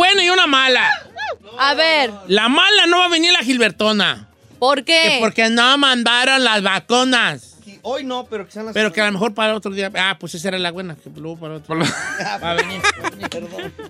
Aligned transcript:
Buena 0.00 0.24
y 0.24 0.30
una 0.30 0.46
mala. 0.46 0.88
A 1.58 1.74
ver, 1.74 2.10
La 2.26 2.48
mala 2.48 2.86
no 2.86 3.00
va 3.00 3.04
a 3.04 3.08
venir 3.08 3.32
la 3.32 3.40
Gilbertona. 3.40 4.28
¿por 4.58 4.78
que 4.84 4.84
qué? 4.84 5.16
porque 5.20 5.50
no 5.50 5.76
mandaron 5.76 6.42
las 6.42 6.62
vacunas. 6.62 7.56
Hoy 7.82 8.04
no, 8.04 8.26
pero 8.28 8.44
que 8.46 8.52
sean 8.52 8.66
las 8.66 8.74
Pero 8.74 8.92
que 8.92 9.00
a 9.00 9.06
lo 9.06 9.12
mejor 9.12 9.32
para 9.34 9.54
otro 9.54 9.70
día. 9.70 9.90
Ah, 9.94 10.16
pues 10.18 10.34
esa 10.34 10.48
era 10.48 10.58
la 10.58 10.70
buena. 10.70 10.96
Que 10.96 11.08
luego 11.16 11.38
para 11.38 11.54
otro. 11.56 11.78
Va 11.78 12.50
a 12.50 12.54
venir. 12.62 12.80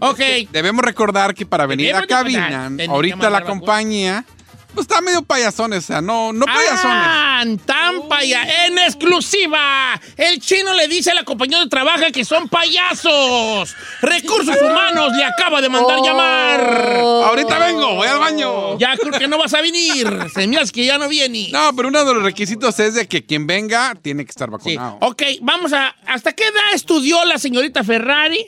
Ok. 0.01 0.19
Debemos 0.53 0.85
recordar 0.85 1.35
que 1.35 1.47
para 1.47 1.67
venir 1.67 1.95
a 1.95 2.07
cabina, 2.07 2.71
que 2.77 2.85
ahorita 2.87 3.31
la 3.31 3.43
compañía, 3.43 4.25
pues 4.75 4.87
está 4.87 5.01
medio 5.01 5.23
payasones, 5.23 5.85
o 5.85 5.87
sea, 5.87 6.01
no, 6.01 6.33
no 6.33 6.47
payasones. 6.47 6.81
Ah, 6.85 7.45
tan 7.67 8.09
paya 8.09 8.67
en 8.67 8.79
exclusiva. 8.79 10.01
El 10.17 10.41
chino 10.41 10.73
le 10.75 10.89
dice 10.89 11.11
a 11.11 11.15
la 11.15 11.25
compañía 11.25 11.59
de 11.61 11.69
trabajo 11.69 12.05
que 12.13 12.25
son 12.25 12.49
payasos. 12.49 13.75
Recursos 14.01 14.57
humanos 14.63 15.13
le 15.17 15.25
acaba 15.25 15.61
de 15.61 15.69
mandar 15.69 15.99
Oh. 16.01 16.05
llamar. 16.05 16.97
Ahorita 17.29 17.59
vengo, 17.59 17.95
voy 17.97 18.07
al 18.09 18.19
baño. 18.19 18.79
Ya 18.79 18.97
creo 18.97 19.19
que 19.19 19.29
no 19.29 19.39
vas 19.39 19.55
a 19.55 19.61
venir. 19.61 20.07
Se 20.35 20.47
me 20.47 20.59
hace 20.59 20.73
que 20.73 20.85
ya 20.85 20.99
no 20.99 21.09
viene. 21.09 21.49
No, 21.53 21.75
pero 21.75 21.89
uno 21.89 22.05
de 22.05 22.15
los 22.15 22.23
requisitos 22.23 22.79
es 22.81 22.95
de 22.95 23.07
que 23.09 23.25
quien 23.25 23.47
venga 23.47 23.95
tiene 24.01 24.25
que 24.25 24.31
estar 24.31 24.49
Sí. 24.63 24.77
vacunado. 24.77 24.99
Ok, 25.01 25.23
vamos 25.43 25.73
a. 25.73 25.89
¿Hasta 26.07 26.33
qué 26.33 26.45
edad 26.45 26.75
estudió 26.75 27.25
la 27.25 27.39
señorita 27.39 27.83
Ferrari? 27.85 28.47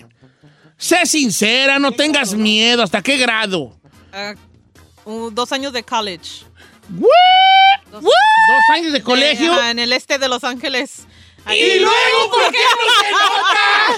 Sé 0.77 1.07
sincera, 1.07 1.79
no 1.79 1.93
tengas 1.93 2.35
miedo. 2.35 2.83
¿Hasta 2.83 3.03
qué 3.03 3.17
grado? 3.17 3.77
Uh, 5.05 5.31
dos 5.31 5.53
años 5.53 5.73
de 5.73 5.83
college. 5.83 6.45
¿What? 6.91 8.01
¿Dos 8.01 8.13
años 8.75 8.93
de 8.93 9.03
colegio? 9.03 9.55
Eh, 9.61 9.71
en 9.71 9.79
el 9.79 9.93
este 9.93 10.19
de 10.19 10.29
Los 10.29 10.45
Ángeles. 10.45 11.07
¿Y 11.51 11.81
luego 11.81 12.31
por 12.31 12.53
qué 12.53 12.59
no 12.59 12.93
se 13.01 13.11
nota? 13.11 13.97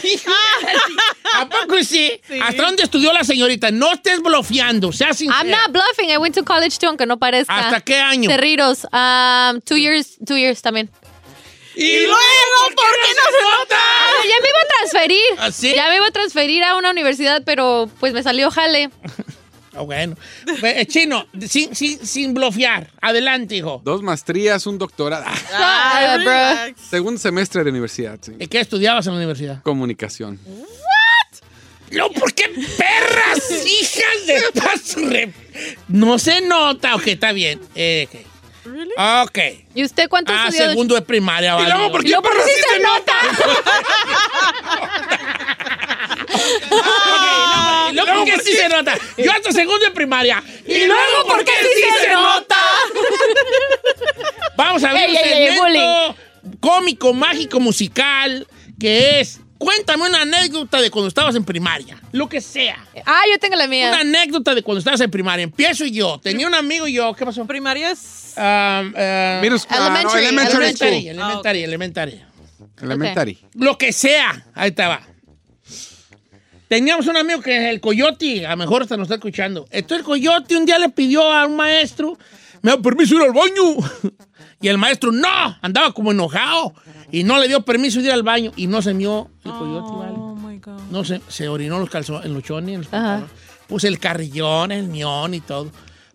¿A 1.41 1.49
poco 1.49 1.85
sí? 1.85 2.19
Sí. 2.27 2.41
¿Hasta 2.43 2.63
dónde 2.63 2.85
estudió 2.85 3.13
la 3.13 3.23
señorita? 3.23 3.71
No 3.71 3.93
estés 3.93 4.23
bloqueando, 4.23 4.93
sea 4.93 5.13
sincera. 5.13 5.41
I'm 5.43 5.51
not 5.51 5.71
bluffing. 5.71 6.09
I 6.11 6.17
went 6.17 6.35
to 6.37 6.45
college 6.45 6.79
too, 6.79 6.87
aunque 6.89 7.05
no 7.05 7.19
parezca. 7.19 7.55
¿Hasta 7.55 7.83
qué 7.83 7.99
año? 7.99 8.31
Cerritos. 8.31 8.85
Um, 8.85 9.61
two 9.61 9.77
years, 9.77 10.17
two 10.27 10.39
years 10.39 10.63
también. 10.63 10.91
¿Y 11.77 12.07
luego 12.07 12.17
por 12.75 12.91
qué 12.93 13.15
no 13.15 13.23
se 13.39 13.45
nota? 13.59 13.77
Ah, 13.77 14.23
ya 14.23 14.41
me 14.41 14.49
iba 14.49 14.59
a 14.59 14.67
transferir. 14.79 15.25
¿Ah, 15.39 15.51
sí? 15.51 15.75
Ya 15.75 15.89
me 15.89 15.97
iba 15.97 16.07
a 16.07 16.11
transferir 16.13 16.65
a 16.65 16.77
una 16.77 16.91
universidad, 16.91 17.43
pero 17.45 17.91
pues 18.01 18.15
me 18.15 18.23
salió 18.23 18.51
jale. 18.51 18.89
Ah, 19.77 19.81
bueno. 19.83 20.17
Eh, 20.63 20.87
Chino, 20.87 21.27
sin, 21.49 21.75
sin, 21.75 22.05
sin 22.07 22.33
blofear. 22.35 22.91
Adelante, 23.01 23.57
hijo. 23.57 23.81
Dos 23.85 24.03
maestrías, 24.03 24.67
un 24.67 24.79
doctorado. 24.79 25.25
Ah, 25.27 26.17
Ah, 26.17 26.19
bro. 26.23 26.75
Segundo 26.91 27.19
semestre 27.21 27.65
de 27.65 27.71
universidad, 27.71 28.19
sí. 28.23 28.33
¿Y 28.39 28.47
¿Qué 28.47 28.61
estudiabas 28.61 29.07
en 29.07 29.13
la 29.15 29.19
universidad? 29.19 29.63
Comunicación. 29.63 30.39
No, 31.91 32.09
¿por 32.11 32.33
qué 32.35 32.45
perras, 32.77 33.51
hijas 33.67 34.27
de 34.27 34.43
paso? 34.61 35.01
re- 35.09 35.33
No 35.89 36.19
se 36.19 36.41
nota. 36.41 36.95
Ok, 36.97 37.07
está 37.09 37.33
bien. 37.33 37.61
Eh, 37.75 38.09
ok. 38.11 38.17
Ok. 39.29 39.39
¿Y 39.75 39.85
usted 39.85 40.09
cuánto 40.09 40.33
Ah, 40.33 40.47
estudió? 40.49 40.71
segundo 40.71 40.95
de 40.95 41.03
primaria, 41.03 41.55
vale. 41.55 41.69
luego, 41.69 41.93
¿por 41.93 42.03
Y 42.05 42.09
luego, 42.09 42.23
¿por 42.23 42.33
qué 42.37 42.43
sí 42.45 42.51
se 42.73 42.81
nota? 42.81 43.13
luego, 47.95 48.25
¿por 48.25 48.25
qué 48.25 48.39
sí 48.43 48.53
se 48.53 48.69
nota? 48.69 48.99
Yo 49.17 49.33
hasta 49.33 49.53
segundo 49.53 49.85
de 49.85 49.91
primaria. 49.91 50.43
Y 50.67 50.85
luego, 50.85 51.27
¿por 51.27 51.45
qué 51.45 51.53
sí 51.63 51.85
se 52.03 52.13
nota? 52.13 52.57
Vamos 54.57 54.85
a 54.85 54.93
ver 54.93 55.09
Ey, 55.09 55.11
un 55.11 55.17
ey, 55.17 55.33
ey, 55.33 55.53
segmento 55.53 56.17
cómico, 56.61 57.13
mágico, 57.13 57.61
musical, 57.61 58.47
que 58.79 59.21
es... 59.21 59.41
Cuéntame 59.57 60.07
una 60.07 60.23
anécdota 60.23 60.81
de 60.81 60.91
cuando 60.91 61.09
estabas 61.09 61.35
en 61.37 61.45
primaria. 61.45 61.97
Lo 62.13 62.29
que 62.29 62.43
sea. 62.43 62.85
Ah, 63.07 63.23
yo 63.33 63.39
tengo 63.39 63.57
la 63.57 63.67
mía. 63.67 63.89
Una 63.89 64.01
anécdota 64.01 64.55
de 64.55 64.63
cuando 64.63 64.81
estabas 64.81 65.01
en 65.01 65.11
primaria. 65.11 65.45
Empiezo 65.45 65.87
yo. 65.87 66.21
Tenía 66.23 66.47
un 66.47 66.55
amigo 66.55 66.87
y 66.87 66.95
yo. 66.95 67.15
¿Qué 67.15 67.25
pasó? 67.25 67.47
Primaria 67.47 67.93
es. 67.93 68.35
Um, 68.37 68.43
uh, 68.43 69.41
Middle 69.41 69.59
school, 69.59 69.79
ah, 69.79 69.79
no, 69.79 69.87
Elementary, 69.87 70.25
elementary 70.27 70.57
elementary, 70.57 71.01
school. 71.01 71.09
elementary, 71.09 71.63
elementary. 71.63 72.23
Elementary. 72.83 73.39
Lo 73.55 73.79
que 73.79 73.93
sea. 73.93 74.45
Ahí 74.55 74.71
estaba. 74.71 75.01
Teníamos 76.75 77.07
un 77.07 77.17
amigo 77.17 77.41
que 77.41 77.57
es 77.57 77.71
el 77.73 77.81
Coyote, 77.81 78.45
a 78.45 78.51
lo 78.51 78.57
mejor 78.57 78.83
hasta 78.83 78.97
nos 78.97 79.05
está 79.05 79.15
escuchando. 79.15 79.65
Entonces 79.71 79.99
el 79.99 80.05
Coyote 80.05 80.57
un 80.57 80.67
día 80.67 80.77
le 80.81 80.89
pidió 80.89 81.31
a 81.31 81.47
un 81.47 81.55
maestro, 81.55 82.19
me 82.63 82.73
da 82.73 82.79
permiso 82.79 83.15
ir 83.15 83.23
al 83.23 83.33
baño. 83.33 83.77
Y 84.61 84.67
el 84.69 84.79
maestro, 84.79 85.13
no, 85.13 85.29
andaba 85.63 85.93
como 85.93 86.11
enojado. 86.11 86.75
Y 87.13 87.23
no 87.23 87.39
le 87.39 87.47
dio 87.47 87.61
permiso 87.65 88.01
de 88.01 88.07
ir 88.07 88.13
al 88.13 88.25
baño. 88.25 88.51
Y 88.57 88.67
no 88.67 88.83
se 88.83 88.93
mió 88.93 89.31
el 89.45 89.53
Coyote, 89.53 89.93
¿vale? 89.95 90.15
Oh 90.17 90.35
my 90.35 90.59
God. 90.59 90.81
No 90.91 91.05
se, 91.05 91.21
se 91.29 91.49
orinó 91.49 91.79
los 91.79 91.91
calzones, 91.91 92.25
en 92.25 92.35
los 92.35 92.43
chones, 92.43 92.75
en 92.75 92.81
los. 92.81 93.31
Puse 93.69 93.87
el 93.87 94.01
carrillón, 94.01 94.73
el 94.73 94.89
mión 94.89 95.35
y 95.35 95.41
todo. 95.41 95.71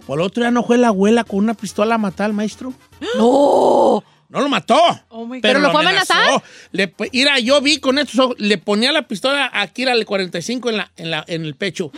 Por 0.06 0.20
el 0.20 0.26
otro 0.26 0.42
día 0.42 0.52
no 0.52 0.64
fue 0.64 0.78
la 0.78 0.90
abuela 0.90 1.24
con 1.24 1.40
una 1.40 1.54
pistola 1.54 1.96
a 1.96 2.00
matar 2.00 2.26
al 2.26 2.34
maestro. 2.34 2.74
¡No! 3.18 4.04
No 4.30 4.42
lo 4.42 4.50
mató. 4.50 4.80
Oh. 5.10 5.28
¿Pero 5.42 5.60
lo 5.60 5.72
fue 5.72 5.82
a 5.82 5.88
amenazar? 5.90 6.44
Le, 6.72 6.94
mira, 7.12 7.40
yo 7.40 7.60
vi 7.62 7.78
con 7.80 7.98
estos 7.98 8.20
ojos, 8.20 8.36
le 8.40 8.60
ponía 8.60 8.92
la 8.92 9.08
pistola 9.08 9.50
aquí 9.52 9.82
era 9.82 9.94
el 9.94 10.06
45 10.06 10.70
en, 10.70 10.78
la, 10.78 10.92
en, 10.98 11.10
la, 11.12 11.26
en 11.28 11.46
el 11.46 11.56
pecho. 11.56 11.92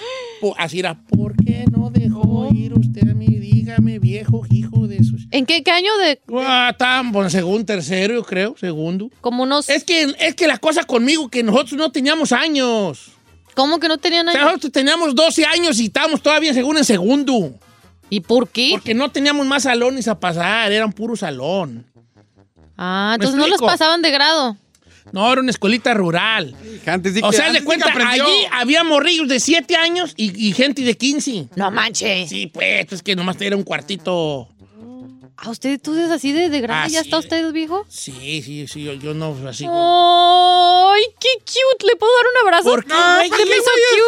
Así 0.57 0.79
era, 0.79 0.95
¿por 0.95 1.35
qué 1.35 1.65
no 1.69 1.89
dejó 1.91 2.47
ir 2.53 2.73
usted 2.73 3.09
a 3.09 3.13
mí? 3.13 3.27
Dígame, 3.27 3.99
viejo 3.99 4.43
hijo 4.49 4.87
de 4.87 4.97
esos. 4.97 5.27
¿En 5.31 5.45
qué, 5.45 5.61
qué 5.61 5.71
año 5.71 5.95
de 5.97 6.19
Ah, 6.33 7.01
bueno, 7.05 7.29
segundo, 7.29 7.65
tercero, 7.65 8.13
yo 8.15 8.23
creo, 8.23 8.55
segundo. 8.57 9.09
como 9.19 9.43
unos... 9.43 9.69
Es 9.69 9.83
que, 9.83 10.15
es 10.19 10.33
que 10.35 10.47
la 10.47 10.57
cosa 10.57 10.85
conmigo, 10.85 11.29
que 11.29 11.43
nosotros 11.43 11.73
no 11.73 11.91
teníamos 11.91 12.31
años. 12.31 13.11
¿Cómo 13.55 13.79
que 13.79 13.89
no 13.89 13.97
tenían 13.97 14.29
O 14.29 14.31
sea, 14.31 14.39
años? 14.39 14.51
nosotros 14.53 14.71
teníamos 14.71 15.13
12 15.13 15.45
años 15.45 15.79
y 15.81 15.85
estábamos 15.87 16.21
todavía 16.21 16.53
según 16.53 16.77
en 16.77 16.85
segundo. 16.85 17.53
¿Y 18.09 18.21
por 18.21 18.47
qué? 18.49 18.69
Porque 18.71 18.93
no 18.93 19.11
teníamos 19.11 19.45
más 19.45 19.63
salones 19.63 20.07
a 20.07 20.19
pasar, 20.19 20.71
eran 20.71 20.91
puro 20.93 21.15
salón. 21.17 21.85
Ah, 22.83 23.09
¿Me 23.19 23.23
entonces 23.25 23.39
no 23.39 23.47
los 23.47 23.61
pasaban 23.61 24.01
de 24.01 24.09
grado. 24.09 24.57
No, 25.11 25.31
era 25.31 25.41
una 25.41 25.51
escuelita 25.51 25.93
rural. 25.93 26.55
Antes 26.85 27.13
de 27.13 27.22
O 27.23 27.29
que- 27.29 27.35
sea, 27.35 27.45
de 27.45 27.49
antes 27.51 27.63
cuenta, 27.63 27.85
que 27.85 27.91
aprendió. 27.91 28.23
allí 28.23 28.33
había 28.51 28.83
morrillos 28.83 29.28
de 29.28 29.39
7 29.39 29.75
años 29.75 30.13
y, 30.17 30.47
y 30.47 30.53
gente 30.53 30.81
de 30.81 30.95
15. 30.97 31.49
No 31.55 31.69
manches. 31.69 32.28
Sí, 32.29 32.47
pues, 32.47 32.91
es 32.91 33.03
que 33.03 33.16
nomás 33.16 33.39
era 33.41 33.55
un 33.55 33.63
cuartito. 33.63 34.47
¿A 35.37 35.49
usted 35.49 35.79
tú 35.81 35.95
es 35.95 36.09
así 36.11 36.31
de, 36.31 36.49
de 36.49 36.61
grande? 36.61 36.85
Ah, 36.85 36.87
¿Ya 36.87 37.01
sí. 37.01 37.07
está 37.07 37.17
usted 37.17 37.51
viejo? 37.51 37.83
Sí, 37.89 38.41
sí, 38.43 38.67
sí, 38.67 38.84
yo, 38.84 38.93
yo 38.93 39.13
no 39.16 39.35
así. 39.49 39.66
¡Ay, 39.67 41.01
qué 41.19 41.29
cute! 41.39 41.85
¿Le 41.87 41.95
puedo 41.95 42.11
dar 42.16 42.25
un 42.31 42.47
abrazo? 42.47 42.69
¿Por 42.69 42.85
qué, 42.85 42.93
güey? 42.93 43.29
se 43.29 43.45
me 43.47 43.55
hizo 43.55 43.63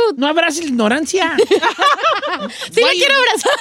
cute. 0.07 0.21
No 0.21 0.27
abraces 0.27 0.61
la 0.63 0.69
ignorancia. 0.69 1.35
Sí, 2.73 2.81
le 2.81 2.91
quiero 2.93 3.15
abrazar. 3.15 3.51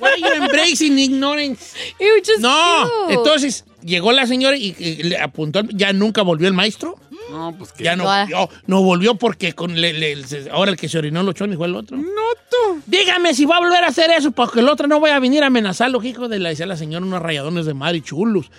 Why 0.00 0.20
you 0.20 0.42
embracing 0.44 0.98
ignorance? 0.98 1.76
Ew, 1.98 2.18
just 2.24 2.38
No, 2.40 2.88
cute. 3.06 3.14
entonces 3.14 3.64
llegó 3.84 4.12
la 4.12 4.26
señora 4.26 4.56
y, 4.56 4.74
y 4.78 5.02
le 5.04 5.18
apuntó, 5.18 5.62
ya 5.72 5.92
nunca 5.92 6.22
volvió 6.22 6.48
el 6.48 6.54
maestro. 6.54 6.98
No, 7.30 7.54
pues 7.56 7.72
que. 7.72 7.84
Ya 7.84 7.96
no 7.96 8.04
volvió, 8.04 8.48
no 8.66 8.82
volvió 8.82 9.14
porque 9.14 9.52
con 9.54 9.80
le- 9.80 9.92
le- 9.92 10.26
se- 10.26 10.50
ahora 10.50 10.70
el 10.72 10.76
que 10.76 10.88
se 10.88 10.98
orinó 10.98 11.22
los 11.22 11.34
chones 11.34 11.56
fue 11.56 11.66
el 11.66 11.74
otro. 11.76 11.96
No, 11.96 12.04
tú. 12.50 12.82
Dígame 12.86 13.32
si 13.34 13.44
va 13.46 13.56
a 13.56 13.60
volver 13.60 13.82
a 13.84 13.88
hacer 13.88 14.10
eso, 14.10 14.30
porque 14.32 14.60
el 14.60 14.68
otro 14.68 14.86
no 14.86 15.00
voy 15.00 15.10
a 15.10 15.18
venir 15.18 15.42
a 15.42 15.46
amenazarlo, 15.46 16.02
hijo 16.02 16.28
de 16.28 16.38
la, 16.38 16.50
decía 16.50 16.66
la 16.66 16.76
señora, 16.76 17.04
unos 17.04 17.22
rayadones 17.22 17.66
de 17.66 17.74
madre 17.74 18.00
chulos. 18.02 18.50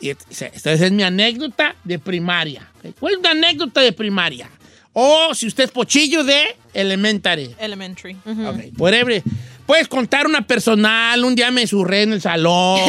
Y 0.00 0.08
et- 0.10 0.18
esta 0.30 0.46
esta 0.46 0.72
es 0.72 0.92
mi 0.92 1.02
anécdota 1.02 1.76
de 1.84 1.98
primaria. 1.98 2.68
¿ok? 2.84 2.94
¿Cuál 2.98 3.12
es 3.14 3.18
una 3.20 3.30
anécdota 3.30 3.80
de 3.80 3.92
primaria? 3.92 4.50
O 4.92 5.32
si 5.34 5.46
usted 5.46 5.64
es 5.64 5.70
pochillo 5.70 6.24
de 6.24 6.56
elementary. 6.74 7.54
Elementary. 7.60 8.16
Ok, 8.26 8.76
whatever. 8.78 9.22
Puedes 9.70 9.86
contar 9.86 10.26
una 10.26 10.44
personal, 10.48 11.24
un 11.24 11.36
día 11.36 11.52
me 11.52 11.64
surré 11.64 12.02
en 12.02 12.12
el 12.12 12.20
salón, 12.20 12.80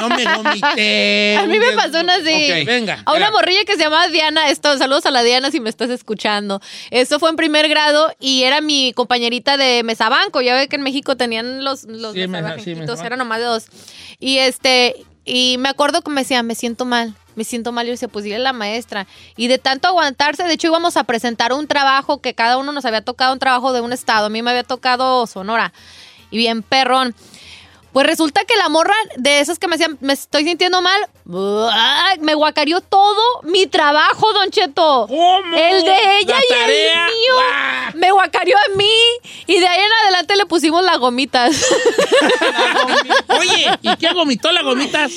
no 0.00 0.08
me 0.08 0.24
vomité. 0.34 1.36
A 1.40 1.46
mí 1.46 1.56
me 1.56 1.70
pasó 1.76 2.00
una 2.00 2.16
así. 2.16 2.64
Venga. 2.64 2.94
A 3.06 3.12
una 3.12 3.26
Espera. 3.26 3.30
morrilla 3.30 3.64
que 3.64 3.74
se 3.76 3.78
llamaba 3.84 4.08
Diana, 4.08 4.48
esto, 4.48 4.76
saludos 4.76 5.06
a 5.06 5.12
la 5.12 5.22
Diana 5.22 5.52
si 5.52 5.60
me 5.60 5.70
estás 5.70 5.88
escuchando. 5.88 6.60
Esto 6.90 7.20
fue 7.20 7.30
en 7.30 7.36
primer 7.36 7.68
grado 7.68 8.12
y 8.18 8.42
era 8.42 8.60
mi 8.60 8.92
compañerita 8.92 9.56
de 9.56 9.84
mesabanco. 9.84 10.40
Ya 10.40 10.56
ve 10.56 10.66
que 10.66 10.74
en 10.74 10.82
México 10.82 11.16
tenían 11.16 11.62
los, 11.62 11.84
los 11.84 12.12
Sí, 12.14 12.26
mesa- 12.26 12.56
sí, 12.58 12.74
eran 13.04 13.20
nomás 13.20 13.38
de 13.38 13.44
dos. 13.44 13.66
Y 14.18 14.38
este, 14.38 14.96
y 15.24 15.58
me 15.58 15.68
acuerdo 15.68 16.02
que 16.02 16.10
me 16.10 16.22
decía, 16.22 16.42
me 16.42 16.56
siento 16.56 16.84
mal, 16.86 17.14
me 17.36 17.44
siento 17.44 17.70
mal. 17.70 17.84
Y 17.86 17.90
yo 17.90 17.92
decía, 17.92 18.08
pues 18.08 18.24
dile 18.24 18.34
a 18.34 18.40
la 18.40 18.52
maestra. 18.52 19.06
Y 19.36 19.46
de 19.46 19.58
tanto 19.58 19.86
aguantarse, 19.86 20.42
de 20.42 20.54
hecho 20.54 20.66
íbamos 20.66 20.96
a 20.96 21.04
presentar 21.04 21.52
un 21.52 21.68
trabajo 21.68 22.20
que 22.20 22.34
cada 22.34 22.58
uno 22.58 22.72
nos 22.72 22.84
había 22.84 23.02
tocado 23.02 23.32
un 23.32 23.38
trabajo 23.38 23.72
de 23.72 23.80
un 23.80 23.92
estado. 23.92 24.26
A 24.26 24.28
mí 24.28 24.42
me 24.42 24.50
había 24.50 24.64
tocado 24.64 25.28
Sonora. 25.28 25.72
Y 26.30 26.38
bien 26.38 26.62
perrón. 26.62 27.14
Pues 27.92 28.06
resulta 28.06 28.44
que 28.44 28.54
la 28.56 28.68
morra 28.68 28.94
de 29.16 29.40
esas 29.40 29.58
que 29.58 29.66
me 29.66 29.76
decían, 29.76 29.98
me 30.00 30.12
estoy 30.12 30.44
sintiendo 30.44 30.80
mal, 30.80 31.00
me 32.20 32.34
guacareó 32.34 32.80
todo 32.80 33.20
mi 33.42 33.66
trabajo, 33.66 34.32
Don 34.32 34.48
Cheto. 34.50 35.06
¿Cómo? 35.08 35.56
El 35.56 35.82
de 35.84 36.18
ella 36.20 36.36
La 36.36 36.40
y 36.44 36.48
tarea. 36.48 37.06
el 37.08 37.12
mío. 37.14 37.34
Me 37.94 38.12
guacareó 38.12 38.56
a 38.56 38.76
mí. 38.76 38.92
Y 39.48 39.58
de 39.58 39.66
ahí 39.66 39.80
en 39.80 39.92
adelante 40.04 40.36
le 40.36 40.46
pusimos 40.46 40.84
las 40.84 40.98
gomitas. 40.98 41.66
Oye, 43.38 43.66
¿y 43.82 43.96
qué 43.96 44.12
vomitó 44.12 44.52
las 44.52 44.62
gomitas? 44.62 45.10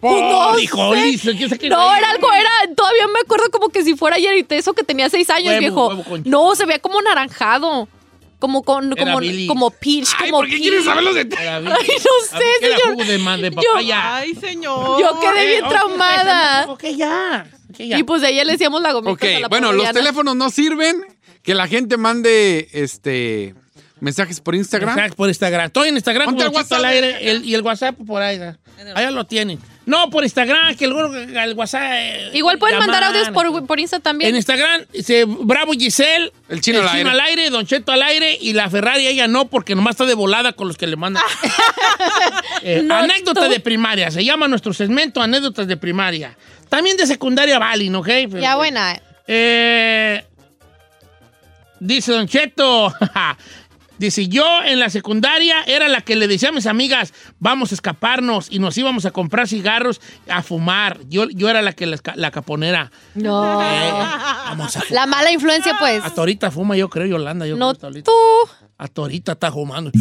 Pues 0.00 0.20
no 0.20 0.48
Oh, 0.50 1.94
era 1.94 2.10
algo, 2.10 2.32
era, 2.32 2.50
todavía 2.76 3.06
me 3.08 3.20
acuerdo 3.24 3.50
como 3.50 3.68
que 3.68 3.82
si 3.84 3.96
fuera 3.96 4.16
ayer 4.16 4.36
y 4.36 4.46
eso 4.54 4.72
que 4.74 4.82
tenía 4.82 5.08
seis 5.08 5.30
años, 5.30 5.48
Huevo, 5.48 5.60
viejo. 5.60 5.88
huevo 5.88 6.22
No, 6.24 6.54
se 6.54 6.66
veía 6.66 6.80
como 6.80 7.00
naranjado. 7.02 7.88
Como 8.42 8.64
con, 8.64 8.92
Era 8.98 9.12
como, 9.14 9.20
como 9.46 9.70
peach, 9.70 10.08
Ay, 10.18 10.30
como 10.30 10.38
¿por 10.40 10.46
qué 10.46 10.54
peach. 10.54 10.62
quieres 10.62 10.84
saber 10.84 11.04
los 11.04 11.14
detalles? 11.14 11.48
Ay, 11.48 11.62
no 11.64 12.38
sé, 12.38 12.38
ver, 12.38 12.54
¿qué 12.58 12.66
era 12.66 12.76
señor. 12.76 12.92
jugo 12.94 13.04
de, 13.04 13.18
ma- 13.18 13.36
de 13.36 13.50
Yo- 13.50 13.56
papaya? 13.56 14.16
Ay, 14.16 14.34
señor. 14.34 15.00
Yo 15.00 15.20
quedé 15.20 15.46
bien 15.46 15.64
ok, 15.64 15.70
traumada. 15.70 16.66
Ok, 16.68 16.84
ya. 16.96 17.46
ok, 17.70 17.76
ya. 17.78 17.98
Y 18.00 18.02
pues 18.02 18.20
de 18.20 18.26
ahí 18.26 18.44
le 18.44 18.50
decíamos 18.50 18.82
la 18.82 18.90
gomita. 18.92 19.12
Ok, 19.12 19.22
a 19.22 19.38
la 19.38 19.46
bueno, 19.48 19.72
los 19.72 19.88
teléfonos 19.92 20.34
no 20.34 20.50
sirven. 20.50 21.04
Que 21.44 21.54
la 21.54 21.68
gente 21.68 21.96
mande 21.96 22.68
este 22.72 23.54
mensajes 24.02 24.40
por 24.40 24.54
Instagram. 24.54 24.94
Mensaje 24.96 25.14
por 25.16 25.28
Instagram. 25.28 25.66
Estoy 25.66 25.88
en 25.88 25.94
Instagram 25.96 26.26
Ponte 26.26 26.42
el 26.44 26.50
Don 26.52 26.62
Cheto 26.62 26.74
al 26.74 26.82
WhatsApp. 26.82 26.92
aire 26.92 27.30
el- 27.30 27.44
y 27.44 27.54
el 27.54 27.62
WhatsApp 27.62 27.96
por 28.06 28.20
ahí. 28.20 28.40
Allá 28.94 29.10
lo 29.12 29.24
tienen. 29.24 29.58
No, 29.86 30.10
por 30.10 30.22
Instagram, 30.24 30.76
que 30.76 30.84
el, 30.86 30.92
el 31.36 31.54
WhatsApp. 31.54 31.82
eh, 31.84 32.30
Igual 32.34 32.58
pueden 32.58 32.78
mandar 32.78 33.02
audios 33.04 33.30
por, 33.30 33.64
por 33.66 33.80
Insta 33.80 34.00
también. 34.00 34.30
En 34.30 34.36
Instagram, 34.36 34.82
dice 34.92 35.24
Bravo 35.26 35.72
Giselle. 35.72 36.32
El 36.48 36.60
chino 36.60 36.80
al 36.80 37.20
aire. 37.20 37.50
Don 37.50 37.64
Cheto 37.66 37.92
al 37.92 38.02
aire. 38.02 38.36
Y 38.40 38.52
la 38.52 38.68
Ferrari 38.70 39.06
ella 39.06 39.28
no, 39.28 39.46
porque 39.48 39.74
nomás 39.74 39.92
está 39.92 40.04
de 40.04 40.14
volada 40.14 40.52
con 40.52 40.66
los 40.68 40.76
que 40.76 40.86
le 40.86 40.96
mandan. 40.96 41.22
Eh, 42.64 42.80
No, 42.84 42.94
anécdota 42.94 43.46
tú. 43.46 43.50
de 43.50 43.58
primaria. 43.60 44.10
Se 44.12 44.24
llama 44.24 44.46
nuestro 44.46 44.72
segmento 44.72 45.20
Anécdotas 45.20 45.66
de 45.66 45.76
primaria. 45.76 46.36
También 46.68 46.96
de 46.96 47.06
secundaria 47.06 47.58
valen, 47.58 47.94
¿ok? 47.96 48.08
ya 48.40 48.54
buena. 48.56 49.00
Eh, 49.26 50.24
dice 51.80 52.12
Don 52.12 52.28
Cheto. 52.28 52.94
Dice, 53.98 54.26
yo 54.28 54.44
en 54.64 54.80
la 54.80 54.90
secundaria 54.90 55.62
era 55.66 55.86
la 55.88 56.00
que 56.00 56.16
le 56.16 56.26
decía 56.26 56.48
a 56.48 56.52
mis 56.52 56.66
amigas, 56.66 57.12
vamos 57.38 57.70
a 57.70 57.74
escaparnos 57.74 58.48
y 58.50 58.58
nos 58.58 58.76
íbamos 58.76 59.04
a 59.06 59.10
comprar 59.12 59.46
cigarros 59.46 60.00
a 60.28 60.42
fumar. 60.42 60.98
Yo, 61.08 61.28
yo 61.30 61.48
era 61.48 61.62
la 61.62 61.72
que 61.72 61.86
la, 61.86 61.98
la 62.16 62.30
caponera. 62.30 62.90
No. 63.14 63.62
Eh, 63.62 63.90
vamos 63.92 64.76
a 64.76 64.80
fumar. 64.80 64.92
La 64.92 65.06
mala 65.06 65.30
influencia, 65.30 65.76
pues. 65.78 66.02
Hasta 66.02 66.20
ahorita 66.20 66.50
fuma, 66.50 66.76
yo 66.76 66.88
creo, 66.88 67.06
Yolanda. 67.06 67.46
Yo 67.46 67.56
No 67.56 67.66
creo, 67.66 67.70
hasta 67.72 67.86
ahorita. 67.86 68.10
tú. 68.10 68.50
Hasta 68.78 69.00
ahorita 69.02 69.32
está 69.32 69.52
fumando. 69.52 69.92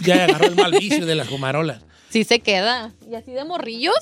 Ya 0.00 0.24
agarró 0.24 0.46
el 0.46 0.56
mal 0.56 0.72
vicio 0.72 1.06
de 1.06 1.14
las 1.14 1.28
fumarolas. 1.28 1.82
Sí 2.10 2.24
se 2.24 2.40
queda. 2.40 2.90
¿Y 3.08 3.14
así 3.14 3.30
de 3.30 3.44
morrillos? 3.44 3.94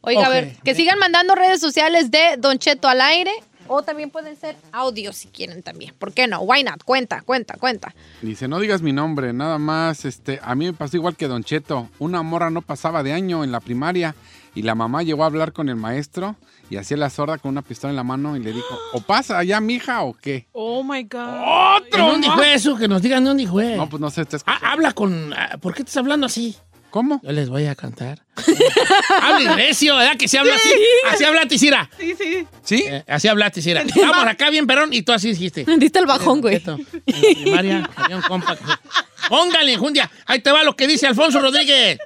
Oiga, 0.00 0.26
a 0.26 0.28
ver, 0.28 0.54
que 0.62 0.76
sigan 0.76 0.96
mandando 1.00 1.34
redes 1.34 1.60
sociales 1.60 2.10
de 2.12 2.36
Don 2.38 2.58
Cheto 2.58 2.86
al 2.88 3.00
aire. 3.00 3.32
O 3.68 3.82
también 3.82 4.10
pueden 4.10 4.36
ser 4.36 4.56
audios 4.72 5.16
si 5.16 5.28
quieren 5.28 5.62
también. 5.62 5.94
¿Por 5.98 6.12
qué 6.12 6.26
no? 6.26 6.40
Why 6.40 6.62
not? 6.64 6.82
Cuenta, 6.84 7.22
cuenta, 7.22 7.56
cuenta. 7.58 7.94
Dice, 8.22 8.46
no 8.48 8.58
digas 8.60 8.82
mi 8.82 8.92
nombre, 8.92 9.32
nada 9.32 9.58
más, 9.58 10.04
este, 10.04 10.38
a 10.42 10.54
mí 10.54 10.66
me 10.66 10.72
pasó 10.72 10.96
igual 10.96 11.16
que 11.16 11.28
Don 11.28 11.44
Cheto. 11.44 11.88
Una 11.98 12.22
morra 12.22 12.50
no 12.50 12.62
pasaba 12.62 13.02
de 13.02 13.12
año 13.12 13.44
en 13.44 13.52
la 13.52 13.60
primaria 13.60 14.14
y 14.54 14.62
la 14.62 14.74
mamá 14.74 15.02
llegó 15.02 15.22
a 15.24 15.26
hablar 15.26 15.52
con 15.52 15.68
el 15.68 15.76
maestro 15.76 16.36
y 16.70 16.76
hacía 16.76 16.96
la 16.96 17.10
sorda 17.10 17.38
con 17.38 17.50
una 17.50 17.62
pistola 17.62 17.90
en 17.90 17.96
la 17.96 18.04
mano 18.04 18.36
y 18.36 18.40
le 18.40 18.52
dijo, 18.52 18.78
¿o 18.92 19.00
pasa 19.00 19.38
allá, 19.38 19.60
mija, 19.60 20.02
o 20.02 20.14
qué? 20.14 20.46
Oh 20.52 20.82
my 20.82 21.02
God. 21.04 21.82
¿De 21.90 21.98
dónde 21.98 22.30
fue 22.30 22.54
eso? 22.54 22.76
Que 22.76 22.88
nos 22.88 23.02
digan 23.02 23.24
de 23.24 23.28
dónde 23.28 23.46
fue. 23.46 23.76
No, 23.76 23.88
pues 23.88 24.00
no 24.00 24.10
sé, 24.10 24.22
está 24.22 24.38
Ah, 24.46 24.72
habla 24.72 24.92
con... 24.92 25.32
ah, 25.32 25.58
¿Por 25.60 25.74
qué 25.74 25.82
estás 25.82 25.96
hablando 25.98 26.26
así? 26.26 26.56
¿Cómo? 26.94 27.20
Yo 27.24 27.32
les 27.32 27.48
voy 27.48 27.66
a 27.66 27.74
cantar. 27.74 28.22
habla 29.20 29.56
recio, 29.56 29.96
¿verdad? 29.96 30.16
Que 30.16 30.28
se 30.28 30.38
habla 30.38 30.54
así. 30.54 30.68
Así 31.10 31.24
habla 31.24 31.44
Tisira. 31.48 31.90
Sí, 31.98 32.14
sí. 32.16 32.46
¿Sí? 32.62 32.84
Eh, 32.86 33.02
así 33.08 33.26
habla 33.26 33.50
Tisira. 33.50 33.82
Vamos 33.96 34.24
acá 34.28 34.48
bien, 34.48 34.64
perón, 34.64 34.92
y 34.92 35.02
tú 35.02 35.12
así 35.12 35.30
dijiste. 35.30 35.66
Diste 35.78 35.98
el 35.98 36.06
bajón, 36.06 36.40
güey. 36.40 36.58
Cheto, 36.58 36.78
En 37.06 37.14
la 37.16 37.40
primaria 37.42 37.90
había 37.96 38.14
un 38.14 38.22
compa 38.22 38.56
Póngale, 39.28 39.72
enjundia. 39.72 40.08
Ahí 40.26 40.38
te 40.38 40.52
va 40.52 40.62
lo 40.62 40.76
que 40.76 40.86
dice 40.86 41.08
Alfonso 41.08 41.40
Rodríguez. 41.40 41.98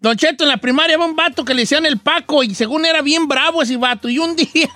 Don 0.00 0.16
Cheto, 0.16 0.42
en 0.42 0.50
la 0.50 0.56
primaria 0.56 0.96
había 0.96 1.06
un 1.06 1.14
vato 1.14 1.44
que 1.44 1.54
le 1.54 1.62
decían 1.62 1.86
el 1.86 2.00
Paco 2.00 2.42
y 2.42 2.56
según 2.56 2.86
era 2.86 3.02
bien 3.02 3.28
bravo 3.28 3.62
ese 3.62 3.76
vato. 3.76 4.08
Y 4.08 4.18
un 4.18 4.34
día, 4.34 4.68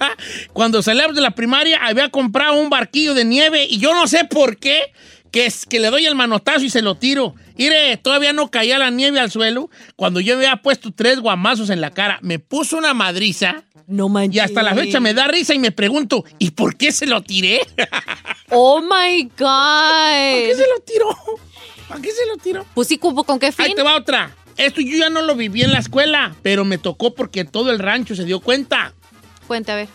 cuando 0.53 0.83
salíamos 0.83 1.17
de 1.17 1.21
la 1.21 1.33
primaria, 1.33 1.85
había 1.85 2.11
comprado 2.11 2.55
un 2.55 2.71
barquillo 2.71 3.13
de 3.13 3.25
nieve 3.25 3.67
y 3.69 3.79
yo 3.79 3.93
no 3.93 4.07
sé 4.07 4.25
por 4.25 4.57
qué, 4.57 4.93
que, 5.31 5.47
es, 5.47 5.67
que 5.67 5.81
le 5.81 5.91
doy 5.91 6.07
el 6.07 6.15
manotazo 6.15 6.65
y 6.65 6.71
se 6.71 6.83
lo 6.83 6.97
tiro. 6.97 7.35
Mire, 7.57 7.97
todavía 7.97 8.33
no 8.33 8.51
caía 8.51 8.79
la 8.79 8.91
nieve 8.91 9.21
al 9.21 9.31
suelo 9.31 9.71
cuando 9.97 10.21
yo 10.21 10.37
había 10.37 10.57
puesto 10.57 10.93
tres 10.93 11.21
guamazos 11.21 11.71
en 11.71 11.81
la 11.81 11.91
cara. 11.91 12.19
Me 12.23 12.39
puso 12.39 12.77
una 12.77 12.95
madriza 12.95 13.65
No 13.87 14.09
manches. 14.09 14.37
y 14.37 14.41
hasta 14.41 14.63
la 14.63 14.75
fecha 14.75 15.01
me 15.01 15.15
da 15.15 15.27
risa 15.29 15.55
y 15.55 15.59
me 15.59 15.73
pregunto, 15.73 16.25
¿y 16.39 16.53
por 16.53 16.77
qué 16.77 16.93
se 16.93 17.07
lo 17.07 17.23
tiré? 17.23 17.61
Oh 18.51 18.81
my 18.81 19.25
¿Por 19.25 19.37
qué 19.37 19.45
God. 19.45 20.57
se 20.57 20.67
lo 20.69 20.81
tiró? 20.85 21.09
¿Para 21.87 22.01
qué 22.01 22.11
se 22.13 22.27
lo 22.27 22.37
tiró? 22.39 22.65
Pues 22.73 22.89
sí, 22.89 22.97
¿con 22.97 23.39
qué 23.39 23.53
fin? 23.53 23.67
Ahí 23.67 23.75
te 23.75 23.83
va 23.83 23.95
otra. 23.95 24.35
Esto 24.57 24.81
yo 24.81 24.97
ya 24.97 25.11
no 25.11 25.21
lo 25.23 25.37
viví 25.37 25.63
en 25.63 25.71
la 25.73 25.79
escuela, 25.79 26.35
pero 26.43 26.65
me 26.65 26.79
tocó 26.79 27.15
porque 27.15 27.45
todo 27.45 27.71
el 27.71 27.79
rancho 27.79 28.15
se 28.15 28.25
dio 28.25 28.41
cuenta. 28.41 28.95
A 29.49 29.75
ver. 29.75 29.89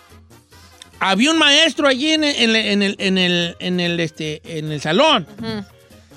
Había 1.03 1.31
un 1.31 1.37
maestro 1.37 1.87
allí 1.87 2.11
en 2.13 2.23
el, 2.23 2.55
en 2.55 2.81
el, 2.81 2.95
en 2.99 3.17
el, 3.17 3.55
en 3.59 3.79
este, 3.99 4.41
en 4.45 4.71
el 4.71 4.79
salón. 4.81 5.27
Ujú. 5.39 5.65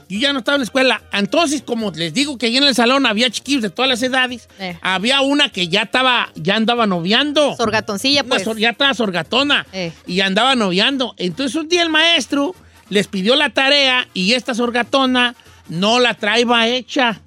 Yo 0.09 0.21
ya 0.21 0.33
no 0.33 0.39
estaba 0.39 0.55
en 0.55 0.61
la 0.61 0.65
escuela. 0.67 1.03
Entonces, 1.13 1.63
como 1.63 1.91
les 1.91 2.15
digo 2.15 2.39
que 2.39 2.47
allí 2.47 2.59
en 2.59 2.63
el 2.65 2.75
salón 2.77 3.07
había 3.07 3.29
chiquillos 3.29 3.63
de 3.63 3.71
todas 3.71 3.89
las 3.89 4.01
edades, 4.05 4.49
Eh. 4.61 4.79
había 4.81 5.21
una 5.23 5.49
que 5.49 5.67
ya 5.67 5.83
estaba, 5.83 6.31
ya 6.37 6.55
andaba 6.55 6.87
noviando. 6.87 7.57
Sorgatoncilla, 7.57 8.23
pues. 8.23 8.45
sor- 8.45 8.57
ya 8.59 8.71
estaba 8.71 8.95
sorgatona 8.95 9.67
Eh. 9.73 9.93
y 10.07 10.21
andaba 10.21 10.55
noviando. 10.55 11.15
Entonces 11.19 11.57
un 11.57 11.69
día 11.69 11.83
el 11.83 11.89
maestro 11.91 12.55
les 12.89 13.09
pidió 13.09 13.35
la 13.35 13.51
tarea 13.51 14.07
y 14.15 14.35
esta 14.35 14.55
sorgatona 14.55 15.35
no 15.69 15.99
la 15.99 16.15
traía 16.15 16.69
hecha. 16.69 17.21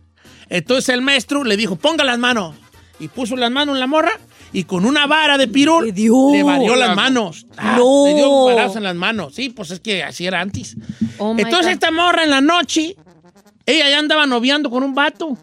Entonces 0.47 0.87
el 0.87 1.01
maestro 1.01 1.43
le 1.43 1.57
dijo, 1.57 1.75
ponga 1.75 2.05
las 2.05 2.17
manos. 2.17 2.55
Y 3.01 3.09
puso 3.09 3.35
las 3.35 3.51
manos 3.51 3.75
en 3.75 3.79
la 3.81 3.87
morra 3.87 4.11
y 4.51 4.63
con 4.63 4.85
una 4.85 5.05
vara 5.07 5.37
de 5.37 5.47
pirul 5.47 5.85
Le 5.87 5.91
dio. 5.91 6.31
le 6.31 6.43
varió 6.43 6.75
las 6.75 6.95
manos. 6.95 7.45
Ah, 7.57 7.75
No. 7.77 8.05
Le 8.07 8.15
dio 8.15 8.29
un 8.29 8.55
barazo 8.55 8.77
en 8.77 8.83
las 8.85 8.95
manos. 8.95 9.35
Sí, 9.35 9.49
pues 9.49 9.71
es 9.71 9.79
que 9.79 10.03
así 10.03 10.25
era 10.25 10.41
antes. 10.41 10.75
Oh 11.17 11.31
entonces 11.37 11.65
God. 11.67 11.71
esta 11.73 11.91
morra 11.91 12.23
en 12.23 12.29
la 12.31 12.41
noche, 12.41 12.95
ella 13.65 13.89
ya 13.89 13.99
andaba 13.99 14.25
noviando 14.25 14.69
con 14.69 14.83
un 14.83 14.93
vato. 14.95 15.37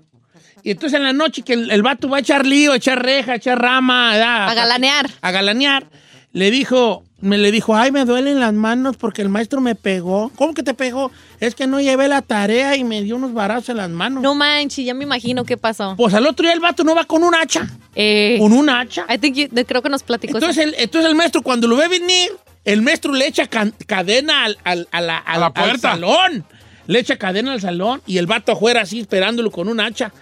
Y 0.63 0.73
entonces 0.73 0.97
en 0.97 1.05
la 1.05 1.13
noche 1.13 1.43
que 1.43 1.53
el, 1.53 1.71
el 1.71 1.83
vato 1.83 2.09
va 2.09 2.17
a 2.17 2.21
echar 2.21 2.45
lío, 2.45 2.73
a 2.73 2.77
echar 2.77 3.01
reja, 3.01 3.33
a 3.33 3.37
echar 3.37 3.61
rama, 3.61 4.13
¿verdad? 4.13 4.49
A 4.49 4.55
galanear. 4.55 5.09
a 5.21 5.31
galanear, 5.31 5.87
le 6.33 6.51
dijo, 6.51 7.05
me 7.21 7.39
le 7.39 7.51
dijo, 7.51 7.75
ay, 7.75 7.93
me 7.93 8.05
duelen 8.05 8.41
las 8.41 8.53
manos 8.53 8.97
porque 8.99 9.23
el 9.23 9.29
maestro 9.31 9.61
me 9.63 9.75
pegó. 9.75 10.31
¿Cómo 10.37 10.53
que 10.53 10.63
te 10.63 10.75
pegó? 10.75 11.11
Es 11.41 11.55
que 11.55 11.67
no 11.67 11.81
llevé 11.81 12.09
la 12.09 12.21
tarea 12.23 12.77
y 12.77 12.85
me 12.85 13.03
dio 13.03 13.17
unos 13.17 13.33
barazos 13.33 13.71
en 13.71 13.79
las 13.79 13.89
manos. 13.91 14.23
No 14.23 14.35
manches, 14.35 14.85
ya 14.85 14.93
me 14.95 15.05
imagino 15.05 15.45
qué 15.45 15.57
pasó. 15.57 15.95
Pues 15.97 16.13
al 16.15 16.27
otro 16.27 16.45
día 16.45 16.53
el 16.53 16.61
vato 16.61 16.85
no 16.85 16.95
va 16.95 17.05
con 17.05 17.23
un 17.23 17.35
hacha. 17.35 17.67
Eh, 17.95 18.37
Con 18.39 18.53
un 18.53 18.69
hacha. 18.69 19.07
I 19.09 19.17
think 19.19 19.35
you- 19.37 19.65
creo 19.67 19.81
que 19.83 19.89
nos 19.89 20.03
platicó 20.03 20.37
Entonces 20.37 20.63
el, 20.63 20.75
entonces 20.79 21.11
el 21.11 21.17
maestro, 21.17 21.41
cuando 21.43 21.67
lo 21.67 21.77
ve 21.77 21.89
venir, 21.89 22.31
el 22.67 22.83
maestro 22.83 23.13
le 23.15 23.27
echa 23.27 23.47
can- 23.47 23.75
cadena 23.87 24.45
al, 24.45 24.59
al- 24.65 24.89
a 24.93 25.01
la, 25.01 25.17
al- 25.19 25.41
la 25.41 25.47
al 25.47 25.53
puerta. 25.55 25.93
salón. 25.93 26.45
Le 26.87 26.99
echa 27.01 27.17
cadena 27.17 27.53
al 27.53 27.61
salón 27.63 28.03
y 28.07 28.19
el 28.19 28.27
vato 28.27 28.53
afuera 28.53 28.83
así 28.83 29.01
esperándolo 29.01 29.51
con 29.51 29.69
un 29.69 29.81
hacha. 29.81 30.13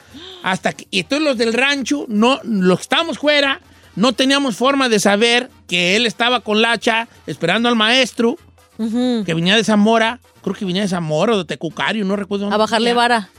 Hasta 0.44 0.72
que, 0.72 0.86
y 0.90 1.00
entonces 1.00 1.26
los 1.26 1.36
del 1.36 1.52
rancho, 1.52 2.06
no, 2.08 2.38
los 2.44 2.78
que 2.78 2.82
estábamos 2.82 3.18
fuera, 3.18 3.60
no 3.96 4.12
teníamos 4.12 4.56
forma 4.56 4.88
de 4.88 4.98
saber 4.98 5.50
que 5.66 5.96
él 5.96 6.06
estaba 6.06 6.40
con 6.40 6.62
Lacha 6.62 7.08
esperando 7.26 7.68
al 7.68 7.76
maestro, 7.76 8.36
que 8.76 9.34
venía 9.34 9.56
de 9.56 9.64
Zamora, 9.64 10.20
creo 10.42 10.54
que 10.54 10.64
venía 10.64 10.82
de 10.82 10.88
Zamora 10.88 11.34
o 11.34 11.38
de 11.38 11.44
Tecucario, 11.44 12.04
no 12.04 12.16
recuerdo. 12.16 12.52
A 12.52 12.56
bajarle 12.56 12.92
vara. 12.92 13.30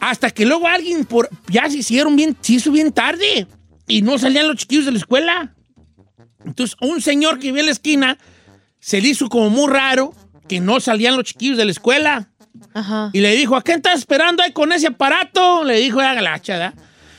Hasta 0.00 0.30
que 0.30 0.44
luego 0.44 0.66
alguien 0.66 1.06
por, 1.06 1.30
ya 1.48 1.70
se 1.70 1.78
hicieron 1.78 2.16
bien, 2.16 2.36
se 2.40 2.54
hizo 2.54 2.70
bien 2.70 2.92
tarde 2.92 3.46
y 3.88 4.02
no 4.02 4.18
salían 4.18 4.46
los 4.46 4.56
chiquillos 4.56 4.84
de 4.84 4.92
la 4.92 4.98
escuela. 4.98 5.54
Entonces, 6.44 6.76
un 6.80 7.00
señor 7.00 7.38
que 7.38 7.46
vivía 7.46 7.60
en 7.60 7.66
la 7.66 7.72
esquina 7.72 8.18
se 8.78 9.00
le 9.00 9.08
hizo 9.08 9.28
como 9.28 9.50
muy 9.50 9.72
raro 9.72 10.12
que 10.48 10.60
no 10.60 10.78
salían 10.80 11.16
los 11.16 11.24
chiquillos 11.24 11.56
de 11.56 11.64
la 11.64 11.70
escuela. 11.70 12.28
Ajá. 12.74 13.10
Y 13.12 13.20
le 13.20 13.34
dijo, 13.34 13.56
¿a 13.56 13.62
qué 13.62 13.72
estás 13.72 13.98
esperando 13.98 14.42
ahí 14.42 14.52
con 14.52 14.72
ese 14.72 14.88
aparato? 14.88 15.64
Le 15.64 15.80
dijo, 15.80 16.00
haga 16.00 16.20
la 16.20 16.34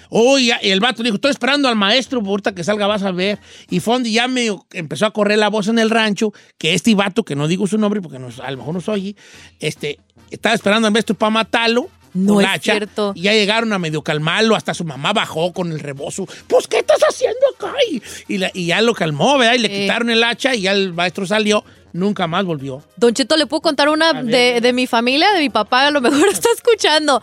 chada. 0.09 0.19
Oh, 0.21 0.37
el 0.37 0.79
vato 0.79 1.03
dijo, 1.03 1.15
estoy 1.15 1.31
esperando 1.31 1.67
al 1.67 1.75
maestro, 1.75 2.21
ahorita 2.25 2.53
que 2.55 2.63
salga 2.63 2.87
vas 2.87 3.03
a 3.03 3.11
ver. 3.11 3.39
Y 3.69 3.79
Fondi 3.79 4.11
ya 4.11 4.27
me 4.27 4.49
empezó 4.73 5.05
a 5.05 5.11
correr 5.11 5.37
la 5.39 5.49
voz 5.49 5.67
en 5.67 5.79
el 5.79 5.89
rancho, 5.89 6.33
que 6.57 6.73
este 6.73 6.93
vato, 6.95 7.23
que 7.23 7.35
no 7.35 7.47
digo 7.47 7.67
su 7.67 7.77
nombre 7.77 8.01
porque 8.01 8.19
no- 8.19 8.29
a 8.43 8.51
lo 8.51 8.57
mejor 8.57 8.73
no 8.73 8.81
soy, 8.81 9.15
este, 9.59 9.99
estaba 10.31 10.55
esperando 10.55 10.87
al 10.87 10.93
maestro 10.93 11.15
para 11.15 11.29
matarlo. 11.29 11.89
No 12.13 12.41
es 12.41 12.47
hacha, 12.47 12.71
cierto. 12.73 13.11
Y 13.15 13.23
ya 13.23 13.33
llegaron 13.33 13.71
a 13.73 13.77
medio 13.79 14.01
calmarlo, 14.01 14.55
hasta 14.55 14.73
su 14.73 14.83
mamá 14.85 15.13
bajó 15.13 15.53
con 15.53 15.71
el 15.71 15.79
rebozo. 15.79 16.25
Pues, 16.47 16.65
¿qué 16.67 16.79
estás 16.79 16.99
haciendo 17.07 17.37
acá? 17.55 17.73
Y, 18.27 18.37
la- 18.39 18.49
y 18.55 18.67
ya 18.67 18.81
lo 18.81 18.95
calmó, 18.95 19.37
¿verdad? 19.37 19.53
Y 19.53 19.59
le 19.59 19.67
Sí. 19.67 19.73
quitaron 19.81 20.09
el 20.09 20.23
hacha 20.23 20.55
y 20.55 20.61
ya 20.61 20.71
el 20.71 20.93
maestro 20.93 21.27
salió, 21.27 21.63
nunca 21.97 22.27
más 22.27 22.45
volvió. 22.45 22.83
Don 22.95 23.13
Cheto, 23.13 23.35
¿le 23.35 23.47
puedo 23.47 23.61
contar 23.61 23.89
una 23.89 24.13
de, 24.13 24.71
mi 24.73 24.87
familia? 24.87 25.31
De 25.33 25.39
mi 25.39 25.49
papá, 25.49 25.87
a 25.87 25.91
lo 25.91 25.99
mejor 25.99 26.27
está 26.31 26.49
escuchando. 26.55 27.21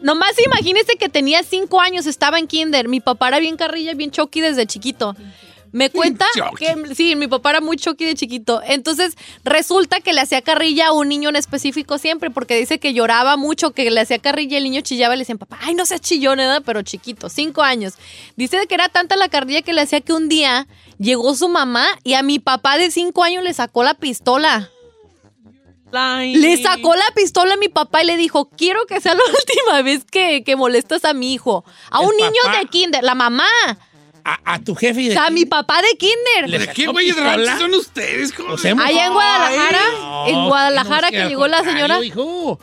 Nomás 0.00 0.32
imagínese 0.44 0.96
que 0.96 1.08
tenía 1.08 1.42
cinco 1.42 1.80
años, 1.80 2.06
estaba 2.06 2.38
en 2.38 2.46
kinder. 2.46 2.88
Mi 2.88 3.00
papá 3.00 3.28
era 3.28 3.38
bien 3.38 3.56
carrilla, 3.56 3.94
bien 3.94 4.10
choqui 4.10 4.40
desde 4.40 4.66
chiquito. 4.66 5.16
Me 5.72 5.88
cuenta 5.88 6.26
que 6.58 6.94
sí, 6.96 7.14
mi 7.14 7.28
papá 7.28 7.50
era 7.50 7.60
muy 7.60 7.76
choqui 7.76 8.04
de 8.04 8.14
chiquito. 8.14 8.60
Entonces, 8.66 9.16
resulta 9.44 10.00
que 10.00 10.12
le 10.12 10.20
hacía 10.20 10.42
carrilla 10.42 10.88
a 10.88 10.92
un 10.92 11.08
niño 11.08 11.28
en 11.28 11.36
específico 11.36 11.96
siempre, 11.96 12.30
porque 12.30 12.56
dice 12.56 12.80
que 12.80 12.92
lloraba 12.92 13.36
mucho, 13.36 13.70
que 13.70 13.88
le 13.88 14.00
hacía 14.00 14.18
carrilla 14.18 14.54
y 14.54 14.56
el 14.56 14.64
niño 14.64 14.80
chillaba 14.80 15.14
y 15.14 15.18
le 15.18 15.22
decían, 15.22 15.38
papá, 15.38 15.58
ay, 15.60 15.74
no 15.74 15.86
seas 15.86 16.00
chillón, 16.00 16.38
¿verdad? 16.38 16.62
Pero 16.66 16.82
chiquito, 16.82 17.28
cinco 17.28 17.62
años. 17.62 17.94
Dice 18.36 18.66
que 18.66 18.74
era 18.74 18.88
tanta 18.88 19.14
la 19.14 19.28
carrilla 19.28 19.62
que 19.62 19.72
le 19.72 19.82
hacía 19.82 20.00
que 20.00 20.12
un 20.12 20.28
día 20.28 20.66
llegó 21.00 21.34
su 21.34 21.48
mamá 21.48 21.86
y 22.04 22.14
a 22.14 22.22
mi 22.22 22.38
papá 22.38 22.76
de 22.76 22.90
cinco 22.92 23.24
años 23.24 23.42
le 23.42 23.52
sacó 23.54 23.82
la 23.82 23.94
pistola. 23.94 24.70
Le 25.92 26.56
sacó 26.62 26.94
la 26.94 27.04
pistola 27.16 27.54
a 27.54 27.56
mi 27.56 27.68
papá 27.68 28.02
y 28.04 28.06
le 28.06 28.16
dijo, 28.16 28.48
quiero 28.50 28.86
que 28.86 29.00
sea 29.00 29.14
la 29.14 29.22
última 29.38 29.82
vez 29.82 30.04
que, 30.04 30.44
que 30.44 30.54
molestas 30.54 31.04
a 31.04 31.14
mi 31.14 31.32
hijo. 31.34 31.64
A 31.90 32.00
El 32.02 32.08
un 32.08 32.16
niño 32.16 32.40
papá. 32.44 32.58
de 32.60 32.66
kinder, 32.66 33.02
la 33.02 33.16
mamá. 33.16 33.44
A, 34.22 34.38
a 34.54 34.58
tu 34.60 34.74
jefe 34.76 35.06
O 35.06 35.08
de 35.08 35.12
sea, 35.14 35.30
mi 35.30 35.46
papá 35.46 35.80
de 35.82 35.88
¿Le 35.88 35.96
kinder. 35.96 36.60
¿De 36.60 36.72
qué 36.74 36.88
pistola? 36.92 37.36
ranchos 37.36 37.58
son 37.58 37.74
ustedes? 37.74 38.32
Allá 38.78 39.06
en 39.06 39.12
Guadalajara, 39.14 39.80
No, 39.98 40.26
en 40.28 40.44
Guadalajara 40.48 41.10
que 41.10 41.24
llegó 41.28 41.48
la 41.48 41.64
señora. 41.64 42.04
hijo. 42.04 42.60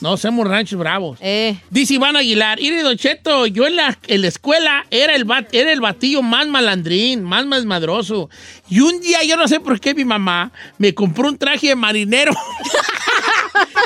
No, 0.00 0.16
somos 0.16 0.46
ranchos 0.46 0.78
bravos. 0.78 1.18
Eh, 1.22 1.56
Dice 1.70 1.94
Iván 1.94 2.16
Aguilar, 2.16 2.60
Iri 2.60 2.78
Don 2.80 2.96
Cheto, 2.96 3.46
yo 3.46 3.66
en 3.66 3.76
la, 3.76 3.98
en 4.06 4.22
la 4.22 4.28
escuela 4.28 4.84
era 4.90 5.14
el, 5.14 5.24
bat- 5.26 5.48
era 5.52 5.72
el 5.72 5.80
batillo 5.80 6.22
más 6.22 6.46
malandrín, 6.46 7.22
más 7.22 7.48
desmadroso. 7.48 8.28
Y 8.68 8.80
un 8.80 9.00
día, 9.00 9.24
yo 9.24 9.36
no 9.36 9.48
sé 9.48 9.58
por 9.60 9.80
qué 9.80 9.94
mi 9.94 10.04
mamá 10.04 10.52
me 10.78 10.92
compró 10.94 11.28
un 11.28 11.38
traje 11.38 11.68
de 11.68 11.76
marinero. 11.76 12.32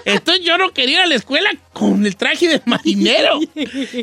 Entonces 0.04 0.44
yo 0.44 0.58
no 0.58 0.72
quería 0.72 0.96
ir 0.96 1.00
a 1.00 1.06
la 1.06 1.14
escuela 1.14 1.50
con 1.72 2.04
el 2.04 2.16
traje 2.16 2.48
de 2.48 2.62
marinero. 2.64 3.40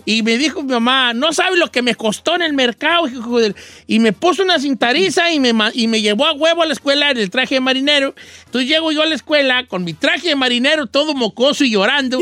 Y 0.05 0.23
me 0.23 0.37
dijo 0.37 0.63
mi 0.63 0.73
mamá, 0.73 1.13
no 1.13 1.33
sabes 1.33 1.59
lo 1.59 1.71
que 1.71 1.81
me 1.81 1.95
costó 1.95 2.35
en 2.35 2.41
el 2.41 2.53
mercado. 2.53 3.07
hijo 3.07 3.39
del-". 3.39 3.55
Y 3.87 3.99
me 3.99 4.13
puso 4.13 4.43
una 4.43 4.59
cintariza 4.59 5.31
y 5.31 5.39
me, 5.39 5.53
y 5.73 5.87
me 5.87 6.01
llevó 6.01 6.25
a 6.25 6.33
huevo 6.33 6.61
a 6.61 6.65
la 6.65 6.73
escuela 6.73 7.11
en 7.11 7.17
el 7.17 7.29
traje 7.29 7.55
de 7.55 7.61
marinero. 7.61 8.15
Entonces 8.45 8.69
llego 8.69 8.91
yo 8.91 9.01
a 9.01 9.05
la 9.05 9.15
escuela 9.15 9.65
con 9.67 9.83
mi 9.83 9.93
traje 9.93 10.29
de 10.29 10.35
marinero 10.35 10.87
todo 10.87 11.13
mocoso 11.13 11.63
y 11.63 11.71
llorando. 11.71 12.19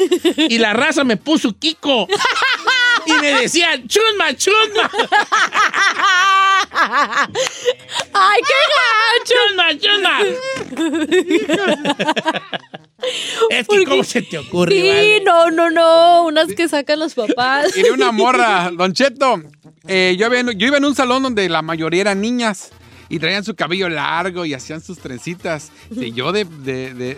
Y 0.49 0.57
la 0.57 0.73
raza 0.73 1.03
me 1.03 1.17
puso 1.17 1.57
Kiko. 1.57 2.07
Y 3.05 3.13
me 3.21 3.41
decían, 3.41 3.87
chusma, 3.87 4.33
chusma, 4.35 4.89
¡Ay, 8.13 8.41
qué 8.41 9.33
chusma, 9.33 9.77
chusma. 9.79 10.19
Es 13.49 13.67
que, 13.67 13.83
¿cómo 13.85 14.03
se 14.03 14.21
te 14.21 14.37
ocurre? 14.37 14.71
Sí, 14.71 14.87
vale? 14.87 15.21
no, 15.23 15.51
no, 15.51 15.69
no. 15.69 16.25
Unas 16.25 16.47
que 16.53 16.67
sacan 16.67 16.99
los 16.99 17.13
papás. 17.13 17.75
Y 17.77 17.83
de 17.83 17.91
una 17.91 18.11
morra, 18.11 18.71
Don 18.73 18.93
Cheto. 18.93 19.41
eh, 19.87 20.15
yo, 20.17 20.25
había- 20.25 20.41
yo 20.53 20.67
iba 20.67 20.77
en 20.77 20.85
un 20.85 20.95
salón 20.95 21.23
donde 21.23 21.47
la 21.49 21.61
mayoría 21.61 22.01
eran 22.01 22.21
niñas 22.21 22.69
y 23.09 23.19
traían 23.19 23.43
su 23.43 23.55
cabello 23.55 23.87
largo 23.89 24.45
y 24.45 24.53
hacían 24.53 24.81
sus 24.81 24.97
trencitas. 24.99 25.71
Y 25.91 26.11
yo 26.13 26.31
de, 26.31 26.45
de- 26.45 26.93
de- 26.93 27.17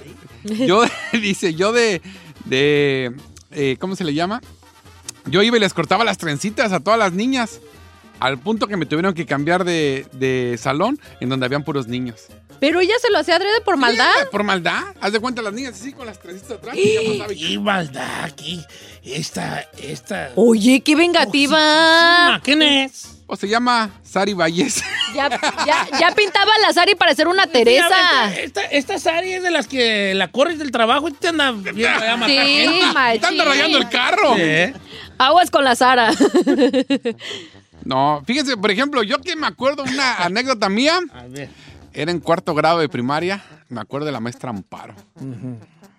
yo 0.67 0.83
dice, 1.13 1.53
yo 1.53 1.71
de, 1.71 2.01
de, 2.45 3.13
eh, 3.51 3.77
¿cómo 3.79 3.95
se 3.95 4.03
le 4.03 4.13
llama? 4.13 4.41
Yo 5.29 5.41
iba 5.43 5.57
y 5.57 5.59
les 5.59 5.73
cortaba 5.73 6.03
las 6.03 6.17
trencitas 6.17 6.71
a 6.71 6.79
todas 6.79 6.99
las 6.99 7.13
niñas. 7.13 7.59
Al 8.19 8.39
punto 8.39 8.65
que 8.67 8.77
me 8.77 8.85
tuvieron 8.87 9.13
que 9.13 9.25
cambiar 9.27 9.63
de, 9.63 10.07
de 10.13 10.57
salón 10.59 10.99
en 11.19 11.29
donde 11.29 11.45
habían 11.45 11.63
puros 11.63 11.87
niños. 11.87 12.25
Pero 12.59 12.79
ella 12.79 12.95
se 12.99 13.11
lo 13.11 13.19
hacía 13.19 13.35
adrede 13.35 13.61
por 13.61 13.77
maldad. 13.77 14.09
Sí, 14.19 14.25
Por 14.31 14.41
maldad. 14.43 14.81
Haz 14.99 15.11
de 15.13 15.19
cuenta 15.19 15.43
las 15.43 15.53
niñas 15.53 15.75
así 15.79 15.93
con 15.93 16.07
las 16.07 16.19
trencitas 16.19 16.53
atrás. 16.57 16.75
y 16.75 17.17
ya 17.19 17.27
¡Qué 17.27 17.59
maldad 17.59 18.23
aquí! 18.23 18.65
Esta, 19.03 19.67
esta... 19.77 20.31
Oye, 20.35 20.81
qué 20.81 20.95
vengativa. 20.95 22.39
¿Quién 22.43 22.63
es? 22.63 23.16
O 23.29 23.35
se 23.35 23.47
llama 23.47 23.89
Sari 24.03 24.33
Valles. 24.33 24.83
Ya, 25.15 25.29
ya, 25.65 25.87
ya 25.99 26.11
pintaba 26.11 26.51
la 26.61 26.73
Sari 26.73 26.93
para 26.93 27.15
ser 27.15 27.27
una 27.27 27.47
Teresa. 27.47 28.35
Esta, 28.35 28.61
esta 28.65 28.99
Sari 28.99 29.33
es 29.33 29.41
de 29.43 29.49
las 29.51 29.65
que 29.67 30.13
la 30.13 30.27
corres 30.31 30.59
del 30.59 30.69
trabajo 30.69 31.07
y 31.07 31.13
te 31.13 31.29
anda 31.29 31.47
allá 31.47 32.13
a 32.13 32.17
matar 32.17 32.29
Sí, 32.29 32.35
gente. 32.35 33.19
Te 33.19 33.25
anda 33.25 33.45
rayando 33.45 33.77
el 33.79 33.89
carro. 33.89 34.35
Sí. 34.35 34.73
Aguas 35.17 35.49
con 35.49 35.63
la 35.63 35.75
Sara. 35.75 36.11
No, 37.83 38.21
fíjense, 38.25 38.57
por 38.57 38.69
ejemplo, 38.69 39.01
yo 39.01 39.19
que 39.21 39.35
me 39.37 39.47
acuerdo 39.47 39.83
una 39.83 40.17
anécdota 40.17 40.67
mía, 40.67 40.99
A 41.13 41.23
ver. 41.27 41.49
era 41.93 42.11
en 42.11 42.19
cuarto 42.19 42.53
grado 42.53 42.79
de 42.79 42.89
primaria, 42.89 43.41
me 43.69 43.79
acuerdo 43.79 44.05
de 44.07 44.11
la 44.11 44.19
maestra 44.19 44.49
Amparo. 44.49 44.93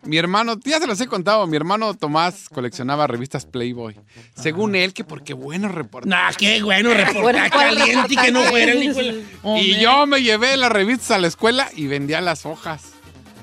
Mi 0.03 0.17
hermano, 0.17 0.57
ya 0.65 0.79
se 0.79 0.87
los 0.87 1.01
he 1.01 1.07
contado, 1.07 1.47
mi 1.47 1.57
hermano 1.57 1.93
Tomás 1.95 2.49
coleccionaba 2.55 3.07
revistas 3.07 3.45
Playboy. 3.47 3.97
Según 4.37 4.75
él, 4.77 4.95
que 4.95 5.05
porque 5.05 5.35
buenos 5.35 5.73
reportajes. 5.73 6.09
Nah, 6.09 6.31
qué 6.39 6.63
bueno, 6.63 6.91
reportaje 6.95 7.21
Bueno, 7.23 7.41
¿cuál 7.53 7.77
caliente 7.77 8.15
y 8.15 8.17
que 8.17 8.33
no 8.33 8.43
fuera 8.45 8.73
el 8.73 8.83
hijo 8.85 8.95
de 8.95 9.25
la- 9.45 9.59
Y 9.61 9.81
yo 9.81 10.07
me 10.07 10.23
llevé 10.23 10.57
las 10.57 10.71
revistas 10.71 11.11
a 11.11 11.19
la 11.19 11.27
escuela 11.27 11.69
y 11.75 11.89
vendía 11.89 12.21
las 12.21 12.47
hojas. 12.47 12.93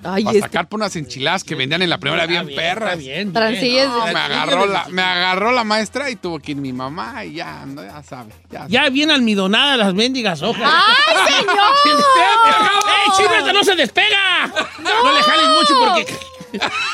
Ay, 0.08 0.24
Para 0.24 0.38
este. 0.38 0.48
sacar 0.48 0.70
por 0.70 0.80
unas 0.80 0.96
enchiladas 0.96 1.44
que 1.44 1.56
vendían 1.56 1.82
en 1.82 1.90
la 1.90 1.98
primera 1.98 2.28
bien, 2.28 2.48
está 2.48 2.62
perras. 2.62 3.00
bien, 3.00 3.34
bien. 3.34 3.90
No, 3.90 4.06
me 4.06 4.20
agarró 4.20 4.68
la, 4.68 4.86
me 4.90 5.02
agarró 5.02 5.52
la 5.52 5.64
maestra 5.64 6.12
y 6.12 6.16
tuvo 6.16 6.38
que 6.40 6.52
ir 6.52 6.58
mi 6.58 6.72
mamá 6.72 7.26
y 7.26 7.34
ya, 7.34 7.66
no, 7.66 7.84
ya 7.84 8.04
sabe. 8.04 8.32
Ya, 8.52 8.68
Ya 8.70 8.90
bien 8.90 9.10
almidonadas 9.10 9.80
las 9.80 9.94
mendigas 9.96 10.44
hojas. 10.44 10.72
¡Ay, 10.72 11.26
señor! 11.40 11.48
¡Eh, 13.50 13.54
no 13.54 13.64
se 13.64 13.76
despega! 13.76 14.48
No, 14.80 15.12
le 15.12 15.24
jales 15.24 15.48
mucho 15.50 15.74
porque... 15.80 16.06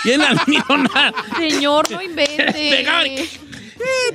Bien 0.03 0.21
almidonada. 0.21 1.13
Señor, 1.37 1.89
no 1.91 2.01
invente. 2.01 2.85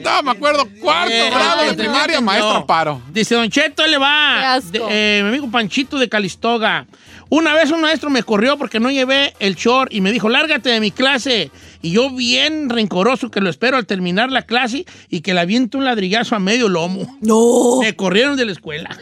No, 0.02 0.22
me 0.22 0.30
acuerdo, 0.30 0.68
cuarto 0.80 1.12
Eh, 1.12 1.28
grado 1.30 1.62
de 1.62 1.66
no, 1.70 1.76
primaria, 1.76 2.16
no. 2.16 2.22
maestra 2.22 2.56
Amparo. 2.56 3.02
Dice 3.12 3.34
Don 3.34 3.48
Cheto, 3.50 3.84
le 3.84 3.92
Qué 3.92 3.98
va. 3.98 4.54
asco. 4.54 4.70
De- 4.70 4.80
eh, 4.90 5.22
mi 5.22 5.28
amigo 5.30 5.50
Panchito 5.50 5.98
de 5.98 6.08
Calistoga. 6.08 6.86
Una 7.28 7.52
vez 7.54 7.72
un 7.72 7.80
maestro 7.80 8.08
me 8.08 8.22
corrió 8.22 8.56
porque 8.56 8.78
no 8.78 8.88
llevé 8.92 9.34
el 9.40 9.56
short 9.56 9.92
y 9.92 10.00
me 10.00 10.12
dijo, 10.12 10.28
lárgate 10.28 10.70
de 10.70 10.78
mi 10.78 10.92
clase. 10.92 11.50
Y 11.82 11.90
yo 11.90 12.10
bien 12.10 12.70
rencoroso 12.70 13.32
que 13.32 13.40
lo 13.40 13.50
espero 13.50 13.76
al 13.76 13.86
terminar 13.86 14.30
la 14.30 14.42
clase 14.42 14.86
y 15.10 15.22
que 15.22 15.34
le 15.34 15.40
aviento 15.40 15.78
un 15.78 15.84
ladrillazo 15.84 16.36
a 16.36 16.38
medio 16.38 16.68
lomo. 16.68 17.18
No. 17.20 17.80
Me 17.80 17.96
corrieron 17.96 18.36
de 18.36 18.44
la 18.46 18.52
escuela. 18.52 18.96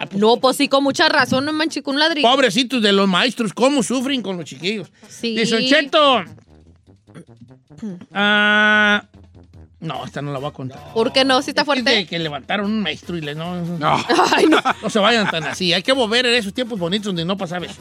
Ah, 0.00 0.06
pues, 0.06 0.18
No, 0.18 0.38
pues 0.38 0.56
sí, 0.56 0.66
con 0.66 0.82
mucha 0.82 1.10
razón, 1.10 1.44
no 1.44 1.52
manches, 1.52 1.82
con 1.82 1.94
un 1.94 2.00
ladrillo. 2.00 2.26
Pobrecitos 2.26 2.80
de 2.82 2.90
los 2.90 3.06
maestros, 3.06 3.52
cómo 3.52 3.82
sufren 3.82 4.22
con 4.22 4.38
los 4.38 4.46
chiquillos. 4.46 4.90
Sí. 5.08 5.36
Dice 5.36 5.66
Cheto. 5.66 6.24
Ah, 8.12 9.04
no, 9.80 10.04
esta 10.06 10.22
no 10.22 10.32
la 10.32 10.38
voy 10.38 10.48
a 10.48 10.52
contar. 10.52 10.92
¿Por 10.94 11.12
qué 11.12 11.24
no? 11.26 11.42
¿Sí 11.42 11.50
está 11.50 11.62
es 11.62 11.66
de 11.66 11.72
fuerte? 11.82 12.06
que 12.06 12.18
levantaron 12.18 12.66
un 12.70 12.80
maestro 12.80 13.18
y 13.18 13.20
le 13.20 13.34
no, 13.34 13.60
no, 13.60 13.78
No. 13.78 14.04
Ay, 14.34 14.46
no. 14.46 14.58
no 14.82 14.88
se 14.88 14.98
vayan 14.98 15.30
tan 15.30 15.44
así. 15.44 15.74
Hay 15.74 15.82
que 15.82 15.92
volver 15.92 16.24
en 16.24 16.34
esos 16.34 16.54
tiempos 16.54 16.78
bonitos 16.78 17.06
donde 17.06 17.26
no 17.26 17.36
pasaba 17.36 17.66
eso. 17.66 17.80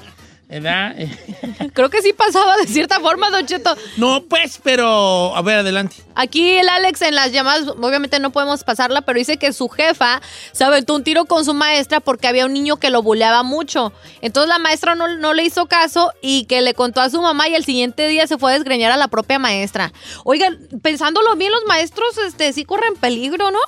¿Verdad? 0.49 0.95
Creo 1.73 1.91
que 1.91 2.01
sí 2.01 2.11
pasaba 2.11 2.57
de 2.57 2.65
cierta 2.65 2.99
forma, 2.99 3.29
Don 3.29 3.45
Cheto. 3.45 3.77
No, 3.97 4.23
pues, 4.23 4.59
pero 4.63 5.35
a 5.35 5.41
ver, 5.43 5.59
adelante. 5.59 5.97
Aquí 6.15 6.57
el 6.57 6.67
Alex 6.67 7.03
en 7.03 7.13
las 7.13 7.31
llamadas, 7.31 7.67
obviamente 7.67 8.19
no 8.19 8.31
podemos 8.31 8.63
pasarla, 8.63 9.01
pero 9.01 9.19
dice 9.19 9.37
que 9.37 9.53
su 9.53 9.69
jefa 9.69 10.23
se 10.51 10.63
aventó 10.63 10.95
un 10.95 11.03
tiro 11.03 11.25
con 11.25 11.45
su 11.45 11.53
maestra 11.53 11.99
porque 11.99 12.27
había 12.27 12.47
un 12.47 12.53
niño 12.53 12.77
que 12.77 12.89
lo 12.89 13.03
buleaba 13.03 13.43
mucho. 13.43 13.93
Entonces 14.21 14.49
la 14.49 14.57
maestra 14.57 14.95
no, 14.95 15.07
no 15.19 15.35
le 15.35 15.43
hizo 15.43 15.67
caso 15.67 16.11
y 16.19 16.45
que 16.45 16.61
le 16.61 16.73
contó 16.73 17.01
a 17.01 17.11
su 17.11 17.21
mamá 17.21 17.47
y 17.47 17.53
el 17.53 17.63
siguiente 17.63 18.07
día 18.07 18.25
se 18.25 18.39
fue 18.39 18.51
a 18.51 18.55
desgreñar 18.55 18.91
a 18.91 18.97
la 18.97 19.07
propia 19.07 19.37
maestra. 19.37 19.93
Oigan, 20.23 20.57
pensándolo 20.81 21.35
bien, 21.35 21.51
los 21.51 21.65
maestros 21.67 22.17
este, 22.25 22.53
sí 22.53 22.65
corren 22.65 22.95
peligro, 22.95 23.51
¿no? 23.51 23.59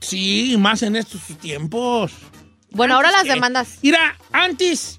Sí, 0.00 0.56
más 0.58 0.82
en 0.82 0.96
estos 0.96 1.20
tiempos. 1.42 2.12
Bueno, 2.70 2.94
ahora 2.94 3.10
las 3.10 3.24
demandas. 3.24 3.78
Mira, 3.82 4.16
antes. 4.32 4.98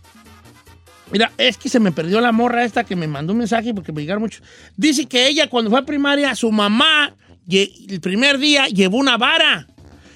Mira, 1.11 1.31
es 1.37 1.57
que 1.57 1.69
se 1.69 1.79
me 1.79 1.91
perdió 1.91 2.19
la 2.21 2.31
morra 2.31 2.65
esta 2.65 2.83
que 2.83 2.95
me 2.95 3.07
mandó 3.07 3.33
un 3.33 3.39
mensaje 3.39 3.73
porque 3.73 3.91
me 3.91 4.01
llegaron 4.01 4.21
muchos. 4.23 4.43
Dice 4.75 5.05
que 5.05 5.27
ella, 5.27 5.49
cuando 5.49 5.69
fue 5.71 5.79
a 5.79 5.85
primaria, 5.85 6.35
su 6.35 6.51
mamá, 6.51 7.15
el 7.49 8.01
primer 8.01 8.37
día, 8.37 8.67
llevó 8.67 8.97
una 8.97 9.17
vara. 9.17 9.67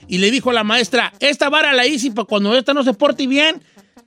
Y 0.07 0.17
le 0.17 0.29
dijo 0.31 0.49
a 0.49 0.53
la 0.53 0.63
maestra: 0.65 1.13
Esta 1.21 1.49
vara 1.49 1.71
la 1.71 1.85
hice 1.87 2.11
para 2.11 2.25
cuando 2.25 2.53
esta 2.57 2.73
no 2.73 2.83
se 2.83 2.93
porte 2.93 3.25
bien, 3.27 3.61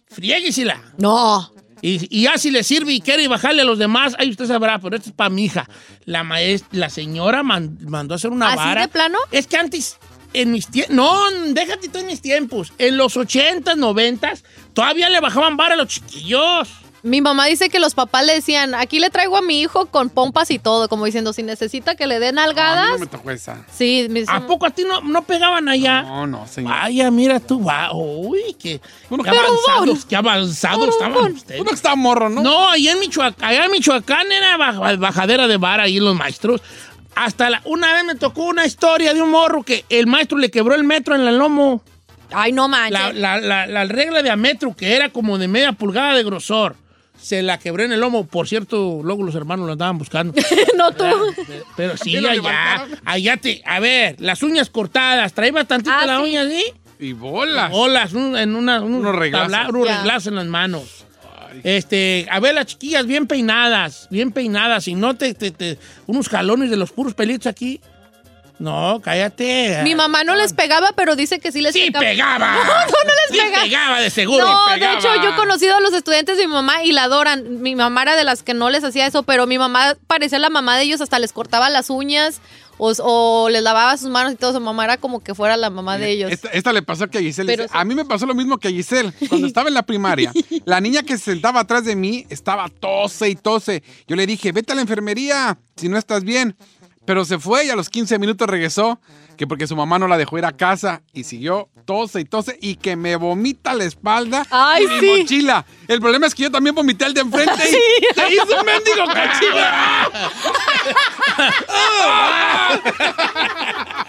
friéguesela. 0.09 0.83
No. 0.99 1.51
Y, 1.81 2.07
y 2.19 2.23
ya 2.23 2.39
si 2.39 2.51
le 2.51 2.63
sirve 2.63 2.93
y 2.95 3.01
quiere 3.01 3.29
bajarle 3.29 3.63
a 3.63 3.65
los 3.67 3.79
demás, 3.79 4.15
ahí 4.19 4.31
usted 4.31 4.47
sabrá, 4.47 4.79
pero 4.79 4.97
esto 4.97 5.11
es 5.11 5.15
para 5.15 5.29
mi 5.31 5.45
hija. 5.45 5.69
La 6.07 6.23
maestra, 6.25 6.69
la 6.73 6.89
señora 6.91 7.43
man- 7.43 7.79
mandó 7.87 8.15
a 8.15 8.17
hacer 8.17 8.31
una 8.31 8.49
¿Así 8.49 8.57
vara. 8.57 8.83
de 8.83 8.89
plano? 8.89 9.19
Es 9.31 9.47
que 9.47 9.57
antes, 9.59 9.99
en 10.35 10.53
mis 10.53 10.67
tiempos, 10.69 10.95
no, 10.95 11.31
déjate 11.49 11.89
tú 11.89 11.99
en 11.99 12.07
mis 12.07 12.21
tiempos. 12.21 12.73
En 12.79 12.97
los 12.97 13.17
80s, 13.17 13.63
90s, 13.77 14.43
todavía 14.75 15.09
le 15.09 15.21
bajaban 15.21 15.57
vara 15.57 15.75
a 15.75 15.77
los 15.79 15.89
chiquillos. 15.89 16.69
Mi 17.03 17.21
mamá 17.21 17.45
dice 17.45 17.69
que 17.69 17.81
los 17.81 17.95
papás 17.95 18.25
le 18.25 18.33
decían, 18.33 18.75
aquí 18.75 18.99
le 18.99 19.11
traigo 19.11 19.37
a 19.37 19.43
mi 19.43 19.61
hijo 19.61 19.85
con 19.87 20.09
pompas 20.09 20.51
y 20.51 20.59
todo, 20.59 20.89
como 20.89 21.05
diciendo, 21.05 21.35
si 21.35 21.43
necesita 21.43 21.97
que 21.97 22.07
le 22.07 22.19
den 22.19 22.39
A 22.39 22.43
mí 22.45 22.49
algadas. 22.49 22.91
no 22.93 22.99
me 22.99 23.07
tocó 23.07 23.31
esa. 23.31 23.63
Sí, 23.77 24.07
me 24.09 24.25
¿A 24.27 24.47
poco 24.47 24.65
a 24.65 24.71
ti 24.71 24.85
no, 24.89 25.03
no 25.03 25.23
pegaban 25.23 25.69
allá? 25.69 26.01
No, 26.01 26.27
no, 26.27 26.47
señor. 26.47 26.73
Vaya, 26.73 27.11
mira 27.11 27.41
tú, 27.41 27.63
va. 27.63 27.93
Uy, 27.93 28.57
qué, 28.59 28.81
Uno- 29.11 29.23
qué 29.23 29.29
avanzados, 29.29 30.07
qué 30.07 30.17
avanzados 30.17 30.89
estaban 30.89 31.35
ustedes. 31.35 31.61
Uno 31.61 31.69
que 31.69 31.77
está 31.77 31.95
morro, 31.95 32.31
¿no? 32.31 32.41
No, 32.43 32.71
allá 32.71 32.93
en 32.93 32.99
Michoacán, 33.01 33.45
allá 33.51 33.67
en 33.67 33.71
Michoacán 33.73 34.33
era 34.33 34.57
baj- 34.57 34.99
bajadera 34.99 35.47
de 35.47 35.59
vara 35.59 35.83
ahí 35.83 36.01
los 36.01 36.17
maestros. 36.17 36.63
Hasta 37.17 37.51
la- 37.51 37.63
una 37.65 37.93
vez 37.95 38.05
me 38.05 38.15
tocó 38.15 38.45
una 38.45 38.65
historia 38.67 39.15
de 39.15 39.23
un 39.23 39.31
morro 39.31 39.63
que 39.63 39.85
el 39.89 40.07
maestro 40.07 40.39
le 40.39 40.51
quebró 40.51 40.75
el 40.75 40.85
metro 40.85 41.15
en 41.15 41.23
el 41.27 41.39
lomo. 41.39 41.83
Ay, 42.33 42.53
no 42.53 42.69
manches. 42.69 42.93
La, 42.93 43.13
la- 43.13 43.41
la- 43.41 43.67
la 43.67 43.85
regla 43.85 44.23
de 44.23 44.31
a 44.31 44.37
metro, 44.37 44.75
que 44.75 44.95
era 44.95 45.09
como 45.11 45.39
de 45.39 45.47
media 45.49 45.73
pulgada 45.73 46.15
de 46.15 46.25
grosor, 46.25 46.77
se 47.21 47.43
la 47.43 47.59
quebré 47.59 47.85
en 47.85 47.93
el 47.93 48.01
lomo. 48.01 48.27
Por 48.27 48.49
cierto, 48.49 49.01
luego 49.05 49.23
los 49.23 49.35
hermanos 49.35 49.67
lo 49.67 49.73
andaban 49.73 49.99
buscando. 49.99 50.35
no 50.77 50.91
tú. 50.93 51.05
Pero 51.77 51.97
sí, 51.97 52.17
allá, 52.17 52.33
levantaron? 52.35 52.99
allá 53.05 53.37
te... 53.37 53.63
A 53.65 53.79
ver, 53.81 54.17
las 54.19 54.43
uñas 54.43 54.69
cortadas, 54.71 55.33
traía 55.33 55.53
bastante 55.53 55.91
Ah, 55.93 56.05
la 56.07 56.17
sí. 56.19 56.23
uña 56.25 56.43
así. 56.43 56.65
Y 56.99 57.13
bolas. 57.13 57.71
Olas, 57.73 58.13
un- 58.13 58.37
en 58.37 58.55
una, 58.57 58.81
un 58.81 58.95
Unos 58.95 59.15
reglazos. 59.15 59.53
tabla- 59.53 59.69
unos 59.71 59.87
Ya. 59.89 59.97
reglazos 59.99 60.27
en 60.29 60.35
las 60.37 60.47
manos. 60.47 61.04
Este, 61.63 62.27
a 62.31 62.41
ver, 62.41 62.55
las 62.55 62.67
chiquillas 62.67 63.07
bien 63.07 63.27
peinadas, 63.27 64.09
bien 64.11 64.33
peinadas, 64.33 64.89
y 64.89 64.95
no 64.95 65.15
te, 65.17 65.35
te- 65.35 65.79
unos 66.07 66.29
jalones 66.29 66.71
de 66.71 66.77
los 66.77 66.93
puros 66.93 67.15
pelitos 67.15 67.47
aquí. 67.47 67.81
No, 68.65 69.01
cállate. 69.03 69.81
Mi 69.85 69.95
mamá 69.95 70.25
no 70.25 70.35
les 70.37 70.55
pegaba, 70.55 70.93
pero 70.97 71.17
dice 71.17 71.39
que 71.39 71.53
sí 71.53 71.61
les 71.61 71.75
Sí 71.75 71.91
pegaba. 71.91 72.05
pegaba. 72.41 72.55
No, 72.65 72.65
no, 72.65 72.87
no 73.05 73.13
les 73.13 73.31
Sí 73.31 73.39
pegaba. 73.39 73.63
pegaba, 73.63 74.01
de 74.01 74.09
seguro. 74.11 74.45
No, 74.47 74.77
de 74.77 74.93
hecho, 74.95 75.15
yo 75.23 75.31
he 75.31 75.37
conocido 75.37 75.77
a 75.77 75.81
los 75.81 75.93
estudiantes 75.93 76.39
de 76.39 76.47
mi 76.47 76.53
mamá 76.55 76.83
y 76.83 76.93
la 76.93 77.05
adoran. 77.05 77.61
Mi 77.63 77.75
mamá 77.77 78.03
era 78.03 78.17
de 78.17 78.25
las 78.25 78.43
que 78.43 78.55
no 78.55 78.71
les 78.71 78.83
hacía 78.83 79.07
eso, 79.07 79.23
pero 79.23 79.47
mi 79.47 79.59
mamá 79.59 79.97
parecía 80.07 80.39
la 80.39 80.49
mamá 80.49 80.77
de 80.79 80.85
ellos, 80.85 81.01
hasta 81.03 81.19
les 81.19 81.33
cortaba 81.35 81.69
las 81.69 81.91
uñas 81.91 82.41
o, 82.79 82.93
o 83.03 83.49
les 83.51 83.63
lavaba 83.63 83.97
sus 83.99 84.09
manos 84.09 84.33
y 84.33 84.37
todo. 84.37 84.55
Su 84.55 84.61
mamá 84.61 84.85
era 84.85 84.97
como 84.97 85.23
que 85.23 85.35
fuera 85.35 85.57
la 85.59 85.69
mamá 85.69 85.99
de 85.99 86.11
ellos. 86.11 86.33
Esta, 86.33 86.49
esta 86.49 86.73
le 86.73 86.81
pasó 86.83 87.09
que 87.09 87.19
a 87.19 87.21
Giselle. 87.21 87.53
Pero 87.53 87.65
dice. 87.65 87.77
A 87.79 87.85
mí 87.85 87.95
me 87.95 88.05
pasó 88.07 88.25
lo 88.25 88.35
mismo 88.35 88.57
que 88.59 88.69
a 88.69 88.71
Giselle. 88.71 89.13
Cuando 89.29 89.47
estaba 89.47 89.69
en 89.69 89.75
la 89.75 89.83
primaria, 89.83 90.33
la 90.65 90.81
niña 90.81 91.03
que 91.03 91.19
se 91.19 91.25
sentaba 91.33 91.61
atrás 91.61 91.85
de 91.85 91.97
mí 91.97 92.25
estaba 92.31 92.69
tose 92.69 93.29
y 93.29 93.35
tose. 93.37 93.83
Yo 94.09 94.17
le 94.17 94.27
dije, 94.27 94.53
vete 94.53 94.73
a 94.73 94.75
la 94.75 94.81
enfermería 94.81 95.59
si 95.77 95.89
no 95.91 95.99
estás 95.99 96.25
bien. 96.25 96.57
Pero 97.07 97.25
se 97.25 97.39
fue 97.39 97.67
y 97.67 97.71
a 97.71 97.77
los 97.77 97.91
15 97.91 98.19
minutos 98.19 98.49
regresó, 98.49 98.99
que 99.37 99.47
porque 99.47 99.67
su 99.67 99.77
mamá 99.77 99.99
no 99.99 100.09
la 100.09 100.17
dejó 100.17 100.39
ir 100.39 100.45
a 100.45 100.53
casa 100.57 101.03
y 101.13 101.25
siguió 101.25 101.69
tose 101.85 102.21
y 102.21 102.25
tose 102.25 102.59
y 102.63 102.77
que 102.77 102.97
me 102.97 103.17
vomita 103.17 103.75
la 103.75 103.85
espalda 103.85 104.47
Ay, 104.51 104.85
y 104.85 104.87
mi 104.87 105.01
sí. 105.01 105.21
mochila. 105.21 105.67
El 105.87 106.01
problema 106.01 106.27
es 106.27 106.35
que 106.35 106.45
yo 106.45 106.51
también 106.51 106.75
vomité 106.75 107.05
al 107.05 107.13
de 107.13 107.21
enfrente 107.21 107.53
y 107.69 108.15
se 108.15 108.35
hizo 108.35 108.59
un 108.59 108.65
mendigo 108.67 109.05
cochino. 109.05 109.65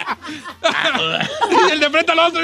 y 0.29 1.71
el 1.71 1.79
de 1.79 1.85
enfrente 1.85 2.11
al 2.11 2.19
otro. 2.19 2.41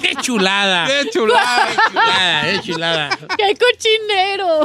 ¡Qué 0.00 0.14
chulada! 0.20 0.86
¡Qué 0.86 1.10
chulada! 1.10 1.68
chulada, 1.90 2.42
¡Qué 2.42 2.60
chulada! 2.60 3.18
¡Qué 3.36 3.56
cochinero! 3.56 4.64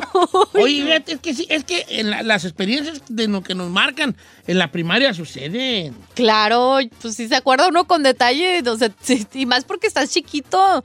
Oye, 0.54 0.84
fíjate, 0.84 1.12
es 1.14 1.20
que 1.22 1.34
sí, 1.34 1.46
es 1.50 1.64
que 1.64 1.86
en 1.90 2.10
la- 2.10 2.24
las 2.24 2.46
experiencias 2.46 3.02
de 3.10 3.28
lo 3.28 3.42
que 3.42 3.56
nos 3.56 3.70
marcan 3.70 4.16
en 4.48 4.58
la 4.58 4.72
primaria 4.72 5.14
suceden. 5.14 5.96
Claro, 6.16 6.80
pues 7.02 7.16
si 7.16 7.28
se 7.28 7.36
acuerda 7.36 7.68
uno 7.68 7.86
con 7.86 8.04
detalle, 8.04 8.62
o 8.68 8.78
sea, 8.78 8.90
y 9.34 9.46
más 9.46 9.64
porque 9.66 9.88
estás 9.88 10.10
chiquito. 10.12 10.84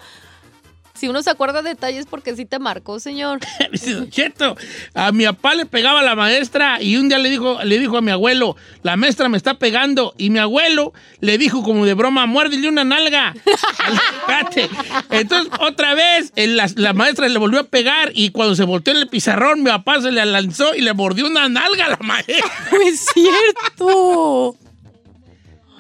Si 0.94 1.08
uno 1.08 1.22
se 1.22 1.30
acuerda 1.30 1.62
de 1.62 1.70
detalles 1.70 2.06
porque 2.06 2.36
sí 2.36 2.44
te 2.44 2.58
marcó, 2.58 3.00
señor. 3.00 3.40
Dice 3.72 3.94
Don 3.94 4.10
Cheto, 4.10 4.56
a 4.94 5.10
mi 5.12 5.24
papá 5.24 5.54
le 5.54 5.66
pegaba 5.66 6.02
la 6.02 6.14
maestra 6.14 6.82
y 6.82 6.96
un 6.96 7.08
día 7.08 7.18
le 7.18 7.30
dijo, 7.30 7.62
le 7.64 7.78
dijo 7.78 7.96
a 7.96 8.02
mi 8.02 8.10
abuelo, 8.10 8.56
la 8.82 8.96
maestra 8.96 9.28
me 9.28 9.36
está 9.36 9.54
pegando. 9.54 10.14
Y 10.18 10.30
mi 10.30 10.38
abuelo 10.38 10.92
le 11.20 11.38
dijo 11.38 11.62
como 11.62 11.86
de 11.86 11.94
broma, 11.94 12.26
muérdele 12.26 12.68
una 12.68 12.84
nalga. 12.84 13.34
Entonces, 15.10 15.52
otra 15.60 15.94
vez, 15.94 16.32
la, 16.36 16.70
la 16.76 16.92
maestra 16.92 17.28
le 17.28 17.38
volvió 17.38 17.60
a 17.60 17.64
pegar 17.64 18.12
y 18.14 18.30
cuando 18.30 18.54
se 18.54 18.64
volteó 18.64 18.92
en 18.92 19.00
el 19.00 19.08
pizarrón, 19.08 19.62
mi 19.62 19.70
papá 19.70 20.00
se 20.00 20.12
le 20.12 20.24
lanzó 20.26 20.74
y 20.74 20.82
le 20.82 20.92
mordió 20.92 21.26
una 21.26 21.48
nalga 21.48 21.86
a 21.86 21.90
la 21.90 21.98
maestra. 22.00 22.34
Es 22.86 23.06
cierto. 23.14 24.56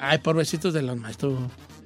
Ay, 0.00 0.18
pobrecitos 0.18 0.74
de 0.74 0.82
los 0.82 0.96
maestros. 0.96 1.34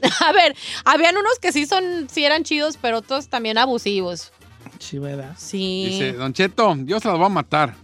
A 0.27 0.33
ver, 0.33 0.55
habían 0.85 1.17
unos 1.17 1.39
que 1.41 1.53
sí 1.53 1.67
son, 1.67 2.09
sí 2.11 2.25
eran 2.25 2.45
chidos, 2.45 2.79
pero 2.81 2.99
otros 2.99 3.29
también 3.29 3.59
abusivos. 3.59 4.33
Sí, 4.79 4.99
¿verdad? 4.99 5.35
Sí. 5.39 5.87
Dice, 5.91 6.13
Don 6.13 6.33
Cheto, 6.33 6.77
yo 6.85 7.01
se 7.01 7.09
las 7.09 7.17
voy 7.17 7.27
a 7.27 7.31
matar. 7.31 7.75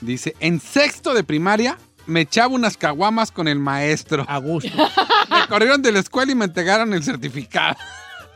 Dice, 0.00 0.34
en 0.40 0.60
sexto 0.60 1.14
de 1.14 1.24
primaria 1.24 1.78
me 2.06 2.22
echaba 2.22 2.54
unas 2.54 2.76
caguamas 2.76 3.30
con 3.30 3.48
el 3.48 3.58
maestro. 3.58 4.24
A 4.28 4.38
gusto. 4.38 4.70
Me 5.30 5.46
corrieron 5.48 5.80
de 5.80 5.90
la 5.90 6.00
escuela 6.00 6.30
y 6.30 6.34
me 6.34 6.44
entregaron 6.44 6.92
el 6.92 7.02
certificado. 7.02 7.76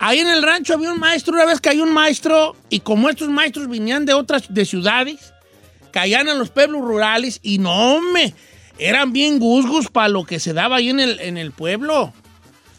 Ahí 0.00 0.20
en 0.20 0.28
el 0.28 0.42
rancho 0.42 0.74
había 0.74 0.92
un 0.92 0.98
maestro, 0.98 1.34
una 1.34 1.44
vez 1.44 1.60
cayó 1.60 1.82
un 1.82 1.92
maestro, 1.92 2.56
y 2.70 2.80
como 2.80 3.08
estos 3.08 3.28
maestros 3.28 3.68
venían 3.68 4.06
de 4.06 4.14
otras 4.14 4.52
de 4.52 4.64
ciudades, 4.64 5.34
caían 5.90 6.28
en 6.28 6.38
los 6.38 6.50
pueblos 6.50 6.80
rurales 6.80 7.40
y 7.42 7.58
no, 7.58 8.00
me 8.00 8.34
eran 8.78 9.12
bien 9.12 9.38
gusgos 9.38 9.88
para 9.88 10.08
lo 10.08 10.24
que 10.24 10.40
se 10.40 10.52
daba 10.52 10.76
ahí 10.76 10.88
en 10.88 11.00
el, 11.00 11.20
en 11.20 11.36
el 11.36 11.52
pueblo. 11.52 12.12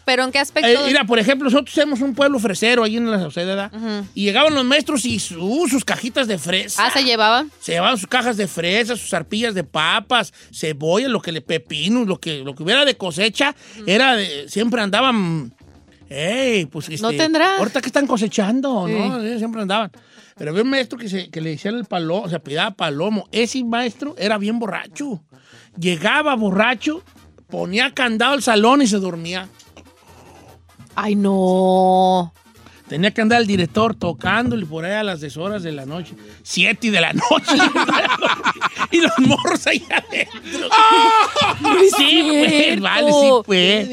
Pero 0.09 0.23
¿en 0.23 0.31
qué 0.31 0.39
aspecto? 0.39 0.67
Eh, 0.67 0.77
mira, 0.87 1.03
por 1.03 1.19
ejemplo, 1.19 1.45
nosotros 1.51 1.71
somos 1.75 2.01
un 2.01 2.15
pueblo 2.15 2.39
fresero 2.39 2.83
ahí 2.83 2.97
en 2.97 3.11
la 3.11 3.19
Sauceda, 3.19 3.69
y 4.15 4.23
llegaban 4.23 4.55
los 4.55 4.65
maestros 4.65 5.05
y 5.05 5.19
su- 5.19 5.67
sus 5.69 5.85
cajitas 5.85 6.27
de 6.27 6.39
fresa. 6.39 6.87
ah, 6.87 6.89
se 6.91 7.03
llevaban. 7.03 7.51
Se 7.59 7.73
llevaban 7.73 7.95
sus 7.99 8.07
cajas 8.07 8.35
de 8.35 8.47
fresas, 8.47 8.99
sus 8.99 9.13
arpillas 9.13 9.53
de 9.53 9.63
papas, 9.63 10.33
cebolla, 10.51 11.07
lo 11.09 11.21
que 11.21 11.31
le 11.31 11.41
pepinos, 11.41 12.07
lo 12.07 12.19
que, 12.19 12.39
lo 12.43 12.55
que 12.55 12.63
hubiera 12.63 12.85
de 12.85 12.97
cosecha, 12.97 13.55
era 13.85 14.15
de- 14.15 14.49
siempre 14.49 14.81
andaban. 14.81 15.53
¡Ey! 16.09 16.65
Pues 16.65 16.89
este, 16.89 17.03
No 17.03 17.11
tendrá. 17.11 17.57
Ahorita 17.57 17.81
que 17.81 17.87
están 17.89 18.07
cosechando, 18.07 18.87
¿no? 18.87 19.21
Sí. 19.21 19.27
Eh, 19.27 19.37
Siempre 19.37 19.61
andaban. 19.61 19.91
Pero 20.39 20.49
había 20.49 20.63
un 20.63 20.69
maestro 20.71 20.97
que, 20.97 21.07
se, 21.07 21.29
que 21.29 21.39
le 21.39 21.51
decían 21.51 21.75
el 21.75 21.85
palomo, 21.85 22.23
o 22.23 22.29
sea, 22.29 22.39
pidaba 22.39 22.71
palomo. 22.71 23.27
Ese 23.31 23.63
maestro 23.63 24.15
era 24.17 24.39
bien 24.39 24.57
borracho. 24.57 25.21
Llegaba 25.79 26.33
borracho, 26.35 27.03
ponía 27.49 27.93
candado 27.93 28.33
al 28.33 28.41
salón 28.41 28.81
y 28.81 28.87
se 28.87 28.97
dormía. 28.97 29.47
Ay, 31.01 31.15
no. 31.15 32.33
Tenía 32.89 33.11
que 33.11 33.21
andar 33.21 33.39
el 33.39 33.47
director 33.47 33.95
tocándole 33.95 34.65
por 34.65 34.83
ahí 34.83 34.91
a 34.93 35.03
las 35.03 35.21
10 35.21 35.37
horas 35.37 35.63
de 35.63 35.71
la 35.71 35.85
noche. 35.85 36.13
Siete 36.43 36.91
de 36.91 36.99
la 36.99 37.13
noche. 37.13 37.55
y 38.91 38.99
los 38.99 39.17
morros 39.19 39.65
ahí 39.67 39.81
adentro. 39.89 40.39
sí, 41.97 42.21
pues, 42.27 42.79
vale, 42.81 43.11
sí, 43.13 43.29
pues. 43.45 43.87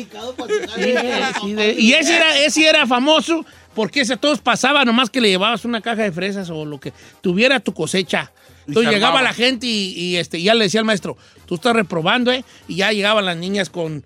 Sí, 0.75 0.95
sí, 1.43 1.53
de- 1.53 1.77
y 1.79 1.93
ese 1.93 2.17
era, 2.17 2.39
ese 2.39 2.69
era 2.69 2.87
famoso 2.89 3.45
porque 3.73 4.01
ese 4.01 4.17
todos 4.17 4.41
pasaba, 4.41 4.85
nomás 4.85 5.09
que 5.09 5.21
le 5.21 5.29
llevabas 5.29 5.65
una 5.65 5.83
caja 5.83 6.03
de 6.03 6.11
fresas 6.11 6.51
o 6.51 6.65
lo 6.65 6.81
que 6.81 6.93
tuviera 7.21 7.61
tu 7.61 7.73
cosecha. 7.73 8.33
Entonces 8.67 8.93
llegaba 8.93 9.23
la 9.23 9.33
gente 9.33 9.67
y, 9.67 9.93
y, 9.97 10.17
este, 10.17 10.43
ya 10.43 10.55
le 10.55 10.65
decía 10.65 10.81
al 10.81 10.87
maestro, 10.87 11.17
tú 11.45 11.55
estás 11.55 11.77
reprobando, 11.77 12.33
¿eh? 12.33 12.45
Y 12.67 12.77
ya 12.77 12.91
llegaban 12.91 13.27
las 13.27 13.37
niñas 13.37 13.71
con, 13.71 14.03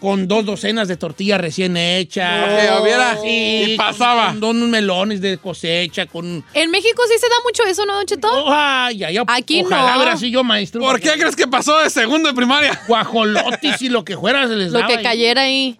con 0.00 0.28
dos 0.28 0.44
docenas 0.44 0.88
de 0.88 0.96
tortillas 0.96 1.40
recién 1.40 1.76
hechas. 1.76 2.40
No. 2.50 2.56
Que 2.76 2.82
hubiera- 2.82 3.16
Sí, 3.20 3.64
y 3.72 3.76
pasaba. 3.76 4.28
Con, 4.32 4.40
con 4.40 4.56
unos 4.56 4.68
melones 4.68 5.20
de 5.20 5.38
cosecha, 5.38 6.06
con... 6.06 6.44
En 6.54 6.70
México 6.70 7.02
sí 7.10 7.14
se 7.18 7.28
da 7.28 7.36
mucho 7.44 7.62
eso, 7.64 7.86
¿no, 7.86 7.94
Don 7.96 8.06
Cheto? 8.06 8.28
Oh, 8.30 8.50
ay, 8.52 9.04
ay, 9.04 9.18
Aquí 9.26 9.62
ojalá 9.62 9.96
no. 10.04 10.10
así 10.10 10.30
yo, 10.30 10.44
maestro. 10.44 10.80
¿Por 10.80 11.00
qué 11.00 11.12
crees 11.12 11.34
que 11.36 11.46
pasó 11.46 11.78
de 11.82 11.90
segundo 11.90 12.28
de 12.28 12.34
primaria? 12.34 12.78
Guajolotis 12.88 13.80
y 13.82 13.88
lo 13.88 14.04
que 14.04 14.16
fuera 14.16 14.46
se 14.46 14.54
les 14.56 14.70
Lo 14.72 14.78
daba 14.80 14.88
que 14.92 14.98
ahí. 14.98 15.02
cayera 15.04 15.42
ahí. 15.42 15.78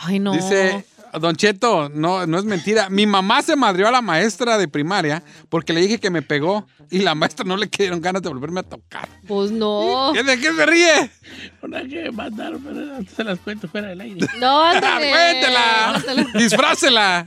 Ay, 0.00 0.18
no. 0.18 0.32
Dice, 0.32 0.84
Don 1.20 1.36
Cheto, 1.36 1.88
no, 1.88 2.26
no 2.26 2.38
es 2.38 2.44
mentira. 2.44 2.88
Mi 2.90 3.06
mamá 3.06 3.42
se 3.42 3.56
madrió 3.56 3.88
a 3.88 3.90
la 3.90 4.02
maestra 4.02 4.58
de 4.58 4.68
primaria 4.68 5.22
porque 5.48 5.72
le 5.72 5.80
dije 5.80 5.98
que 5.98 6.10
me 6.10 6.22
pegó 6.22 6.66
y 6.90 7.00
la 7.00 7.14
maestra 7.14 7.44
no 7.44 7.56
le 7.56 7.66
dieron 7.66 8.00
ganas 8.00 8.22
de 8.22 8.28
volverme 8.28 8.60
a 8.60 8.62
tocar. 8.62 9.08
Pues 9.26 9.50
no. 9.50 10.10
¿Qué- 10.14 10.22
¿De 10.22 10.38
qué 10.40 10.52
se 10.52 10.66
ríe? 10.66 11.10
Una 11.62 11.82
que 11.86 12.10
mandaron, 12.10 12.62
pero 12.62 12.96
antes 12.96 13.14
se 13.14 13.24
las 13.24 13.38
cuento 13.40 13.68
fuera 13.68 13.88
del 13.88 14.00
aire. 14.00 14.26
No, 14.38 14.62
ándale. 14.62 15.10
¡Cuéntela! 15.12 16.02
¡Disfrácela! 16.34 17.26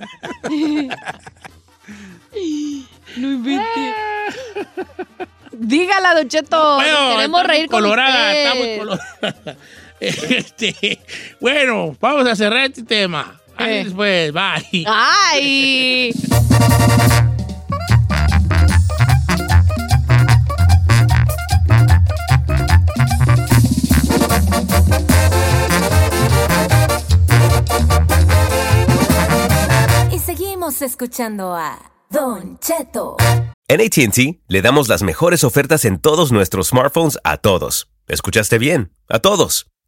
No 3.17 3.32
invente. 3.32 3.94
Dígala, 5.52 6.15
Don 6.15 6.28
Cheto. 6.30 6.80
Queremos 7.15 7.44
reír 7.44 7.67
con 7.67 7.82
colorada, 7.82 8.28
usted. 8.30 8.44
está 8.46 8.56
muy 8.56 8.78
colorada. 8.78 9.58
Este, 10.02 11.00
bueno, 11.39 11.96
vamos 12.02 12.26
a 12.28 12.36
cerrar 12.36 12.65
este 12.65 12.82
tema. 12.82 13.39
Eh. 13.69 13.84
después, 13.84 14.34
bye. 14.34 14.86
¡Ay! 14.88 16.13
Y 30.12 30.19
seguimos 30.19 30.82
escuchando 30.82 31.56
a 31.56 31.80
Don 32.10 32.60
Cheto. 32.60 33.17
En 33.67 33.80
ATT 33.80 34.41
le 34.47 34.62
damos 34.62 34.89
las 34.89 35.02
mejores 35.02 35.43
ofertas 35.43 35.86
en 35.86 36.00
todos 36.00 36.32
nuestros 36.32 36.67
smartphones 36.69 37.17
a 37.24 37.38
todos. 37.38 37.88
¿Escuchaste 38.08 38.58
bien? 38.58 38.91
A 39.08 39.19
todos. 39.19 39.67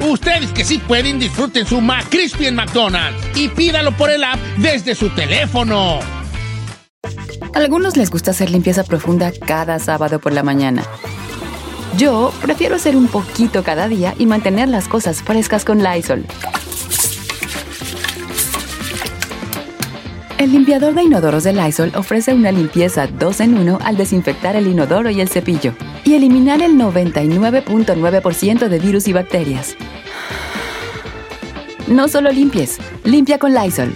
Ustedes 0.00 0.52
que 0.52 0.64
sí 0.64 0.78
pueden, 0.78 1.18
disfruten 1.18 1.66
su 1.66 1.80
McCrispy 1.80 2.46
en 2.46 2.54
McDonald's 2.54 3.20
y 3.36 3.48
pídalo 3.48 3.92
por 3.92 4.10
el 4.10 4.24
app 4.24 4.38
desde 4.56 4.94
su 4.94 5.10
teléfono. 5.10 6.00
Algunos 7.54 7.96
les 7.96 8.10
gusta 8.10 8.30
hacer 8.30 8.50
limpieza 8.50 8.84
profunda 8.84 9.32
cada 9.46 9.78
sábado 9.78 10.18
por 10.18 10.32
la 10.32 10.42
mañana. 10.42 10.84
Yo 11.98 12.32
prefiero 12.40 12.76
hacer 12.76 12.96
un 12.96 13.08
poquito 13.08 13.62
cada 13.62 13.88
día 13.88 14.14
y 14.18 14.26
mantener 14.26 14.68
las 14.68 14.88
cosas 14.88 15.22
frescas 15.22 15.64
con 15.64 15.82
Lysol. 15.82 16.24
El 20.38 20.52
limpiador 20.52 20.94
de 20.94 21.02
inodoros 21.02 21.44
de 21.44 21.52
Lysol 21.52 21.92
ofrece 21.94 22.32
una 22.32 22.52
limpieza 22.52 23.06
2 23.06 23.40
en 23.40 23.58
1 23.58 23.78
al 23.84 23.96
desinfectar 23.98 24.56
el 24.56 24.66
inodoro 24.66 25.10
y 25.10 25.20
el 25.20 25.28
cepillo 25.28 25.74
y 26.04 26.14
eliminar 26.14 26.62
el 26.62 26.72
99.9% 26.72 28.68
de 28.68 28.78
virus 28.78 29.08
y 29.08 29.12
bacterias. 29.12 29.76
No 31.86 32.08
solo 32.08 32.30
limpies, 32.30 32.78
limpia 33.04 33.38
con 33.38 33.52
Lysol. 33.52 33.94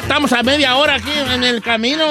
Estamos 0.00 0.32
a 0.32 0.42
media 0.42 0.76
hora 0.76 0.94
aquí 0.94 1.10
en 1.32 1.44
el 1.44 1.62
camino. 1.62 2.04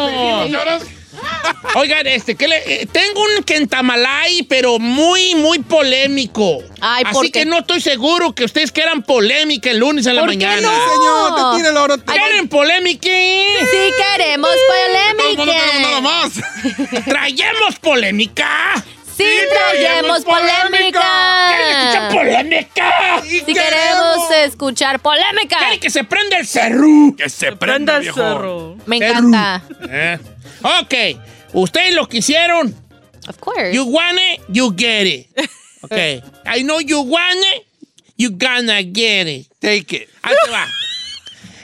Oigan, 1.76 2.06
este, 2.08 2.36
¿qué 2.36 2.48
le- 2.48 2.82
eh, 2.82 2.86
tengo 2.92 3.22
un 3.38 3.44
kentamalay, 3.44 4.44
pero 4.44 4.80
muy, 4.80 5.36
muy 5.36 5.60
polémico. 5.60 6.60
Ay, 6.82 7.04
¿por 7.06 7.24
Así 7.24 7.32
qué? 7.32 7.40
que 7.42 7.46
no 7.46 7.60
estoy 7.60 7.82
seguro 7.82 8.34
que 8.34 8.44
ustedes 8.44 8.72
quieran 8.72 9.04
polémica 9.04 9.70
el 9.72 9.78
lunes 9.80 10.06
en 10.06 10.16
la 10.16 10.22
¿Por 10.22 10.32
qué 10.32 10.38
mañana. 10.38 10.62
no? 10.62 10.70
Señor, 10.72 11.36
te 11.52 11.58
tira 11.58 11.70
el 11.70 11.78
oro. 11.78 11.98
¿Quieren 12.04 12.48
polémica? 12.48 13.10
Sí 13.10 13.94
queremos 13.98 14.50
el 14.52 15.18
mundo 15.38 15.46
tenemos 15.52 15.80
nada 15.82 16.02
polémica. 16.02 16.02
más. 16.02 17.04
¿Traemos 17.06 17.80
polémica? 17.82 18.84
Sí 19.16 19.26
traemos 19.50 20.24
polémica. 20.24 21.00
¿Quieren 22.10 22.54
escuchar 22.54 23.20
polémica? 23.22 23.22
Si 23.30 23.54
queremos 23.54 24.32
escuchar 24.46 25.00
polémica. 25.00 25.58
¿Quieren 25.60 25.80
que 25.80 25.90
se 25.90 26.04
prenda 26.04 26.38
el 26.38 26.48
cerro? 26.48 27.16
Que 27.18 27.30
se 27.30 27.52
Prenda 27.54 27.98
el 27.98 28.06
cerro. 28.14 28.78
Me 28.86 28.98
encanta. 28.98 29.64
Eh. 29.90 30.20
Ok, 30.62 30.94
ustedes 31.54 31.94
lo 31.94 32.08
quisieron. 32.08 32.74
Of 33.28 33.38
course. 33.40 33.74
You 33.74 33.84
want 33.86 34.20
it, 34.20 34.42
you 34.50 34.74
get 34.76 35.06
it. 35.08 35.28
Ok. 35.84 35.92
I 36.46 36.62
know 36.64 36.80
you 36.80 37.02
want 37.02 37.44
it, 37.56 37.66
you 38.16 38.30
gonna 38.32 38.82
get 38.84 39.28
it. 39.28 39.48
Take 39.60 39.94
it. 39.98 40.10
Ahí 40.22 40.34
te 40.46 40.50
va. 40.52 40.66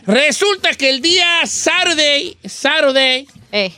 Resulta 0.06 0.74
que 0.74 0.90
el 0.90 1.02
día 1.02 1.46
Saturday, 1.46 2.38
Saturday, 2.46 3.26
Eh, 3.54 3.72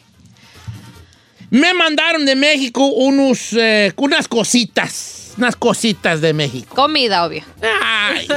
me 1.52 1.74
mandaron 1.76 2.26
de 2.26 2.36
México 2.36 2.86
unos, 2.88 3.54
eh, 3.54 3.94
unas 3.98 4.28
cositas. 4.28 5.21
Unas 5.42 5.56
cositas 5.56 6.22
de 6.22 6.34
México. 6.34 6.76
comida, 6.76 7.26
obvio. 7.26 7.44
Ay, 7.84 8.28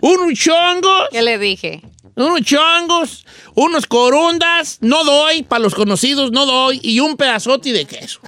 unos 0.00 0.32
chongos, 0.38 1.08
¿Qué 1.12 1.20
le 1.20 1.36
dije? 1.38 1.82
unos 2.14 2.40
chongos, 2.40 3.26
unos 3.54 3.84
corundas, 3.84 4.78
no 4.80 5.04
doy, 5.04 5.42
para 5.42 5.62
los 5.62 5.74
conocidos 5.74 6.32
no 6.32 6.46
doy, 6.46 6.80
y 6.82 7.00
un 7.00 7.18
pedazote 7.18 7.74
de 7.74 7.84
queso. 7.84 8.20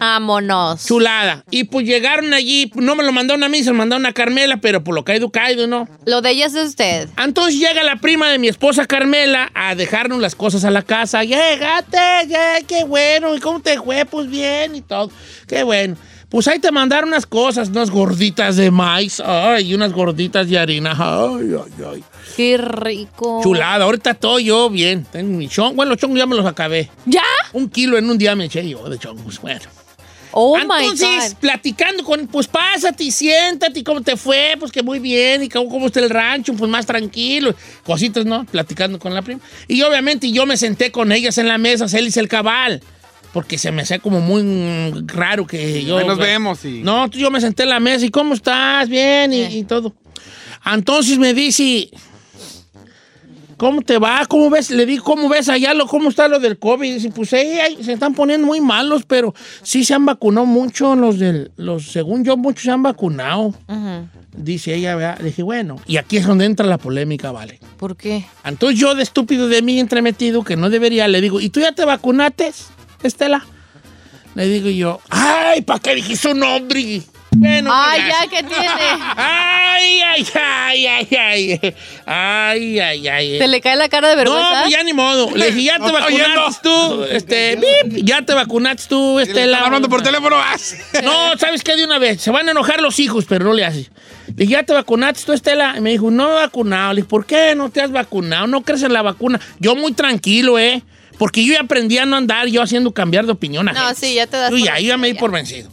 Vámonos. 0.00 0.84
Chulada. 0.84 1.44
Y 1.52 1.64
pues 1.64 1.86
llegaron 1.86 2.34
allí, 2.34 2.72
no 2.74 2.96
me 2.96 3.04
lo 3.04 3.12
mandaron 3.12 3.44
a 3.44 3.48
mí, 3.48 3.62
se 3.62 3.70
lo 3.70 3.76
mandaron 3.76 4.04
a 4.04 4.14
Carmela, 4.14 4.56
pero 4.56 4.82
por 4.82 4.96
lo 4.96 5.04
caído, 5.04 5.30
caído, 5.30 5.68
¿no? 5.68 5.86
Lo 6.06 6.22
de 6.22 6.30
ella 6.30 6.46
es 6.46 6.54
de 6.54 6.64
usted. 6.64 7.08
Entonces 7.22 7.60
llega 7.60 7.84
la 7.84 7.96
prima 7.96 8.30
de 8.30 8.40
mi 8.40 8.48
esposa 8.48 8.86
Carmela 8.86 9.52
a 9.54 9.76
dejarnos 9.76 10.20
las 10.20 10.34
cosas 10.34 10.64
a 10.64 10.70
la 10.72 10.82
casa. 10.82 11.22
Llegate, 11.22 11.98
ya, 12.26 12.62
qué 12.66 12.82
bueno. 12.82 13.36
¿Y 13.36 13.38
cómo 13.38 13.60
te 13.60 13.78
fue? 13.80 14.06
Pues 14.06 14.28
bien 14.28 14.74
y 14.74 14.80
todo. 14.80 15.12
Qué 15.46 15.62
bueno. 15.62 15.96
Pues 16.30 16.46
ahí 16.46 16.60
te 16.60 16.70
mandaron 16.70 17.08
unas 17.10 17.26
cosas, 17.26 17.70
unas 17.70 17.90
gorditas 17.90 18.56
de 18.56 18.70
maíz. 18.70 19.20
Ay, 19.20 19.70
y 19.70 19.74
unas 19.74 19.92
gorditas 19.92 20.48
de 20.48 20.58
harina. 20.58 20.92
Ay, 20.96 21.50
ay, 21.54 21.84
ay. 21.92 22.04
Qué 22.36 22.56
rico. 22.56 23.40
Chulada. 23.42 23.84
Ahorita 23.84 24.12
estoy 24.12 24.44
yo 24.44 24.70
bien. 24.70 25.04
Tengo 25.10 25.36
mi 25.36 25.48
chongo. 25.48 25.74
Bueno, 25.74 25.90
los 25.90 25.98
chongos 25.98 26.18
ya 26.18 26.26
me 26.26 26.36
los 26.36 26.46
acabé. 26.46 26.88
¿Ya? 27.04 27.24
Un 27.52 27.68
kilo 27.68 27.98
en 27.98 28.08
un 28.08 28.16
día 28.16 28.36
me 28.36 28.44
eché 28.44 28.66
yo 28.68 28.88
de 28.88 28.96
chongos. 28.96 29.40
Bueno. 29.40 29.62
Oh 30.32 30.56
Entonces, 30.56 31.00
my 31.08 31.28
God. 31.30 31.36
platicando 31.40 32.04
con, 32.04 32.28
pues 32.28 32.46
pásate 32.46 33.02
y 33.02 33.10
siéntate, 33.10 33.82
¿cómo 33.82 34.00
te 34.00 34.16
fue? 34.16 34.54
Pues 34.60 34.70
que 34.70 34.80
muy 34.80 35.00
bien, 35.00 35.42
y 35.42 35.48
cómo, 35.48 35.68
cómo 35.68 35.86
está 35.86 35.98
el 35.98 36.08
rancho, 36.08 36.54
pues 36.54 36.70
más 36.70 36.86
tranquilo, 36.86 37.52
cositas, 37.84 38.24
¿no? 38.24 38.44
Platicando 38.44 39.00
con 39.00 39.12
la 39.12 39.22
prima. 39.22 39.40
Y 39.66 39.82
obviamente 39.82 40.30
yo 40.30 40.46
me 40.46 40.56
senté 40.56 40.92
con 40.92 41.10
ellas 41.10 41.36
en 41.38 41.48
la 41.48 41.58
mesa, 41.58 41.88
Celis 41.88 42.16
el 42.16 42.28
cabal. 42.28 42.80
Porque 43.32 43.58
se 43.58 43.70
me 43.72 43.82
hacía 43.82 43.98
como 43.98 44.20
muy 44.20 44.92
raro 45.06 45.46
que 45.46 45.84
yo... 45.84 45.98
Ahí 45.98 46.06
nos 46.06 46.18
vemos 46.18 46.64
y- 46.64 46.82
No, 46.82 47.08
yo 47.10 47.30
me 47.30 47.40
senté 47.40 47.62
en 47.64 47.68
la 47.70 47.80
mesa 47.80 48.04
y 48.06 48.10
¿cómo 48.10 48.34
estás? 48.34 48.88
Bien 48.88 49.32
y, 49.32 49.42
y 49.44 49.64
todo. 49.64 49.94
Entonces 50.66 51.16
me 51.18 51.32
dice, 51.32 51.90
¿cómo 53.56 53.82
te 53.82 53.98
va? 53.98 54.24
¿Cómo 54.26 54.50
ves? 54.50 54.70
Le 54.70 54.86
digo, 54.86 55.04
¿cómo 55.04 55.28
ves 55.28 55.48
allá? 55.48 55.74
Lo, 55.74 55.86
¿Cómo 55.86 56.08
está 56.08 56.28
lo 56.28 56.38
del 56.40 56.58
COVID? 56.58 56.94
Dice, 56.94 57.10
pues 57.10 57.32
eh, 57.34 57.60
se 57.82 57.92
están 57.92 58.14
poniendo 58.14 58.46
muy 58.46 58.60
malos, 58.60 59.02
pero 59.06 59.34
sí 59.62 59.84
se 59.84 59.94
han 59.94 60.06
vacunado 60.06 60.46
mucho 60.46 60.94
los 60.96 61.18
del, 61.18 61.50
los, 61.56 61.84
según 61.92 62.24
yo, 62.24 62.36
muchos 62.36 62.64
se 62.64 62.70
han 62.70 62.82
vacunado. 62.82 63.54
Dice 64.36 64.74
ella, 64.74 64.94
¿verdad? 64.96 65.18
Le 65.18 65.26
dije, 65.26 65.42
bueno, 65.42 65.76
y 65.86 65.96
aquí 65.96 66.16
es 66.16 66.26
donde 66.26 66.44
entra 66.44 66.64
la 66.66 66.78
polémica, 66.78 67.32
¿vale? 67.32 67.58
¿Por 67.78 67.96
qué? 67.96 68.24
Entonces 68.44 68.78
yo 68.78 68.94
de 68.94 69.02
estúpido 69.02 69.48
de 69.48 69.60
mí 69.60 69.80
entremetido, 69.80 70.44
que 70.44 70.56
no 70.56 70.70
debería, 70.70 71.08
le 71.08 71.20
digo, 71.20 71.40
¿y 71.40 71.48
tú 71.50 71.60
ya 71.60 71.72
te 71.72 71.84
vacunaste, 71.84 72.52
Estela? 73.02 73.44
Le 74.34 74.46
digo 74.46 74.70
yo, 74.70 75.00
ay, 75.10 75.62
¿para 75.62 75.80
qué 75.80 75.94
dijiste 75.96 76.28
su 76.28 76.34
nombre? 76.34 77.02
Bueno, 77.32 77.70
Ay, 77.72 78.00
ya. 78.02 78.08
ya, 78.24 78.28
¿qué 78.28 78.42
tiene? 78.42 78.66
Ay, 79.16 80.00
ay, 80.02 80.26
ay, 80.34 80.86
ay, 80.86 81.08
ay. 81.16 81.74
Ay, 82.04 82.80
ay, 82.80 83.08
ay. 83.08 83.38
¿Se 83.38 83.46
le 83.48 83.60
cae 83.60 83.76
la 83.76 83.88
cara 83.88 84.08
de 84.08 84.14
No, 84.16 84.18
vergüenza? 84.32 84.62
pues 84.62 84.72
ya 84.74 84.82
ni 84.82 84.92
modo. 84.92 85.30
Le 85.36 85.46
dije, 85.52 85.62
ya 85.62 85.78
No 85.78 85.86
te 85.86 85.92
vacunaste 85.92 86.60
tú, 86.62 87.04
este, 87.04 87.56
bip, 87.56 88.04
ya 88.04 88.22
te 88.22 88.34
vacunaste 88.34 88.88
tú, 88.88 89.20
Estela. 89.20 89.60
hablando 89.64 89.88
por 89.88 90.02
teléfono. 90.02 90.36
¡ah! 90.38 90.56
No, 91.04 91.36
¿sabes 91.38 91.62
qué? 91.62 91.76
De 91.76 91.84
una 91.84 91.98
vez. 91.98 92.20
Se 92.20 92.30
van 92.32 92.48
a 92.48 92.50
enojar 92.50 92.80
los 92.80 92.98
hijos, 92.98 93.26
pero 93.28 93.44
no 93.44 93.52
le 93.52 93.64
hace. 93.64 93.90
Le 94.26 94.34
dije, 94.34 94.52
¿ya 94.52 94.62
te 94.64 94.72
vacunaste 94.72 95.24
tú, 95.24 95.32
Estela? 95.32 95.74
Y 95.76 95.80
me 95.80 95.90
dijo, 95.90 96.10
no 96.10 96.24
me 96.28 96.32
he 96.32 96.34
vacunado. 96.36 96.92
Le 96.92 96.96
dije, 97.02 97.08
¿por 97.08 97.26
qué 97.26 97.54
no 97.54 97.70
te 97.70 97.80
has 97.80 97.92
vacunado? 97.92 98.48
¿No 98.48 98.62
crees 98.62 98.82
en 98.82 98.92
la 98.92 99.02
vacuna? 99.02 99.40
Yo 99.60 99.76
muy 99.76 99.92
tranquilo, 99.92 100.58
¿eh? 100.58 100.82
Porque 101.20 101.44
yo 101.44 101.52
ya 101.52 101.60
aprendí 101.60 101.98
a 101.98 102.06
no 102.06 102.16
andar 102.16 102.46
yo 102.46 102.62
haciendo 102.62 102.94
cambiar 102.94 103.26
de 103.26 103.32
opinión 103.32 103.68
a 103.68 103.72
No, 103.74 103.80
gente. 103.80 103.94
sí, 104.06 104.14
ya 104.14 104.26
te 104.26 104.38
das 104.38 104.50
Yo 104.50 104.56
ya, 104.56 104.80
yo 104.80 104.88
ya 104.88 104.96
me 104.96 105.08
di 105.08 105.12
por 105.18 105.30
vencido. 105.30 105.70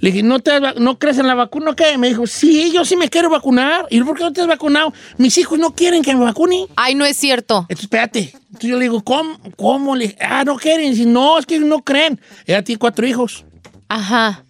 Le 0.00 0.10
dije, 0.10 0.22
¿no, 0.22 0.40
te 0.40 0.58
¿no 0.78 0.98
crees 0.98 1.18
en 1.18 1.26
la 1.26 1.34
vacuna 1.34 1.72
o 1.72 1.76
qué? 1.76 1.98
Me 1.98 2.08
dijo, 2.08 2.26
sí, 2.26 2.72
yo 2.72 2.82
sí 2.86 2.96
me 2.96 3.10
quiero 3.10 3.28
vacunar. 3.28 3.86
¿Y 3.90 4.00
por 4.00 4.16
qué 4.16 4.24
no 4.24 4.32
te 4.32 4.40
has 4.40 4.46
vacunado? 4.46 4.94
Mis 5.18 5.36
hijos 5.36 5.58
no 5.58 5.74
quieren 5.74 6.02
que 6.02 6.14
me 6.14 6.24
vacune. 6.24 6.66
Ay, 6.76 6.94
no 6.94 7.04
es 7.04 7.18
cierto. 7.18 7.66
Entonces, 7.68 7.84
espérate. 7.84 8.20
Entonces 8.46 8.70
yo 8.70 8.76
le 8.76 8.84
digo, 8.84 9.04
¿cómo? 9.04 9.38
¿Cómo? 9.56 9.96
Le 9.96 10.06
dije, 10.06 10.18
ah, 10.22 10.44
no 10.44 10.56
quieren. 10.56 10.92
Dice, 10.92 11.04
no, 11.04 11.38
es 11.38 11.44
que 11.44 11.58
no 11.58 11.82
creen. 11.82 12.18
Ella 12.46 12.64
tiene 12.64 12.78
cuatro 12.78 13.06
hijos 13.06 13.44
Ajá. 13.90 14.45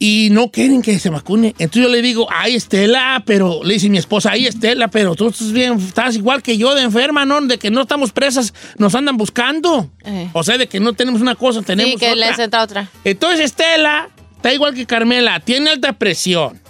Y 0.00 0.28
no 0.30 0.50
quieren 0.50 0.82
que 0.82 0.98
se 0.98 1.10
vacune. 1.10 1.54
Entonces 1.58 1.82
yo 1.82 1.88
le 1.88 2.02
digo, 2.02 2.28
ay, 2.30 2.54
Estela, 2.54 3.22
pero 3.26 3.60
le 3.64 3.74
dice 3.74 3.88
mi 3.88 3.98
esposa, 3.98 4.30
ay, 4.32 4.46
Estela, 4.46 4.88
pero 4.88 5.14
tú 5.14 5.28
estás 5.28 5.52
bien, 5.52 5.74
estás 5.78 6.16
igual 6.16 6.42
que 6.42 6.56
yo 6.56 6.74
de 6.74 6.82
enferma, 6.82 7.24
¿no? 7.24 7.40
De 7.40 7.58
que 7.58 7.70
no 7.70 7.82
estamos 7.82 8.12
presas, 8.12 8.54
nos 8.78 8.94
andan 8.94 9.16
buscando. 9.16 9.90
Eh. 10.04 10.28
O 10.32 10.42
sea, 10.44 10.58
de 10.58 10.66
que 10.68 10.80
no 10.80 10.92
tenemos 10.92 11.20
una 11.20 11.34
cosa, 11.34 11.62
tenemos 11.62 11.94
Sí, 11.94 11.98
que 11.98 12.12
otra. 12.12 12.28
les 12.30 12.38
entra 12.38 12.62
otra. 12.62 12.88
Entonces 13.04 13.40
Estela 13.40 14.08
está 14.36 14.52
igual 14.54 14.74
que 14.74 14.86
Carmela, 14.86 15.40
tiene 15.40 15.70
alta 15.70 15.92
presión, 15.94 16.60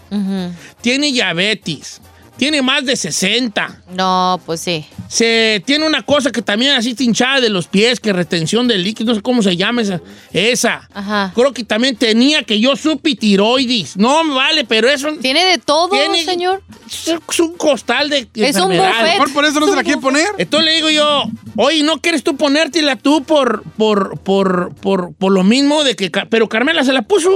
tiene 0.80 1.12
diabetes, 1.12 2.00
tiene 2.38 2.62
más 2.62 2.84
de 2.86 2.96
60. 2.96 3.82
No, 3.94 4.40
pues 4.46 4.60
sí. 4.60 4.86
Se 5.08 5.62
tiene 5.66 5.86
una 5.86 6.02
cosa 6.02 6.30
que 6.30 6.40
también 6.40 6.72
así 6.72 6.94
hinchada 6.98 7.40
de 7.40 7.48
los 7.50 7.66
pies, 7.66 7.98
que 8.00 8.12
retención 8.12 8.68
de 8.68 8.78
líquido, 8.78 9.08
no 9.10 9.14
sé 9.16 9.22
cómo 9.22 9.42
se 9.42 9.56
llama 9.56 9.82
esa. 9.82 10.00
esa. 10.32 10.88
Ajá. 10.94 11.32
Creo 11.34 11.52
que 11.52 11.64
también 11.64 11.96
tenía 11.96 12.42
que 12.44 12.60
yo 12.60 12.76
supe 12.76 13.14
tiroides. 13.16 13.96
No 13.96 14.22
me 14.24 14.34
vale, 14.34 14.64
pero 14.64 14.88
eso 14.88 15.08
Tiene 15.20 15.44
de 15.44 15.58
todo, 15.58 15.88
Tiene- 15.90 16.24
señor. 16.24 16.62
es 16.86 17.40
un 17.40 17.54
costal 17.56 18.08
de 18.08 18.28
Es 18.34 18.56
un 18.56 18.68
buffet. 18.68 19.02
Mejor 19.14 19.32
por 19.32 19.44
eso 19.44 19.60
no 19.60 19.66
se 19.66 19.76
la 19.76 19.82
quiere 19.82 20.00
poner. 20.00 20.28
Entonces 20.38 20.66
le 20.66 20.74
digo 20.76 20.90
yo, 20.90 21.24
oye, 21.56 21.82
¿no 21.82 22.00
quieres 22.00 22.22
tú 22.22 22.36
ponértela 22.36 22.96
tú 22.96 23.22
por, 23.24 23.64
por, 23.76 24.18
por, 24.20 24.74
por, 24.76 25.12
por 25.14 25.32
lo 25.32 25.42
mismo 25.42 25.82
de 25.84 25.96
que... 25.96 26.10
Pero 26.30 26.48
Carmela 26.48 26.84
se 26.84 26.92
la 26.92 27.02
puso 27.02 27.30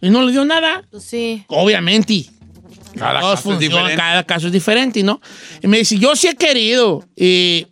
y 0.00 0.10
no 0.10 0.22
le 0.22 0.32
dio 0.32 0.44
nada. 0.44 0.82
Pues 0.90 1.04
sí. 1.04 1.44
Obviamente. 1.48 2.26
Cada 2.98 3.20
Todos 3.20 3.34
caso 3.34 3.34
es 3.34 3.40
funcionan, 3.56 3.60
diferente. 3.86 3.96
cada 3.96 4.22
caso 4.24 4.46
es 4.48 4.52
diferente, 4.52 5.02
¿no? 5.02 5.20
Y 5.62 5.68
me 5.68 5.78
dice, 5.78 5.96
yo 5.98 6.14
sí 6.16 6.28
he 6.28 6.34
querido. 6.34 7.04
Y, 7.16 7.66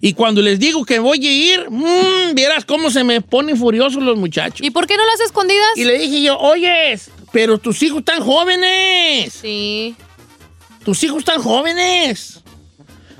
y 0.00 0.12
cuando 0.14 0.40
les 0.42 0.58
digo 0.58 0.84
que 0.84 0.98
voy 0.98 1.26
a 1.26 1.30
ir, 1.32 1.70
mm, 1.70 2.34
vieras 2.34 2.64
cómo 2.64 2.90
se 2.90 3.04
me 3.04 3.20
ponen 3.20 3.56
furiosos 3.56 4.02
los 4.02 4.16
muchachos. 4.16 4.60
¿Y 4.66 4.70
por 4.70 4.86
qué 4.86 4.96
no 4.96 5.04
las 5.06 5.20
escondidas? 5.20 5.66
Y 5.76 5.84
le 5.84 5.98
dije 5.98 6.22
yo, 6.22 6.38
oyes, 6.38 7.10
pero 7.32 7.58
tus 7.58 7.82
hijos 7.82 7.98
están 8.00 8.22
jóvenes. 8.22 9.32
Sí. 9.32 9.96
Tus 10.84 11.02
hijos 11.04 11.18
están 11.18 11.42
jóvenes. 11.42 12.40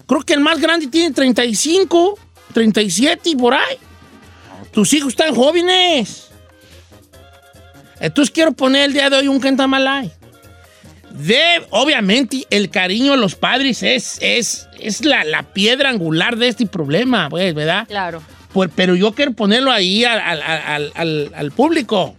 Creo 0.07 0.21
que 0.23 0.35
el 0.35 0.40
más 0.40 0.61
grande 0.61 0.87
tiene 0.87 1.12
35, 1.14 2.19
37 2.53 3.31
y 3.31 3.37
por 3.37 3.55
ahí. 3.55 3.77
Tus 4.73 4.93
hijos 4.93 5.09
están 5.11 5.35
jóvenes. 5.35 6.29
Entonces 8.01 8.31
quiero 8.33 8.53
poner 8.53 8.85
el 8.85 8.93
día 8.93 9.09
de 9.09 9.17
hoy 9.17 9.29
un 9.29 9.40
cantamalay. 9.40 10.12
De, 11.14 11.40
obviamente, 11.70 12.44
el 12.50 12.70
cariño 12.70 13.12
a 13.12 13.16
los 13.16 13.37
padres 13.37 13.83
es, 13.85 14.18
es, 14.20 14.66
es 14.81 15.05
la, 15.05 15.22
la 15.22 15.44
piedra 15.44 15.90
angular 15.90 16.37
de 16.37 16.48
este 16.48 16.66
problema, 16.66 17.29
pues, 17.31 17.55
¿verdad? 17.55 17.87
Claro. 17.87 18.20
Pues, 18.53 18.68
pero 18.74 18.96
yo 18.96 19.12
quiero 19.14 19.33
ponerlo 19.33 19.70
ahí 19.70 20.05
al, 20.05 20.18
al- 20.20 20.42
al- 20.42 20.92
al- 20.96 21.31
al 21.35 21.53
público. 21.53 22.16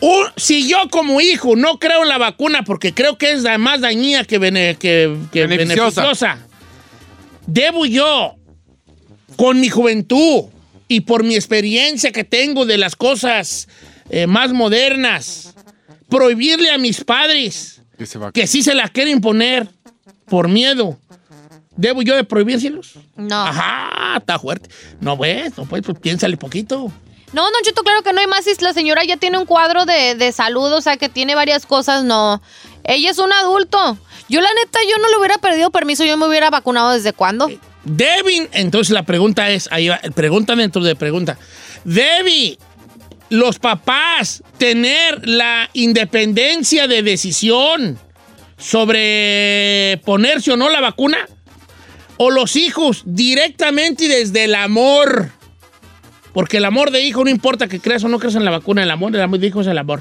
Un- 0.00 0.26
si 0.36 0.68
yo 0.68 0.88
como 0.90 1.20
hijo 1.20 1.54
no 1.54 1.78
creo 1.78 2.02
en 2.02 2.08
la 2.08 2.18
vacuna 2.18 2.62
porque 2.64 2.92
creo 2.94 3.16
que 3.18 3.32
es 3.32 3.42
la 3.42 3.58
más 3.58 3.80
dañina 3.82 4.24
que, 4.24 4.38
bene- 4.38 4.76
que- 4.76 5.14
que 5.32 5.46
Beneficiosa. 5.46 6.00
beneficiosa, 6.02 6.38
debo 7.46 7.84
yo, 7.86 8.36
con 9.36 9.60
mi 9.60 9.68
juventud 9.68 10.44
y 10.88 11.00
por 11.02 11.24
mi 11.24 11.34
experiencia 11.34 12.10
que 12.10 12.24
tengo 12.24 12.64
de 12.66 12.78
las 12.78 12.96
cosas 12.96 13.68
eh, 14.10 14.26
más 14.26 14.52
modernas, 14.52 15.53
prohibirle 16.16 16.70
a 16.70 16.78
mis 16.78 17.02
padres 17.02 17.80
Que 17.98 18.06
se 18.06 18.18
va- 18.18 18.30
que 18.32 18.46
sí 18.46 18.62
se 18.62 18.74
la 18.74 18.88
quieren 18.88 19.20
poner 19.20 19.68
por 20.26 20.48
miedo. 20.48 20.98
¿Debo 21.76 22.02
yo 22.02 22.14
de 22.14 22.22
prohibírselos? 22.24 22.94
No. 23.16 23.42
Ajá, 23.42 24.16
está 24.18 24.38
fuerte. 24.38 24.68
No, 25.00 25.16
pues, 25.16 25.56
no, 25.58 25.64
pues, 25.64 25.82
pues 25.82 25.98
piénsale 25.98 26.36
poquito. 26.36 26.92
No, 27.32 27.42
Don 27.42 27.62
Cheto, 27.64 27.82
claro 27.82 28.02
que 28.02 28.12
no 28.12 28.20
hay 28.20 28.28
más. 28.28 28.44
Si 28.44 28.52
la 28.62 28.72
señora 28.72 29.02
ya 29.04 29.16
tiene 29.16 29.38
un 29.38 29.44
cuadro 29.44 29.84
de, 29.84 30.14
de 30.14 30.30
salud, 30.30 30.72
o 30.72 30.80
sea, 30.80 30.96
que 30.96 31.08
tiene 31.08 31.34
varias 31.34 31.66
cosas, 31.66 32.04
no. 32.04 32.40
Ella 32.84 33.10
es 33.10 33.18
un 33.18 33.32
adulto. 33.32 33.98
Yo, 34.28 34.40
la 34.40 34.48
neta, 34.54 34.78
yo 34.88 34.96
no 35.02 35.08
le 35.08 35.16
hubiera 35.18 35.38
perdido 35.38 35.70
permiso, 35.70 36.04
yo 36.04 36.16
me 36.16 36.28
hubiera 36.28 36.48
vacunado 36.48 36.92
desde 36.92 37.12
cuándo. 37.12 37.50
Deben, 37.84 38.48
entonces 38.52 38.92
la 38.92 39.02
pregunta 39.02 39.50
es, 39.50 39.68
ahí 39.72 39.88
va, 39.88 39.98
pregunta 40.14 40.54
dentro 40.54 40.82
de 40.82 40.94
pregunta. 40.94 41.36
¿Debe 41.84 42.56
los 43.34 43.58
papás 43.58 44.44
tener 44.58 45.28
la 45.28 45.68
independencia 45.72 46.86
de 46.86 47.02
decisión 47.02 47.98
sobre 48.56 50.00
ponerse 50.04 50.52
o 50.52 50.56
no 50.56 50.68
la 50.68 50.80
vacuna? 50.80 51.18
¿O 52.16 52.30
los 52.30 52.54
hijos 52.54 53.02
directamente 53.04 54.04
y 54.04 54.08
desde 54.08 54.44
el 54.44 54.54
amor? 54.54 55.32
Porque 56.32 56.58
el 56.58 56.64
amor 56.64 56.92
de 56.92 57.02
hijo 57.02 57.24
no 57.24 57.30
importa 57.30 57.66
que 57.66 57.80
creas 57.80 58.04
o 58.04 58.08
no 58.08 58.20
creas 58.20 58.36
en 58.36 58.44
la 58.44 58.52
vacuna, 58.52 58.84
el 58.84 58.90
amor, 58.92 59.14
el 59.16 59.22
amor 59.22 59.40
de 59.40 59.48
hijo 59.48 59.62
es 59.62 59.66
el 59.66 59.78
amor. 59.78 60.00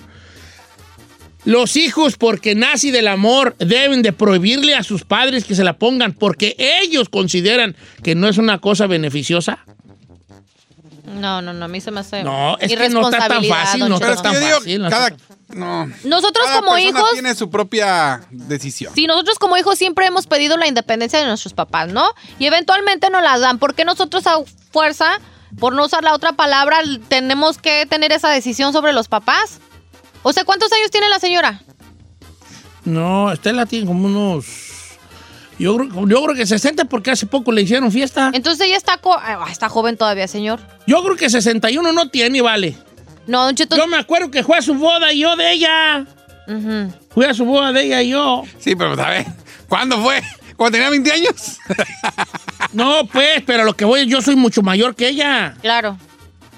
Los 1.44 1.76
hijos, 1.76 2.16
porque 2.16 2.54
nace 2.54 2.92
del 2.92 3.08
amor, 3.08 3.56
deben 3.58 4.04
de 4.04 4.14
prohibirle 4.14 4.76
a 4.76 4.84
sus 4.84 5.06
padres 5.06 5.44
que 5.44 5.56
se 5.56 5.64
la 5.64 5.80
pongan 5.80 6.14
porque 6.14 6.56
ellos 6.60 7.10
consideran 7.10 7.76
que 8.04 8.14
no 8.14 8.28
es 8.28 8.38
una 8.38 8.60
cosa 8.60 8.86
beneficiosa. 8.86 9.66
No, 11.06 11.42
no, 11.42 11.54
no, 11.54 11.66
a 11.66 11.68
mí 11.68 11.82
se 11.82 11.92
me 11.92 12.00
hace 12.00 12.24
No, 12.24 12.58
es 12.60 12.70
que 12.72 12.90
no 12.90 13.02
está 13.10 13.28
tan 13.28 13.44
irresponsabilidad, 13.44 13.56
fácil, 13.66 13.90
no 13.90 14.00
Pero 14.00 14.14
está 14.14 14.30
es 14.30 14.36
Cheto. 14.36 14.46
que 14.46 14.50
yo 14.50 14.58
tan 14.60 14.78
digo, 14.78 14.90
fácil, 14.90 14.90
cada... 14.90 15.34
No. 15.54 15.86
Nosotros 16.06 16.46
Cada 16.48 16.62
como 16.62 16.78
hijos, 16.78 17.12
tiene 17.12 17.36
su 17.36 17.50
propia 17.50 18.22
decisión. 18.32 18.94
sí, 18.96 19.06
nosotros 19.06 19.38
como 19.38 19.58
hijos 19.58 19.78
siempre 19.78 20.06
hemos 20.06 20.26
pedido 20.28 20.58
la 20.58 20.66
independencia 20.68 21.20
de 21.20 21.26
nuestros 21.26 21.54
papás, 21.54 21.92
¿no? 21.92 22.08
Y 22.40 22.46
eventualmente 22.48 23.10
nos 23.10 23.22
la 23.22 23.38
dan. 23.38 23.60
¿Por 23.60 23.76
qué 23.76 23.86
nosotros 23.86 24.26
a 24.28 24.38
fuerza, 24.72 25.20
por 25.60 25.74
no 25.76 25.86
usar 25.86 26.04
la 26.04 26.14
otra 26.16 26.34
palabra, 26.34 26.80
tenemos 27.10 27.58
que 27.60 27.86
tener 27.86 28.12
esa 28.14 28.30
decisión 28.30 28.74
sobre 28.74 28.94
los 28.94 29.08
papás? 29.10 29.60
O 30.24 30.32
sea, 30.34 30.46
¿cuántos 30.46 30.72
años 30.72 30.90
tiene 30.90 31.10
la 31.10 31.20
señora? 31.20 31.62
No, 32.86 33.32
Estela 33.32 33.66
tiene 33.66 33.86
como 33.86 34.06
unos... 34.06 34.46
Yo 35.64 35.78
creo, 35.78 36.08
yo 36.08 36.24
creo 36.24 36.36
que 36.36 36.46
60 36.46 36.86
porque 36.86 37.12
hace 37.12 37.26
poco 37.26 37.52
le 37.52 37.62
hicieron 37.62 37.92
fiesta. 37.92 38.32
Entonces 38.34 38.68
ella 38.68 38.78
está, 38.78 38.98
co- 38.98 39.18
ah, 39.18 39.48
está 39.50 39.70
joven 39.70 39.96
todavía, 39.98 40.28
señor. 40.28 40.60
Yo 40.86 41.02
creo 41.04 41.16
que 41.16 41.30
61 41.30 41.94
no 41.94 42.10
tiene, 42.10 42.42
vale. 42.42 42.76
No, 43.28 43.46
Don 43.46 43.56
Cheto. 43.56 43.78
Yo 43.78 43.88
me 43.88 43.98
acuerdo 43.98 44.30
que 44.30 44.44
fue 44.44 44.58
a 44.58 44.62
su 44.62 44.74
boda 44.74 45.14
y 45.14 45.20
yo 45.20 45.36
de 45.38 45.52
ella. 45.54 46.06
Ujú. 46.48 46.94
Fui 47.14 47.26
a 47.26 47.34
su 47.34 47.46
boda 47.46 47.72
de 47.72 47.84
ella 47.86 48.02
y 48.02 48.10
yo. 48.10 48.44
Sí, 48.60 48.76
pero 48.76 48.92
a 49.02 49.10
ver, 49.10 49.26
¿cuándo 49.70 50.02
fue? 50.04 50.22
¿Cuando 50.58 50.76
tenía 50.76 50.90
20 50.90 51.12
años? 51.12 51.58
No, 52.74 53.06
pues, 53.12 53.44
pero 53.46 53.64
lo 53.66 53.76
que 53.76 53.86
voy, 53.86 54.08
yo 54.08 54.22
soy 54.22 54.36
mucho 54.36 54.62
mayor 54.64 54.96
que 54.96 55.08
ella. 55.10 55.56
Claro. 55.62 55.98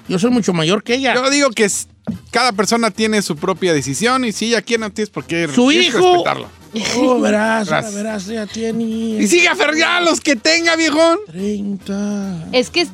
Yo 0.08 0.18
soy 0.18 0.30
mucho 0.30 0.52
mayor 0.54 0.82
que 0.82 0.94
ella. 0.94 1.14
Yo 1.14 1.28
digo 1.30 1.50
que 1.50 1.64
es- 1.64 1.88
cada 2.30 2.52
persona 2.52 2.90
tiene 2.90 3.20
su 3.22 3.36
propia 3.36 3.72
decisión 3.74 4.24
y 4.24 4.32
si 4.32 4.46
ella 4.46 4.62
quiere, 4.62 4.80
no 4.82 4.90
tienes 4.90 5.10
por 5.10 5.24
qué 5.24 5.46
Su 5.48 5.68
tienes 5.68 5.92
que 5.92 5.98
hijo, 5.98 6.08
respetarlo. 6.12 6.48
Oh, 6.98 7.20
verás, 7.20 7.68
Gracias. 7.68 7.94
verás, 7.94 8.26
ya 8.26 8.46
tiene 8.46 8.84
Y 8.84 9.26
sigue 9.26 9.48
aferrado 9.48 10.04
los 10.04 10.20
que 10.20 10.36
tenga, 10.36 10.76
viejón. 10.76 11.18
30. 11.26 12.48
Es 12.52 12.70
que 12.70 12.86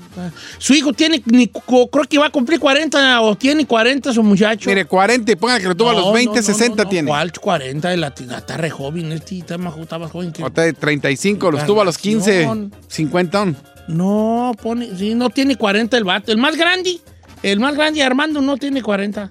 Su 0.59 0.75
hijo 0.75 0.93
tiene, 0.93 1.23
ni, 1.27 1.49
creo 1.49 2.05
que 2.09 2.19
va 2.19 2.27
a 2.27 2.31
cumplir 2.31 2.61
40 2.61 3.21
o 3.23 3.37
tiene 3.37 3.67
40 3.67 4.13
su 4.13 4.23
muchacho. 4.23 4.69
Mire, 4.71 4.85
40 4.85 5.33
y 5.33 5.37
ponga 5.37 5.59
que 5.61 5.69
lo 5.69 5.75
tuvo 5.77 5.91
a 5.91 5.95
los 5.95 6.07
No, 6.07 6.13
20, 6.13 6.31
no, 6.31 6.37
no, 6.37 6.43
60 6.43 6.77
no, 6.77 6.83
no. 6.85 6.89
tiene. 6.89 7.09
¿Cuál 7.09 7.33
40? 7.33 7.89
De 7.89 7.97
la, 7.97 8.09
está 8.09 8.57
re 8.57 8.71
joven, 8.71 9.13
este 9.13 9.39
está 9.39 9.59
más, 9.59 9.77
está 9.79 9.99
más 9.99 10.11
joven 10.11 10.33
que... 10.33 10.43
O 10.45 10.51
de 10.51 10.73
35, 10.73 11.51
los 11.51 11.67
tuvo 11.67 11.83
a 11.83 11.85
los 11.85 11.99
15, 11.99 12.43
Encarnación. 12.43 12.75
50. 12.89 13.55
No, 13.89 14.53
pone, 14.63 14.97
sí, 14.97 15.15
no 15.15 15.31
tiene 15.31 15.57
40 15.57 15.97
el 15.97 16.05
vato. 16.05 16.31
El 16.33 16.39
más 16.39 16.57
grande, 16.57 17.01
el 17.43 17.59
más 17.61 17.75
grande, 17.75 18.03
Armando, 18.03 18.41
no 18.41 18.57
tiene 18.57 18.83
40. 18.83 19.31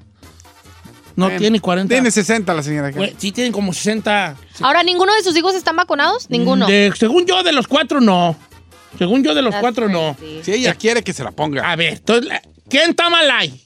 No 1.15 1.29
tiene 1.37 1.59
40. 1.59 1.93
Tiene 1.93 2.11
60 2.11 2.53
la 2.53 2.63
señora. 2.63 2.91
Sí, 3.17 3.31
tienen 3.31 3.51
como 3.51 3.73
60. 3.73 4.35
ahora 4.61 4.83
ninguno 4.83 5.13
de 5.13 5.23
sus 5.23 5.35
hijos 5.37 5.55
están 5.55 5.75
vacunados, 5.75 6.29
ninguno. 6.29 6.67
De- 6.67 6.91
según 6.97 7.25
yo, 7.25 7.43
de 7.43 7.51
los 7.51 7.67
cuatro, 7.67 8.01
no. 8.01 8.35
Según 8.97 9.23
yo, 9.23 9.33
de 9.33 9.41
los 9.41 9.51
That's 9.51 9.61
cuatro, 9.61 9.89
no. 9.89 10.15
Si 10.43 10.51
ella 10.51 10.75
quiere 10.75 11.03
que 11.03 11.13
se 11.13 11.23
la 11.23 11.31
ponga. 11.31 11.69
A 11.71 11.75
ver, 11.75 11.93
entonces, 11.93 12.31
¿quién 12.69 12.91
está 12.91 13.09
mal 13.09 13.29
ahí? 13.31 13.61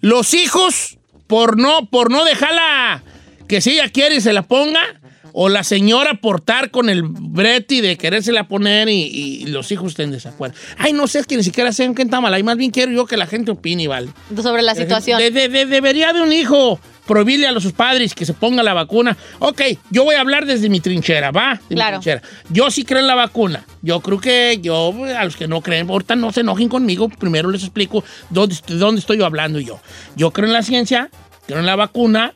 Los 0.00 0.34
hijos, 0.34 0.98
por 1.26 1.58
no, 1.58 1.86
por 1.90 2.10
no 2.10 2.24
dejarla 2.24 3.02
que 3.48 3.60
si 3.60 3.70
ella 3.72 3.88
quiere 3.88 4.20
se 4.20 4.32
la 4.32 4.42
ponga, 4.42 4.97
o 5.32 5.48
la 5.48 5.64
señora 5.64 6.14
por 6.20 6.36
estar 6.40 6.70
con 6.70 6.88
el 6.88 7.02
breti 7.04 7.80
de 7.80 7.96
querérsela 7.96 8.48
poner 8.48 8.88
y, 8.88 9.02
y 9.02 9.46
los 9.46 9.70
hijos 9.72 9.88
estén 9.92 10.06
en 10.06 10.12
desacuerdo. 10.12 10.56
Ay, 10.78 10.92
no 10.92 11.06
sé, 11.06 11.20
es 11.20 11.26
que 11.26 11.36
ni 11.36 11.42
siquiera 11.42 11.72
sé 11.72 11.84
quién 11.94 12.08
está 12.08 12.20
mal 12.20 12.32
ahí. 12.34 12.42
Más 12.42 12.56
bien 12.56 12.70
quiero 12.70 12.92
yo 12.92 13.06
que 13.06 13.16
la 13.16 13.26
gente 13.26 13.50
opine, 13.50 13.88
¿vale? 13.88 14.08
Sobre 14.42 14.62
la 14.62 14.74
situación. 14.74 15.18
De- 15.18 15.30
de- 15.30 15.48
de- 15.48 15.66
debería 15.66 16.12
de 16.12 16.22
un 16.22 16.32
hijo 16.32 16.80
prohibirle 17.06 17.46
a 17.46 17.58
sus 17.60 17.72
padres 17.72 18.14
que 18.14 18.26
se 18.26 18.34
ponga 18.34 18.62
la 18.62 18.74
vacuna. 18.74 19.16
Ok, 19.38 19.62
yo 19.90 20.04
voy 20.04 20.14
a 20.16 20.20
hablar 20.20 20.44
desde 20.44 20.68
mi 20.68 20.80
trinchera, 20.80 21.30
¿va? 21.30 21.54
De 21.54 21.60
mi 21.70 21.76
Claro. 21.76 22.00
trinchera. 22.00 22.22
Yo 22.50 22.70
sí 22.70 22.84
creo 22.84 23.00
en 23.00 23.06
la 23.06 23.14
vacuna. 23.14 23.64
Yo 23.80 24.00
creo 24.00 24.20
que 24.20 24.58
yo, 24.60 24.92
a 25.16 25.24
los 25.24 25.34
que 25.36 25.48
no 25.48 25.62
creen, 25.62 25.88
ahorita 25.88 26.16
no 26.16 26.32
se 26.32 26.40
enojen 26.40 26.68
conmigo, 26.68 27.08
primero 27.08 27.50
les 27.50 27.62
explico 27.62 28.04
dónde, 28.28 28.56
dónde 28.68 28.98
estoy 29.00 29.16
yo 29.18 29.24
hablando 29.24 29.58
yo. 29.58 29.80
Yo 30.16 30.32
creo 30.32 30.46
en 30.48 30.52
la 30.52 30.62
ciencia, 30.62 31.08
creo 31.46 31.60
en 31.60 31.66
la 31.66 31.76
vacuna. 31.76 32.34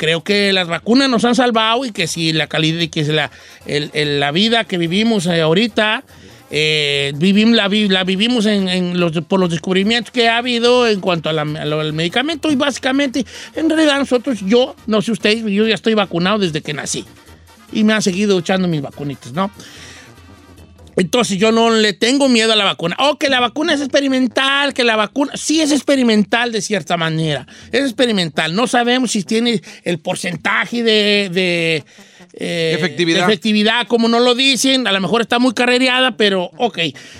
Creo 0.00 0.24
que 0.24 0.50
las 0.54 0.66
vacunas 0.66 1.10
nos 1.10 1.26
han 1.26 1.34
salvado 1.34 1.84
y 1.84 1.90
que 1.92 2.06
si 2.06 2.32
la 2.32 2.46
calidad 2.46 2.88
que 2.88 3.04
si 3.04 3.12
la, 3.12 3.30
la 3.66 4.30
vida 4.32 4.64
que 4.64 4.78
vivimos 4.78 5.26
eh, 5.26 5.42
ahorita 5.42 6.04
eh, 6.50 7.12
la, 7.20 7.68
vi- 7.68 7.88
la 7.90 8.02
vivimos 8.04 8.46
en, 8.46 8.98
los, 8.98 9.12
por 9.28 9.38
los 9.38 9.50
descubrimientos 9.50 10.10
que 10.10 10.26
ha 10.30 10.38
habido 10.38 10.88
en 10.88 11.00
cuanto 11.00 11.28
a 11.28 11.32
al 11.32 11.92
medicamento 11.92 12.50
y 12.50 12.56
básicamente, 12.56 13.26
en 13.54 13.68
realidad 13.68 13.98
nosotros, 13.98 14.38
yo, 14.40 14.74
no 14.86 15.02
sé 15.02 15.12
ustedes, 15.12 15.44
yo 15.44 15.66
ya 15.68 15.74
estoy 15.74 15.92
vacunado 15.92 16.38
desde 16.38 16.62
que 16.62 16.72
nací 16.72 17.04
y 17.70 17.84
me 17.84 17.92
han 17.92 18.00
seguido 18.00 18.38
echando 18.38 18.68
mis 18.68 18.80
vacunitas, 18.80 19.34
¿no? 19.34 19.50
Entonces 20.96 21.38
yo 21.38 21.52
no 21.52 21.70
le 21.70 21.92
tengo 21.92 22.28
miedo 22.28 22.52
a 22.52 22.56
la 22.56 22.64
vacuna. 22.64 22.96
Oh, 22.98 23.18
que 23.18 23.28
la 23.28 23.40
vacuna 23.40 23.74
es 23.74 23.80
experimental, 23.80 24.74
que 24.74 24.84
la 24.84 24.96
vacuna 24.96 25.32
sí 25.36 25.60
es 25.60 25.72
experimental 25.72 26.52
de 26.52 26.60
cierta 26.60 26.96
manera. 26.96 27.46
Es 27.72 27.82
experimental. 27.82 28.54
No 28.54 28.66
sabemos 28.66 29.12
si 29.12 29.22
tiene 29.22 29.62
el 29.84 29.98
porcentaje 29.98 30.82
de, 30.82 31.30
de, 31.32 31.84
eh, 32.34 32.74
Efectividad. 32.76 33.26
de 33.26 33.32
efectividad, 33.32 33.86
como 33.86 34.08
no 34.08 34.20
lo 34.20 34.34
dicen. 34.34 34.86
A 34.86 34.92
lo 34.92 35.00
mejor 35.00 35.22
está 35.22 35.38
muy 35.38 35.54
carrereada, 35.54 36.16
pero 36.16 36.50
ok. 36.56 36.78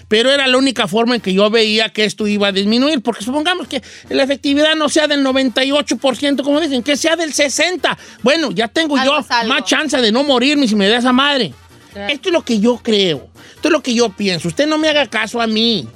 Pero 0.09 0.31
era 0.31 0.47
la 0.47 0.59
única 0.59 0.87
forma 0.87 1.15
en 1.15 1.21
que 1.21 1.33
yo 1.33 1.51
veía 1.51 1.89
que 1.89 2.05
esto 2.05 2.27
iba 2.27 2.49
a 2.49 2.53
disminuir. 2.53 3.01
Porque 3.01 3.25
supongamos 3.25 3.67
que 3.69 3.83
la 4.09 4.23
efectividad 4.23 4.77
no 4.77 4.89
sea 4.89 5.09
del 5.09 5.25
98%, 5.25 6.43
como 6.43 6.61
dicen, 6.61 6.83
que 6.83 6.97
sea 6.97 7.17
del 7.17 7.33
60%. 7.33 7.97
Bueno, 8.23 8.51
ya 8.51 8.69
tengo 8.69 8.97
Algo 8.97 9.21
yo 9.21 9.49
más 9.49 9.65
chance 9.65 9.97
de 9.97 10.13
no 10.13 10.25
morirme 10.25 10.69
si 10.69 10.75
me 10.75 10.89
da 10.89 10.99
esa 10.99 11.13
madre. 11.13 11.53
Esto 11.95 12.29
es 12.29 12.33
lo 12.33 12.43
que 12.43 12.61
yo 12.61 12.79
creo. 12.83 13.29
Esto 13.55 13.69
es 13.69 13.73
lo 13.73 13.83
que 13.83 13.95
yo 13.95 14.11
pienso. 14.11 14.49
Usted 14.49 14.67
no 14.67 14.79
me 14.79 14.89
haga 14.89 15.07
caso 15.07 15.41
a 15.41 15.47
mí. 15.47 15.89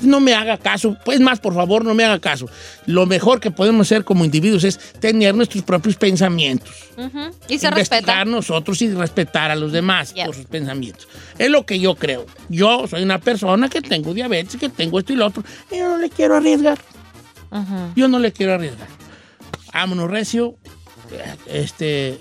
No 0.00 0.18
me 0.18 0.34
haga 0.34 0.56
caso. 0.56 0.96
Pues 1.04 1.20
más, 1.20 1.40
por 1.40 1.54
favor, 1.54 1.84
no 1.84 1.94
me 1.94 2.04
haga 2.04 2.18
caso. 2.20 2.48
Lo 2.86 3.04
mejor 3.06 3.38
que 3.40 3.50
podemos 3.50 3.86
hacer 3.86 4.04
como 4.04 4.24
individuos 4.24 4.64
es 4.64 4.78
tener 4.98 5.34
nuestros 5.34 5.62
propios 5.62 5.96
pensamientos. 5.96 6.70
Y 7.48 7.58
se 7.58 7.68
investigar 7.68 7.74
respeta. 7.74 8.24
nosotros 8.24 8.80
y 8.82 8.90
respetar 8.94 9.50
a 9.50 9.56
los 9.56 9.72
demás 9.72 10.14
por 10.24 10.34
sus 10.34 10.46
pensamientos. 10.46 11.06
Es 11.38 11.50
lo 11.50 11.66
que 11.66 11.78
yo 11.78 11.96
creo. 11.96 12.26
Yo 12.48 12.86
soy 12.88 13.02
una 13.02 13.18
persona 13.18 13.68
que 13.68 13.82
tengo 13.82 14.14
diabetes, 14.14 14.56
que 14.56 14.68
tengo 14.70 14.98
esto 14.98 15.12
y 15.12 15.16
lo 15.16 15.26
otro. 15.26 15.44
Y 15.70 15.78
yo 15.78 15.88
no 15.90 15.98
le 15.98 16.08
quiero 16.08 16.36
arriesgar. 16.36 16.78
Yo 17.94 18.08
no 18.08 18.18
le 18.18 18.32
quiero 18.32 18.54
arriesgar. 18.54 18.88
Vámonos, 19.72 20.10
Recio. 20.10 20.56
Este, 21.46 22.18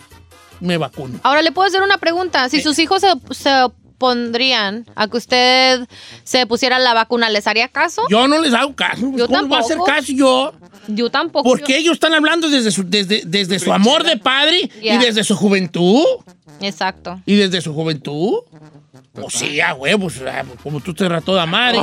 me 0.59 0.77
vacuno. 0.77 1.19
Ahora 1.23 1.41
le 1.41 1.51
puedo 1.51 1.67
hacer 1.67 1.81
una 1.81 1.97
pregunta. 1.97 2.49
Si 2.49 2.61
sus 2.61 2.77
hijos 2.79 3.01
se, 3.01 3.13
se 3.33 3.63
opondrían 3.99 4.85
a 4.95 5.07
que 5.07 5.17
usted 5.17 5.87
se 6.23 6.45
pusiera 6.45 6.79
la 6.79 6.93
vacuna, 6.93 7.29
¿les 7.29 7.47
haría 7.47 7.67
caso? 7.67 8.03
Yo 8.09 8.27
no 8.29 8.39
les 8.41 8.53
hago 8.53 8.73
caso. 8.73 9.11
Yo 9.15 9.27
¿Cómo 9.27 9.47
voy 9.47 9.57
a 9.57 9.59
hacer 9.59 9.77
tampoco. 9.77 9.91
caso 9.91 10.13
yo? 10.13 10.53
Yo 10.87 11.09
tampoco. 11.09 11.49
Porque 11.49 11.77
ellos 11.77 11.93
están 11.93 12.13
hablando 12.13 12.49
desde 12.49 12.71
su, 12.71 12.83
desde, 12.87 13.23
desde 13.25 13.59
su 13.59 13.73
amor 13.73 14.03
de 14.03 14.17
padre 14.17 14.69
y 14.81 14.97
desde 14.97 15.23
su 15.23 15.35
juventud. 15.35 16.05
Exacto. 16.61 17.21
Y 17.25 17.35
desde 17.35 17.61
su 17.61 17.73
juventud. 17.73 18.39
Pues 19.13 19.33
sí, 19.33 19.59
a 19.59 19.73
huevos, 19.73 20.13
como 20.63 20.79
tú 20.79 20.93
te 20.93 21.03
de 21.03 21.45
madre. 21.45 21.81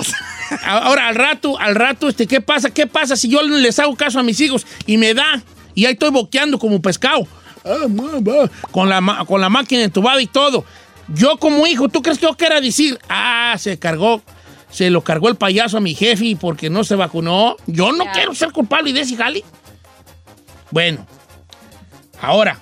Ahora, 0.64 1.08
al 1.08 1.14
rato, 1.14 1.58
al 1.58 1.74
rato, 1.74 2.08
este, 2.08 2.26
¿qué 2.26 2.40
pasa? 2.40 2.70
¿Qué 2.70 2.86
pasa 2.86 3.16
si 3.16 3.28
yo 3.28 3.42
les 3.42 3.78
hago 3.78 3.94
caso 3.94 4.18
a 4.18 4.22
mis 4.22 4.40
hijos 4.40 4.66
y 4.86 4.96
me 4.96 5.12
da? 5.12 5.42
Y 5.74 5.84
ahí 5.84 5.92
estoy 5.92 6.10
boqueando 6.10 6.58
como 6.58 6.80
pescado. 6.80 7.26
Ah, 7.66 8.48
Con 8.70 8.88
la, 8.88 9.24
con 9.26 9.40
la 9.40 9.48
máquina 9.48 9.82
entubada 9.82 10.20
y 10.20 10.26
todo. 10.26 10.64
Yo 11.08 11.36
como 11.38 11.66
hijo, 11.66 11.88
¿tú 11.88 12.02
crees 12.02 12.18
que 12.18 12.26
yo 12.26 12.36
quiera 12.36 12.60
decir? 12.60 12.98
Ah, 13.08 13.54
se 13.58 13.78
cargó, 13.78 14.22
se 14.70 14.90
lo 14.90 15.02
cargó 15.02 15.28
el 15.28 15.36
payaso 15.36 15.76
a 15.78 15.80
mi 15.80 15.94
jefe 15.94 16.36
porque 16.40 16.70
no 16.70 16.84
se 16.84 16.96
vacunó. 16.96 17.56
Yo 17.66 17.92
no 17.92 18.04
quiero 18.12 18.34
ser 18.34 18.52
culpable 18.52 18.92
de 18.92 19.00
ese 19.00 19.16
jali. 19.16 19.44
Bueno, 20.70 21.06
ahora, 22.20 22.60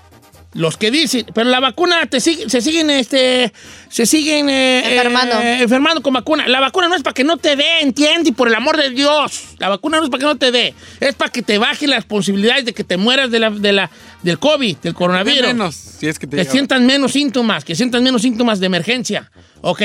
los 0.55 0.77
que 0.77 0.91
dicen, 0.91 1.27
pero 1.35 1.51
la 1.51 1.59
vacuna 1.61 2.07
te 2.07 2.21
sigue- 2.21 2.49
se 2.49 2.61
siguen, 2.61 2.89
este, 2.91 3.53
se 3.89 4.07
siguen 4.07 4.49
eh, 4.49 4.95
Enfermando. 4.97 5.41
eh, 5.41 5.63
enfermando 5.63 6.01
con 6.03 6.15
vacuna. 6.15 6.47
La 6.47 6.61
vacuna 6.61 6.89
no 6.89 6.95
es 6.95 7.03
para 7.03 7.13
que 7.15 7.25
no 7.25 7.37
te 7.39 7.57
dé, 7.57 7.81
entiende, 7.83 8.33
por 8.33 8.47
el 8.49 8.55
amor 8.55 8.77
de 8.77 8.91
Dios. 8.91 9.43
La 9.59 9.69
vacuna 9.69 9.99
no 9.99 10.05
es 10.05 10.11
para 10.11 10.21
que 10.21 10.27
no 10.27 10.37
te 10.37 10.53
dé, 10.53 10.73
es 11.01 11.15
para 11.17 11.33
que 11.33 11.43
te 11.43 11.59
bajen 11.59 11.91
las 11.91 12.05
posibilidades 12.05 12.65
de 12.65 12.73
que 12.73 12.85
te 12.85 12.97
mueras 12.97 13.31
de 13.33 13.41
la, 13.41 13.51
de 13.51 13.73
la, 13.73 13.91
del 14.23 14.39
COVID, 14.39 14.77
del 14.79 14.95
coronavirus. 14.95 15.49
Menos, 15.49 15.75
si 15.75 16.07
es 16.07 16.19
que 16.19 16.27
te 16.29 16.37
Que 16.37 16.43
llega. 16.43 16.53
sientan 16.53 16.87
menos 16.87 17.13
síntomas, 17.13 17.65
que 17.65 17.75
sientan 17.75 18.03
menos 18.05 18.23
síntomas 18.23 18.61
de 18.61 18.67
emergencia. 18.67 19.31
Ok, 19.61 19.83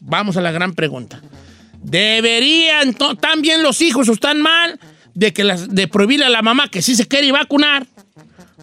vamos 0.00 0.36
a 0.38 0.40
la 0.40 0.50
gran 0.50 0.72
pregunta. 0.74 1.20
¿Deberían 1.82 2.94
to- 2.94 3.16
también 3.16 3.62
los 3.62 3.80
hijos 3.82 4.08
o 4.08 4.12
están 4.12 4.40
mal 4.40 4.78
de, 5.14 5.32
que 5.32 5.44
las, 5.44 5.68
de 5.74 5.88
prohibirle 5.88 6.24
a 6.26 6.30
la 6.30 6.40
mamá 6.40 6.68
que 6.70 6.82
sí 6.82 6.94
se 6.94 7.06
quiere 7.06 7.30
vacunar? 7.32 7.86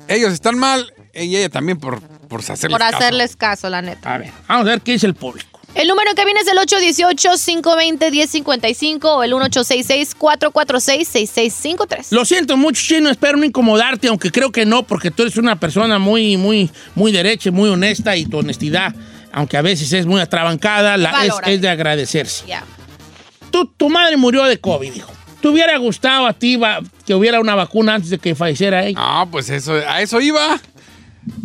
Ellos 0.07 0.31
están 0.33 0.57
mal 0.57 0.91
y 1.23 1.35
ella 1.37 1.49
también 1.49 1.79
por, 1.79 2.01
por 2.01 2.39
hacerles 2.41 2.71
Por 2.71 2.83
hacerles 2.83 3.35
caso, 3.35 3.69
la 3.69 3.81
neta. 3.81 4.13
A 4.13 4.17
ver, 4.17 4.31
vamos 4.47 4.67
a 4.67 4.69
ver 4.71 4.81
qué 4.81 4.93
dice 4.93 5.05
el 5.07 5.13
público. 5.15 5.59
El 5.75 5.87
número 5.89 6.15
que 6.15 6.23
viene 6.25 6.39
es 6.39 6.47
el 6.47 6.57
818-520-1055 6.57 8.99
o 9.03 9.23
el 9.23 9.33
1866-446-6653. 9.33 12.07
Lo 12.11 12.25
siento 12.25 12.57
mucho, 12.57 12.81
Chino, 12.83 13.09
espero 13.09 13.37
no 13.37 13.45
incomodarte, 13.45 14.07
aunque 14.07 14.31
creo 14.31 14.51
que 14.51 14.65
no, 14.65 14.83
porque 14.83 15.11
tú 15.11 15.23
eres 15.23 15.37
una 15.37 15.59
persona 15.59 15.99
muy, 15.99 16.37
muy, 16.37 16.69
muy 16.95 17.11
derecha, 17.11 17.49
y 17.49 17.51
muy 17.51 17.69
honesta 17.69 18.15
y 18.15 18.25
tu 18.25 18.37
honestidad, 18.39 18.95
aunque 19.31 19.57
a 19.57 19.61
veces 19.61 19.91
es 19.93 20.05
muy 20.05 20.21
atrabancada, 20.21 20.97
la, 20.97 21.25
es, 21.25 21.33
es 21.45 21.61
de 21.61 21.69
agradecerse. 21.69 22.45
Ya. 22.47 22.63
Tú- 23.51 23.71
tu 23.77 23.89
madre 23.89 24.17
murió 24.17 24.43
de 24.45 24.59
COVID, 24.59 24.93
hijo. 24.93 25.11
¿Te 25.41 25.47
hubiera 25.49 25.77
gustado 25.77 26.25
a 26.25 26.33
ti 26.33 26.55
va- 26.55 26.79
que 27.05 27.13
hubiera 27.13 27.39
una 27.39 27.55
vacuna 27.55 27.95
antes 27.95 28.09
de 28.09 28.17
que 28.17 28.33
falleciera 28.35 28.83
ella? 28.83 28.99
No, 28.99 29.29
pues 29.29 29.49
eso, 29.49 29.73
a 29.73 30.01
eso 30.01 30.19
iba. 30.19 30.59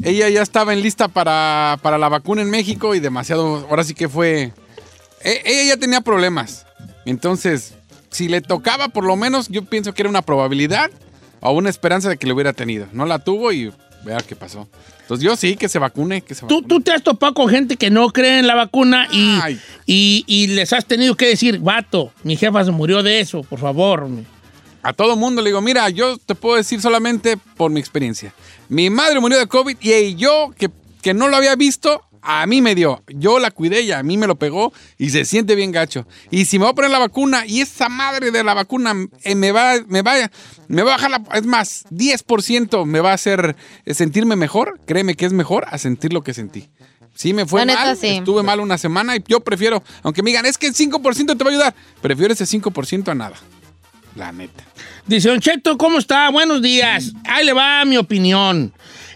Ella 0.03 0.29
ya 0.29 0.42
estaba 0.42 0.73
en 0.73 0.83
lista 0.83 1.09
para, 1.09 1.79
para 1.83 1.99
la 1.99 2.09
vacuna 2.09 2.42
en 2.42 2.51
México 2.51 2.95
y 2.95 3.01
demasiado, 3.01 3.66
ahora 3.71 3.85
sí 3.85 3.95
que 3.95 4.09
fue... 4.09 4.53
e- 5.23 5.42
ella 5.45 5.75
ya 5.75 5.77
tenía 5.77 6.01
problemas. 6.01 6.66
Entonces, 7.05 7.75
si 8.11 8.29
le 8.29 8.40
tocaba 8.40 8.88
por 8.88 9.05
lo 9.05 9.16
menos, 9.16 9.49
yo 9.49 9.64
pienso 9.64 9.92
que 9.92 10.03
era 10.03 10.09
una 10.11 10.23
probabilidad 10.23 10.90
o 11.40 11.53
una 11.53 11.71
esperanza 11.71 12.09
de 12.09 12.16
que 12.16 12.27
le 12.27 12.33
hubiera 12.33 12.53
tenido. 12.53 12.87
No 12.92 13.07
la 13.07 13.18
tuvo 13.18 13.53
y 13.53 13.73
vea 14.05 14.18
qué 14.18 14.37
pasó. 14.37 14.68
Entonces 15.03 15.25
yo 15.25 15.37
sí, 15.37 15.57
que 15.57 15.68
se 15.68 15.79
vacune, 15.79 16.23
que 16.23 16.35
se 16.35 16.40
¿Tú, 16.47 16.57
vacune. 16.62 16.68
tú 16.68 16.81
te 16.81 16.92
has 16.92 17.03
topado 17.03 17.35
con 17.35 17.49
gente 17.49 17.77
que 17.77 17.90
no 17.90 18.09
cree 18.11 18.38
en 18.38 18.47
la 18.47 18.55
vacuna 18.55 19.09
y, 19.12 19.38
y, 19.87 20.25
y 20.27 20.47
les 20.49 20.73
has 20.73 20.87
tenido 20.87 21.16
que 21.16 21.27
decir, 21.27 21.59
vato, 21.59 22.12
mi 22.23 22.37
jefa 22.37 22.64
se 22.64 22.71
murió 22.71 23.03
de 23.03 23.21
eso, 23.21 23.42
por 23.42 23.59
favor. 23.59 24.09
A 24.83 24.92
todo 24.92 25.16
mundo 25.16 25.42
le 25.42 25.51
digo, 25.51 25.61
mira, 25.61 25.88
yo 25.90 26.18
te 26.18 26.35
puedo 26.35 26.57
decir 26.57 26.81
solamente 26.81 27.37
por 27.37 27.71
mi 27.71 27.79
experiencia. 27.79 28.35
Mi 28.68 28.90
madre 28.90 29.21
murió 29.21 29.38
de 29.38 29.47
COVID 29.47 29.77
y 29.81 30.16
yo, 30.16 30.53
que, 30.57 30.71
que 31.01 31.14
no 31.14 31.29
lo 31.29 31.37
había 31.37 31.55
visto, 31.57 32.03
A 32.25 32.47
mí 32.47 32.62
me 32.62 32.77
dio. 32.77 33.03
Yo 33.09 33.40
la 33.40 33.51
cuidé 33.51 33.81
y 33.81 33.90
a 33.90 34.01
mí 34.05 34.16
me 34.16 34.29
lo 34.29 34.37
pegó 34.37 34.73
y 34.97 35.11
se 35.11 35.25
siente 35.25 35.57
bien 35.57 35.73
gacho. 35.73 36.07
Y 36.31 36.45
si 36.45 36.57
me 36.57 36.64
voy 36.66 36.71
a 36.71 36.75
poner 36.75 36.90
la 36.92 37.01
vacuna 37.01 37.45
y 37.47 37.61
esa 37.61 37.89
madre 37.89 38.30
de 38.30 38.45
la 38.45 38.55
vacuna 38.55 38.95
eh, 39.24 39.35
me 39.35 39.51
va, 39.51 39.74
me 39.89 40.03
va, 40.03 40.14
me 40.68 40.83
va 40.83 40.93
a 40.93 40.97
bajar 40.97 41.11
la... 41.11 41.22
Es 41.35 41.45
más, 41.47 41.85
10% 41.91 42.87
me 42.87 43.01
va 43.01 43.11
a 43.11 43.14
hacer 43.14 43.57
eh, 43.85 43.95
sentirme 43.95 44.37
mejor. 44.37 44.78
Créeme 44.87 45.16
que 45.16 45.26
es 45.26 45.33
mejor 45.33 45.64
a 45.68 45.78
sentir 45.78 46.12
lo 46.12 46.22
que 46.22 46.33
sentí. 46.33 46.70
Sí, 47.14 47.35
me 47.35 47.45
fue 47.45 47.66
neta, 47.66 47.85
mal, 47.85 47.97
sí. 47.97 48.07
estuve 48.07 48.43
mal 48.43 48.61
una 48.61 48.78
semana 48.78 49.16
y 49.16 49.24
yo 49.26 49.41
prefiero, 49.41 49.83
aunque 50.03 50.22
me 50.22 50.30
digan, 50.30 50.47
es 50.47 50.59
que 50.59 50.66
el 50.66 50.74
5% 50.74 51.37
te 51.37 51.45
va 51.45 51.51
a 51.51 51.53
ayudar, 51.53 51.74
prefiero 52.01 52.33
ese 52.33 52.45
5% 52.45 53.09
a 53.09 53.14
nada. 53.14 53.37
La 54.16 54.32
neta. 54.32 54.64
Dice, 55.06 55.28
Don 55.28 55.40
Cheto, 55.40 55.78
¿cómo 55.78 55.98
está? 55.98 56.28
Buenos 56.30 56.60
días. 56.60 57.12
Ahí 57.24 57.44
le 57.44 57.52
va 57.52 57.84
mi 57.84 57.96
opinión. 57.96 58.72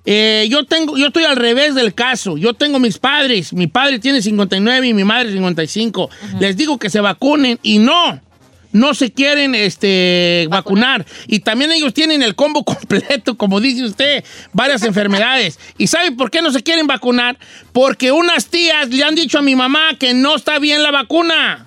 Eh, 0.06 0.46
yo 0.48 0.64
tengo, 0.64 0.96
yo 0.96 1.08
estoy 1.08 1.24
al 1.24 1.36
revés 1.36 1.74
del 1.74 1.92
caso. 1.92 2.38
Yo 2.38 2.54
tengo 2.54 2.78
mis 2.78 2.98
padres. 2.98 3.52
Mi 3.52 3.66
padre 3.66 3.98
tiene 3.98 4.22
59 4.22 4.86
y 4.86 4.94
mi 4.94 5.04
madre 5.04 5.32
55. 5.32 6.08
Les 6.40 6.56
digo 6.56 6.78
que 6.78 6.88
se 6.88 7.00
vacunen 7.00 7.58
y 7.62 7.78
no. 7.78 8.20
No 8.72 8.94
se 8.94 9.10
quieren 9.10 9.54
este, 9.54 10.46
vacunar. 10.50 11.04
Y 11.26 11.40
también 11.40 11.72
ellos 11.72 11.92
tienen 11.92 12.22
el 12.22 12.34
combo 12.34 12.64
completo, 12.64 13.36
como 13.36 13.60
dice 13.60 13.84
usted, 13.84 14.24
varias 14.52 14.82
enfermedades. 14.82 15.58
¿Y 15.76 15.88
sabe 15.88 16.12
por 16.12 16.30
qué 16.30 16.40
no 16.40 16.52
se 16.52 16.62
quieren 16.62 16.86
vacunar? 16.86 17.36
Porque 17.72 18.12
unas 18.12 18.46
tías 18.46 18.88
le 18.88 19.02
han 19.02 19.14
dicho 19.14 19.38
a 19.38 19.42
mi 19.42 19.56
mamá 19.56 19.96
que 19.98 20.14
no 20.14 20.36
está 20.36 20.58
bien 20.58 20.82
la 20.82 20.90
vacuna. 20.90 21.66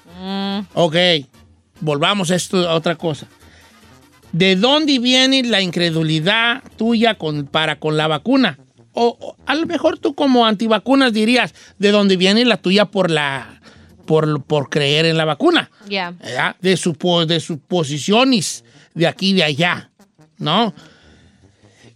Ok, 0.74 0.96
volvamos 1.82 2.32
a 2.32 2.36
esto 2.36 2.68
a 2.70 2.76
otra 2.76 2.96
cosa. 2.96 3.28
¿De 4.32 4.56
dónde 4.56 5.00
viene 5.00 5.44
la 5.44 5.62
incredulidad 5.62 6.62
tuya 6.78 7.16
con, 7.16 7.46
para 7.48 7.80
con 7.80 7.98
la 7.98 8.08
vacuna? 8.08 8.60
O, 8.94 9.18
o 9.20 9.36
a 9.46 9.56
lo 9.56 9.66
mejor 9.66 9.98
tú 9.98 10.14
como 10.16 10.46
antivacunas 10.46 11.14
dirías, 11.14 11.54
¿de 11.80 11.92
dónde 11.92 12.18
viene 12.18 12.46
la 12.46 12.58
tuya 12.58 12.86
por 12.86 13.10
la 13.10 13.62
por, 14.06 14.44
por 14.44 14.70
creer 14.70 15.06
en 15.06 15.18
la 15.18 15.26
vacuna? 15.26 15.70
Ya. 15.88 16.12
¿verdad? 16.12 16.56
De, 16.62 16.76
supo- 16.78 17.26
de 17.26 17.40
suposiciones 17.40 18.64
de 18.96 19.08
aquí 19.08 19.30
y 19.30 19.34
de 19.34 19.44
allá, 19.44 19.92
¿no? 20.38 20.74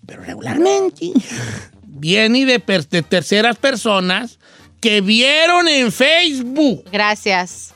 Pero 0.06 0.22
regularmente 0.24 1.12
viene 1.88 2.46
de, 2.46 2.60
per- 2.60 2.88
de 2.88 3.02
terceras 3.02 3.58
personas 3.58 4.38
que 4.80 5.02
vieron 5.02 5.68
en 5.68 5.92
Facebook, 5.92 6.84
Gracias. 6.92 7.74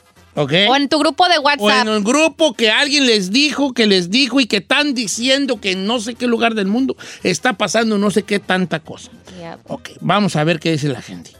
O 0.68 0.76
en 0.76 0.88
tu 0.88 0.98
grupo 0.98 1.28
de 1.28 1.38
O 1.38 1.42
WhatsApp. 1.42 1.86
en 1.86 1.92
el 1.94 2.02
grupo 2.02 2.54
que 2.54 2.70
alguien 2.70 3.06
les 3.06 3.30
dijo, 3.30 3.72
que 3.72 3.86
les 3.86 4.10
dijo 4.10 4.40
y 4.40 4.46
que 4.46 4.58
están 4.58 4.94
diciendo 4.94 5.60
que 5.60 5.72
en 5.72 5.86
no 5.86 6.00
sé 6.00 6.14
qué 6.14 6.26
lugar 6.26 6.54
del 6.54 6.66
mundo 6.66 6.96
está 7.22 7.54
pasando 7.54 7.98
no 7.98 8.10
sé 8.10 8.22
qué 8.22 8.38
tanta 8.38 8.80
cosa. 8.80 9.10
Ya. 9.40 9.58
Ok, 9.66 9.90
vamos 10.00 10.36
a 10.36 10.44
ver 10.44 10.60
qué 10.60 10.72
dice 10.72 10.88
la 10.88 11.02
gente. 11.02 11.30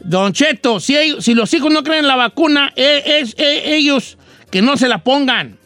Don 0.00 0.32
Cheto, 0.32 0.78
si, 0.80 0.96
ellos- 0.96 1.24
si 1.24 1.34
los 1.34 1.52
hijos 1.54 1.72
no 1.72 1.82
creen 1.82 2.00
en 2.00 2.08
la 2.08 2.16
vacuna, 2.16 2.72
eh, 2.76 3.02
es, 3.20 3.34
eh, 3.38 3.74
ellos 3.76 4.18
que 4.50 4.62
no 4.62 4.76
se 4.76 4.88
la 4.88 4.98
pongan. 5.02 5.58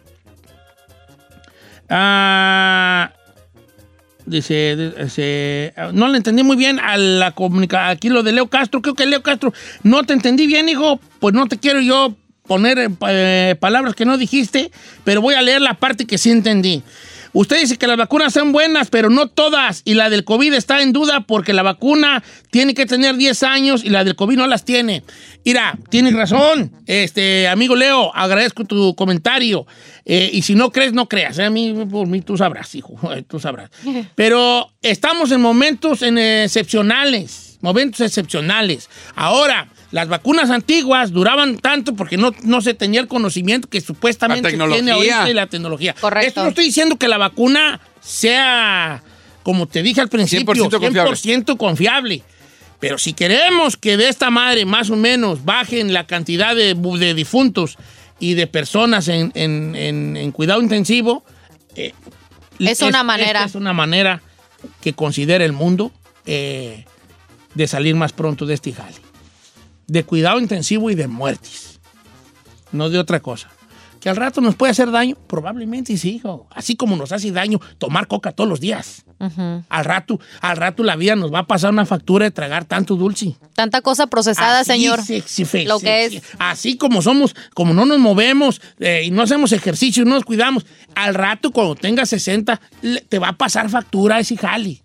Ah, 1.88 3.12
dice, 4.26 4.76
dice, 5.03 5.74
no 5.93 6.09
le 6.09 6.18
entendí 6.18 6.43
muy 6.43 6.57
bien 6.57 6.78
a 6.78 6.97
la 6.97 7.32
comunicación. 7.32 7.91
Aquí 7.91 8.09
lo 8.09 8.22
de 8.22 8.32
Leo 8.32 8.47
Castro, 8.49 8.80
creo 8.80 8.95
que 8.95 9.07
Leo 9.07 9.22
Castro, 9.22 9.53
no 9.82 10.05
te 10.05 10.12
entendí 10.12 10.47
bien, 10.47 10.68
hijo. 10.68 11.01
Pues 11.18 11.34
no 11.34 11.47
te 11.47 11.59
quiero 11.59 11.80
yo 11.80 12.14
poner 12.51 12.78
eh, 12.80 12.88
eh, 13.09 13.55
palabras 13.61 13.94
que 13.94 14.05
no 14.05 14.18
dijiste, 14.18 14.72
pero 15.05 15.20
voy 15.22 15.34
a 15.34 15.40
leer 15.42 15.61
la 15.61 15.74
parte 15.74 16.05
que 16.05 16.18
sí 16.18 16.30
entendí. 16.32 16.82
Usted 17.32 17.61
dice 17.61 17.76
que 17.76 17.86
las 17.86 17.96
vacunas 17.96 18.32
son 18.32 18.51
buenas, 18.51 18.90
pero 18.90 19.09
no 19.09 19.28
todas. 19.28 19.82
Y 19.84 19.94
la 19.94 20.11
del 20.11 20.24
COVID 20.24 20.53
está 20.53 20.82
en 20.82 20.92
duda 20.92 21.20
porque 21.20 21.53
la 21.53 21.62
vacuna 21.62 22.24
tiene 22.51 22.74
que 22.74 22.86
tener 22.86 23.14
10 23.16 23.44
años 23.44 23.84
y 23.84 23.90
la 23.90 24.03
del 24.03 24.16
COVID 24.16 24.36
no 24.36 24.48
las 24.48 24.64
tiene. 24.64 25.05
Mira, 25.44 25.78
tienes 25.90 26.12
razón, 26.14 26.72
este 26.86 27.46
amigo 27.46 27.76
Leo, 27.76 28.12
agradezco 28.16 28.64
tu 28.64 28.96
comentario. 28.96 29.64
Eh, 30.05 30.28
y 30.32 30.42
si 30.42 30.57
no 30.57 30.72
crees, 30.72 30.92
no 30.92 31.07
creas. 31.07 31.38
eh, 31.38 31.44
A 31.44 31.51
mí, 31.51 31.72
por 31.88 32.09
mí, 32.09 32.20
tú 32.20 32.36
sabrás, 32.36 32.74
hijo, 32.74 32.98
tú 33.28 33.38
sabrás. 33.38 33.70
Pero 34.16 34.72
estamos 34.82 35.30
en 35.30 35.40
momentos 35.40 36.03
en 36.03 36.18
excepcionales, 36.18 37.59
momentos 37.61 38.01
excepcionales. 38.01 38.90
Ahora, 39.14 39.68
las 39.93 40.09
vacunas 40.09 40.51
antiguas 40.51 41.11
duraban 41.12 41.59
tanto 41.59 41.95
porque 41.95 42.16
no, 42.16 42.32
no 42.43 42.61
se 42.61 42.74
tenía 42.74 43.01
el 43.01 43.09
conocimiento 43.09 43.68
que 43.68 43.80
supuestamente 43.80 44.57
La 44.57 44.68
tiene 44.68 44.93
ahorita 44.93 45.30
y 45.30 45.34
la 45.34 45.47
tecnología. 45.49 45.95
Correcto. 46.01 46.28
Esto 46.28 46.43
no 46.45 46.49
estoy 46.51 46.66
diciendo 46.66 46.97
que 46.97 47.09
la 47.09 47.18
vacuna 47.18 47.80
sea, 48.01 49.03
como 49.43 49.66
te 49.66 49.82
dije 49.82 50.01
al 50.01 50.09
principio, 50.09 50.55
100% 50.55 50.80
confiable. 50.80 51.16
100% 51.16 51.57
confiable. 51.57 52.22
Pero 52.78 52.99
si 52.99 53.12
queremos 53.12 53.76
que 53.76 53.97
de 53.97 54.09
esta 54.09 54.30
madre 54.30 54.64
más 54.64 54.91
o 54.91 54.97
menos 54.97 55.45
bajen 55.45 55.93
la 55.93 56.07
cantidad 56.07 56.55
de, 56.57 56.74
de 56.74 57.14
difuntos 57.14 57.76
y 58.18 58.34
de 58.34 58.47
personas 58.47 59.09
en, 59.09 59.32
en- 59.34 59.74
en- 59.74 60.16
en 60.16 60.32
cuidado 60.32 60.62
intensivo, 60.62 61.24
eh, 61.76 61.93
Es 62.59 62.80
una 62.82 63.03
manera. 63.03 63.45
es 63.45 63.55
una 63.55 63.72
manera 63.72 64.22
que 64.80 64.93
considera 64.93 65.45
el 65.45 65.53
mundo 65.53 65.91
eh, 66.26 66.84
de 67.55 67.66
salir 67.66 67.95
más 67.97 68.12
pronto 68.12 68.47
de 68.47 68.55
este 68.55 68.72
jale. 68.72 68.97
De 69.91 70.05
cuidado 70.05 70.38
intensivo 70.38 70.88
y 70.91 70.95
de 70.95 71.09
muertes. 71.09 71.80
No 72.70 72.88
de 72.91 72.99
otra 72.99 73.18
cosa. 73.18 73.49
Que 74.01 74.09
al 74.09 74.16
rato 74.16 74.41
nos 74.41 74.55
puede 74.55 74.70
hacer 74.70 74.91
daño, 74.91 75.16
probablemente 75.26 75.95
sí, 75.99 76.14
hijo. 76.14 76.47
Así 76.51 76.76
como 76.76 76.97
nos 76.97 77.12
hace 77.12 77.32
daño 77.32 77.61
tomar 77.76 78.07
coca 78.07 78.32
todos 78.32 78.49
los 78.49 78.61
días. 78.61 79.05
Al 79.68 79.84
rato, 79.84 80.18
al 80.41 80.57
rato 80.57 80.82
la 80.82 80.97
vida 80.97 81.16
nos 81.16 81.30
va 81.34 81.41
a 81.41 81.47
pasar 81.47 81.70
una 81.72 81.84
factura 81.84 82.24
de 82.24 82.30
tragar 82.30 82.64
tanto 82.64 82.95
dulce. 82.97 83.36
Tanta 83.55 83.82
cosa 83.82 84.07
procesada, 84.07 84.61
Así 84.61 84.70
señor. 84.70 85.03
se- 85.03 85.20
se- 85.22 85.45
se- 85.45 85.64
Lo 85.64 85.78
que 85.80 86.07
es. 86.07 86.22
Así 86.38 86.78
como 86.78 87.03
somos, 87.03 87.34
como 87.53 87.74
no 87.74 87.84
nos 87.84 87.99
movemos 87.99 88.62
eh, 88.78 89.03
y 89.05 89.11
no 89.11 89.20
hacemos 89.22 89.53
ejercicio 89.53 90.05
y 90.05 90.07
no 90.07 90.14
nos 90.14 90.24
cuidamos, 90.24 90.64
al 90.95 91.14
rato 91.14 91.51
cuando 91.51 91.74
tengas 91.74 92.09
60 92.09 92.59
le- 92.80 93.01
te 93.03 93.18
va 93.18 93.28
a 93.30 93.32
pasar 93.36 93.68
factura 93.68 94.18
ese 94.20 94.36
jali. 94.38 94.82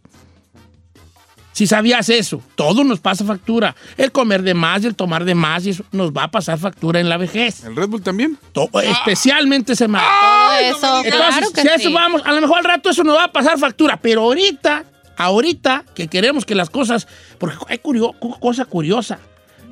Si 1.56 1.68
sabías 1.68 2.10
eso, 2.10 2.42
todo 2.56 2.84
nos 2.84 3.00
pasa 3.00 3.24
factura. 3.24 3.78
El 3.96 4.12
comer 4.12 4.42
de 4.44 4.54
más 4.54 4.84
y 4.84 4.88
el 4.88 4.96
tomar 4.96 5.24
de 5.24 5.36
más 5.36 5.66
y 5.66 5.70
eso 5.70 5.86
nos 5.94 6.12
va 6.12 6.24
a 6.24 6.28
pasar 6.32 6.60
factura 6.60 7.00
en 7.00 7.08
la 7.08 7.16
vejez. 7.16 7.64
¿El 7.64 7.78
Red 7.78 7.88
Bull 7.88 8.02
también? 8.02 8.38
To- 8.52 8.70
Especialmente 8.82 9.72
ese 9.72 9.88
mal. 9.88 10.04
Todo 10.04 10.60
eso. 10.60 10.98
Entonces, 11.06 11.14
claro 11.16 11.52
que 11.52 11.62
si 11.62 11.68
a 11.70 11.76
eso 11.76 11.88
sí. 11.88 11.94
vamos, 11.94 12.22
a 12.26 12.34
lo 12.34 12.42
mejor 12.42 12.58
al 12.58 12.66
rato 12.66 12.90
eso 12.90 13.06
nos 13.06 13.16
va 13.16 13.24
a 13.24 13.32
pasar 13.32 13.58
factura, 13.58 13.96
pero 14.02 14.24
ahorita, 14.24 14.84
ahorita 15.16 15.86
que 15.96 16.10
queremos 16.10 16.44
que 16.46 16.56
las 16.56 16.70
cosas, 16.70 17.08
porque 17.38 17.56
hay 17.70 17.78
curio- 17.78 18.12
cu- 18.20 18.38
cosa 18.38 18.66
curiosa, 18.66 19.20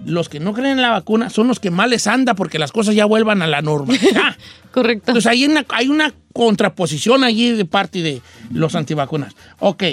los 0.05 0.29
que 0.29 0.39
no 0.39 0.53
creen 0.53 0.73
en 0.73 0.81
la 0.81 0.89
vacuna 0.89 1.29
son 1.29 1.47
los 1.47 1.59
que 1.59 1.71
más 1.71 1.89
les 1.89 2.07
anda 2.07 2.33
porque 2.33 2.59
las 2.59 2.71
cosas 2.71 2.95
ya 2.95 3.05
vuelvan 3.05 3.41
a 3.41 3.47
la 3.47 3.61
normalidad. 3.61 4.35
Correcto. 4.71 5.11
Entonces 5.11 5.29
hay 5.29 5.45
una, 5.45 5.65
hay 5.69 5.87
una 5.87 6.13
contraposición 6.33 7.23
allí 7.23 7.51
de 7.51 7.65
parte 7.65 8.01
de 8.01 8.21
los 8.51 8.75
antivacunas. 8.75 9.35
Ok, 9.59 9.83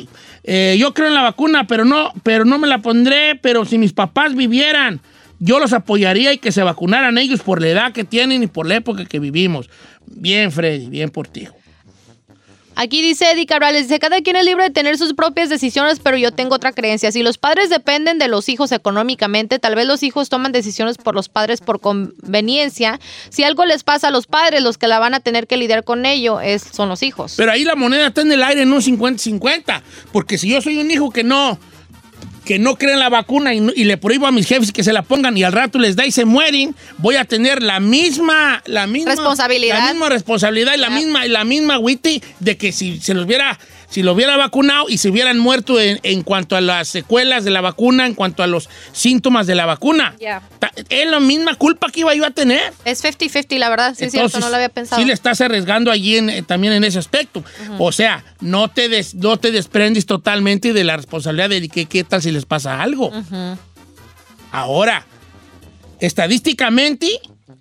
eh, 0.45 0.77
yo 0.79 0.95
creo 0.95 1.09
en 1.09 1.15
la 1.15 1.23
vacuna, 1.23 1.67
pero 1.67 1.85
no, 1.85 2.13
pero 2.23 2.45
no 2.45 2.59
me 2.59 2.67
la 2.67 2.79
pondré, 2.79 3.37
pero 3.37 3.65
si 3.65 3.79
mis 3.79 3.93
papás 3.93 4.35
vivieran, 4.35 5.01
yo 5.39 5.59
los 5.59 5.73
apoyaría 5.73 6.33
y 6.33 6.39
que 6.39 6.53
se 6.53 6.63
vacunaran 6.63 7.19
ellos 7.19 7.41
por 7.41 7.61
la 7.61 7.69
edad 7.69 7.93
que 7.93 8.05
tienen 8.05 8.43
y 8.43 8.47
por 8.47 8.67
la 8.67 8.77
época 8.77 9.05
que 9.05 9.19
vivimos. 9.19 9.69
Bien, 10.07 10.51
Freddy, 10.51 10.89
bien 10.89 11.11
por 11.11 11.29
ti. 11.29 11.47
Aquí 12.77 13.03
dice 13.03 13.31
Eddie 13.31 13.47
Cabrales, 13.47 13.89
dice, 13.89 13.99
cada 13.99 14.21
quien 14.23 14.37
es 14.37 14.45
libre 14.45 14.65
de 14.65 14.71
tener 14.71 14.97
sus 14.97 15.15
propias 15.15 15.49
decisiones, 15.49 16.01
pero 16.01 16.17
yo 16.17 16.33
tengo 16.33 16.55
otra 16.55 16.73
creencia. 16.73 17.13
Si 17.13 17.23
los 17.23 17.37
padres 17.37 17.69
dependen 17.69 18.19
de 18.19 18.29
los 18.29 18.49
hijos 18.49 18.73
económicamente, 18.73 19.59
tal 19.59 19.75
vez 19.75 19.87
los 19.87 20.03
hijos 20.03 20.29
toman 20.29 20.53
decisiones 20.53 20.97
por 20.97 21.15
los 21.15 21.29
padres 21.29 21.61
por 21.61 21.81
conveniencia. 21.81 22.99
Si 23.29 23.45
algo 23.45 23.67
les 23.67 23.85
pasa 23.85 24.09
a 24.09 24.11
los 24.11 24.27
padres, 24.27 24.63
los 24.63 24.79
que 24.79 24.89
la 24.89 24.99
van 24.99 25.15
a 25.15 25.21
tener 25.21 25.47
que 25.47 25.57
lidiar 25.57 25.85
con 25.85 26.07
ello 26.07 26.41
es, 26.41 26.63
son 26.63 26.89
los 26.89 27.03
hijos. 27.03 27.35
Pero 27.37 27.53
ahí 27.53 27.65
la 27.65 27.77
moneda 27.77 28.09
está 28.09 28.23
en 28.23 28.33
el 28.33 28.43
aire 28.43 28.65
un 28.65 28.73
50-50, 28.73 29.83
porque 30.13 30.39
si 30.39 30.49
yo 30.49 30.61
soy 30.61 30.79
un 30.79 30.91
hijo 30.91 31.11
que 31.11 31.25
no 31.25 31.59
que 32.51 32.59
no 32.59 32.75
cree 32.75 32.95
en 32.95 32.99
la 32.99 33.09
vacuna 33.09 33.55
y, 33.55 33.61
le 33.61 33.97
prohíbo 33.97 34.27
a 34.27 34.33
mis 34.33 34.45
jefes 34.45 34.73
que 34.73 34.83
se 34.83 34.93
la 34.93 35.03
pongan 35.03 35.39
y 35.39 35.45
al 35.45 35.53
rato 35.53 35.79
les 35.79 35.95
da 35.95 36.05
y 36.05 36.11
se 36.11 36.25
mueren, 36.25 36.75
voy 36.99 37.15
a 37.15 37.25
tener 37.25 37.63
la 37.63 37.79
misma, 37.79 38.61
la 38.67 38.89
misma 38.89 39.13
Responsabilidad. 39.13 39.79
la 39.79 39.93
misma 39.93 40.09
responsabilidad 40.09 40.75
y 40.75 40.79
la 40.79 40.91
misma, 40.91 41.27
y 41.27 41.29
la 41.29 41.45
misma 41.45 41.79
witty 41.79 42.21
de 42.41 42.57
que 42.57 42.73
si 42.73 42.99
se 43.01 43.15
los 43.15 43.27
hubiera, 43.27 43.57
si 43.91 44.03
lo 44.03 44.13
hubiera 44.13 44.37
vacunado 44.37 44.89
y 44.89 44.99
se 44.99 45.09
hubieran 45.11 45.39
muerto 45.39 45.79
en, 45.81 45.99
en 46.05 46.23
cuanto 46.23 46.57
a 46.57 46.61
las 46.61 46.89
secuelas 46.89 47.45
de 47.45 47.51
la 47.51 47.61
vacuna, 47.61 48.07
en 48.07 48.15
cuanto 48.15 48.43
a 48.43 48.47
los 48.47 48.69
síntomas 48.93 49.47
de 49.47 49.55
la 49.57 49.67
vacuna. 49.67 50.15
Ta- 50.61 50.73
Es 50.89 51.07
la 51.11 51.19
misma 51.21 51.57
culpa 51.57 51.91
que 51.91 52.01
iba 52.01 52.15
yo 52.15 52.25
a 52.25 52.31
tener. 52.31 52.73
Es 52.85 53.03
50-50, 53.05 53.59
la 53.59 53.69
verdad, 53.69 53.95
sí 53.99 54.05
es 54.05 54.13
cierto, 54.13 54.39
no 54.41 54.49
lo 54.49 54.55
había 54.57 54.69
pensado. 54.69 55.03
Sí 55.03 55.07
le 55.07 55.13
estás 55.13 55.41
arriesgando 55.41 55.91
allí 55.91 56.17
en- 56.17 56.31
eh, 56.31 56.43
también 56.43 56.73
en 56.73 56.85
ese 56.85 56.99
aspecto. 57.01 57.45
O 57.79 57.91
sea, 57.93 58.25
no 58.41 58.69
te, 58.69 58.89
des- 58.89 59.15
no 59.17 59.37
te 59.39 59.51
desprendes 59.51 60.07
totalmente 60.07 60.73
de 60.73 60.85
la 60.85 60.97
responsabilidad 60.97 61.49
de 61.51 61.69
que 61.69 61.87
qué 61.87 62.05
tal 62.05 62.23
si 62.23 62.31
les 62.31 62.47
pasa 62.47 62.81
algo. 62.81 63.11
Ahora, 64.53 65.05
estadísticamente, 66.01 67.09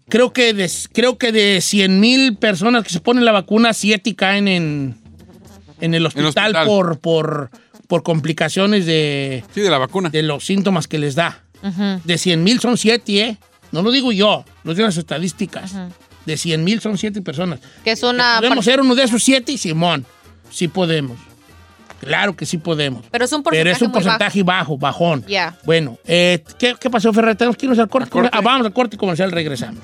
creo 0.10 0.34
que 0.34 0.54
de, 0.54 0.70
creo 0.94 1.18
que 1.18 1.32
de 1.32 1.62
100 1.62 2.00
mil 2.00 2.36
personas 2.38 2.84
que 2.84 2.90
se 2.90 3.00
ponen 3.00 3.26
la 3.26 3.32
vacuna, 3.32 3.74
7 3.74 4.16
caen 4.16 4.48
en, 4.48 4.96
en 5.82 5.94
el 5.94 6.06
hospital, 6.06 6.28
hospital. 6.30 6.66
Por, 6.68 7.00
por, 7.00 7.50
por 7.88 8.04
complicaciones 8.04 8.86
de, 8.86 9.44
Sí, 9.54 9.62
de 9.62 9.70
la 9.70 9.78
vacuna. 9.78 10.10
de 10.10 10.24
los 10.24 10.46
síntomas 10.46 10.88
que 10.88 11.00
les 11.00 11.16
da. 11.16 11.44
De 12.04 12.18
100 12.18 12.44
mil 12.44 12.60
son 12.60 12.78
7, 12.78 13.20
¿eh? 13.22 13.38
No 13.72 13.82
lo 13.82 13.92
digo 13.92 14.12
yo, 14.12 14.46
lo 14.64 14.72
dicen 14.72 14.86
las 14.86 14.98
estadísticas. 14.98 15.74
De 16.26 16.38
100 16.38 16.64
mil 16.64 16.80
son 16.82 16.98
7 16.98 17.22
personas. 17.22 17.60
Que 17.84 17.92
es 17.92 18.04
una... 18.04 18.38
¿Podemos 18.40 18.64
ser 18.66 18.82
uno 18.82 18.96
de 18.96 19.04
esos 19.04 19.24
7? 19.24 19.58
Simón, 19.58 20.06
sí 20.50 20.68
podemos. 20.68 21.18
Claro 22.00 22.34
que 22.36 22.46
sí 22.46 22.58
podemos. 22.58 23.04
Pero 23.12 23.26
es 23.26 23.32
un 23.34 23.44
Pero 23.44 23.52
porcentaje 23.52 23.76
es 23.76 23.82
un 23.82 23.92
porcentaje 23.92 24.44
bajo, 24.44 24.78
bajón. 24.78 25.26
Ya. 25.28 25.58
Bueno, 25.66 25.98
eh, 26.06 26.44
¿qué, 26.58 26.76
qué 26.80 26.90
pasó, 26.90 27.12
Ferrer? 27.12 27.36
Tenemos 27.36 27.58
que 27.58 27.66
irnos 27.66 27.78
al 27.80 27.90
corte. 27.90 28.10
corte. 28.10 28.30
Ah, 28.32 28.40
vamos 28.42 28.66
al 28.66 28.72
corte 28.74 28.96
comercial, 28.96 29.32
regresamos. 29.32 29.84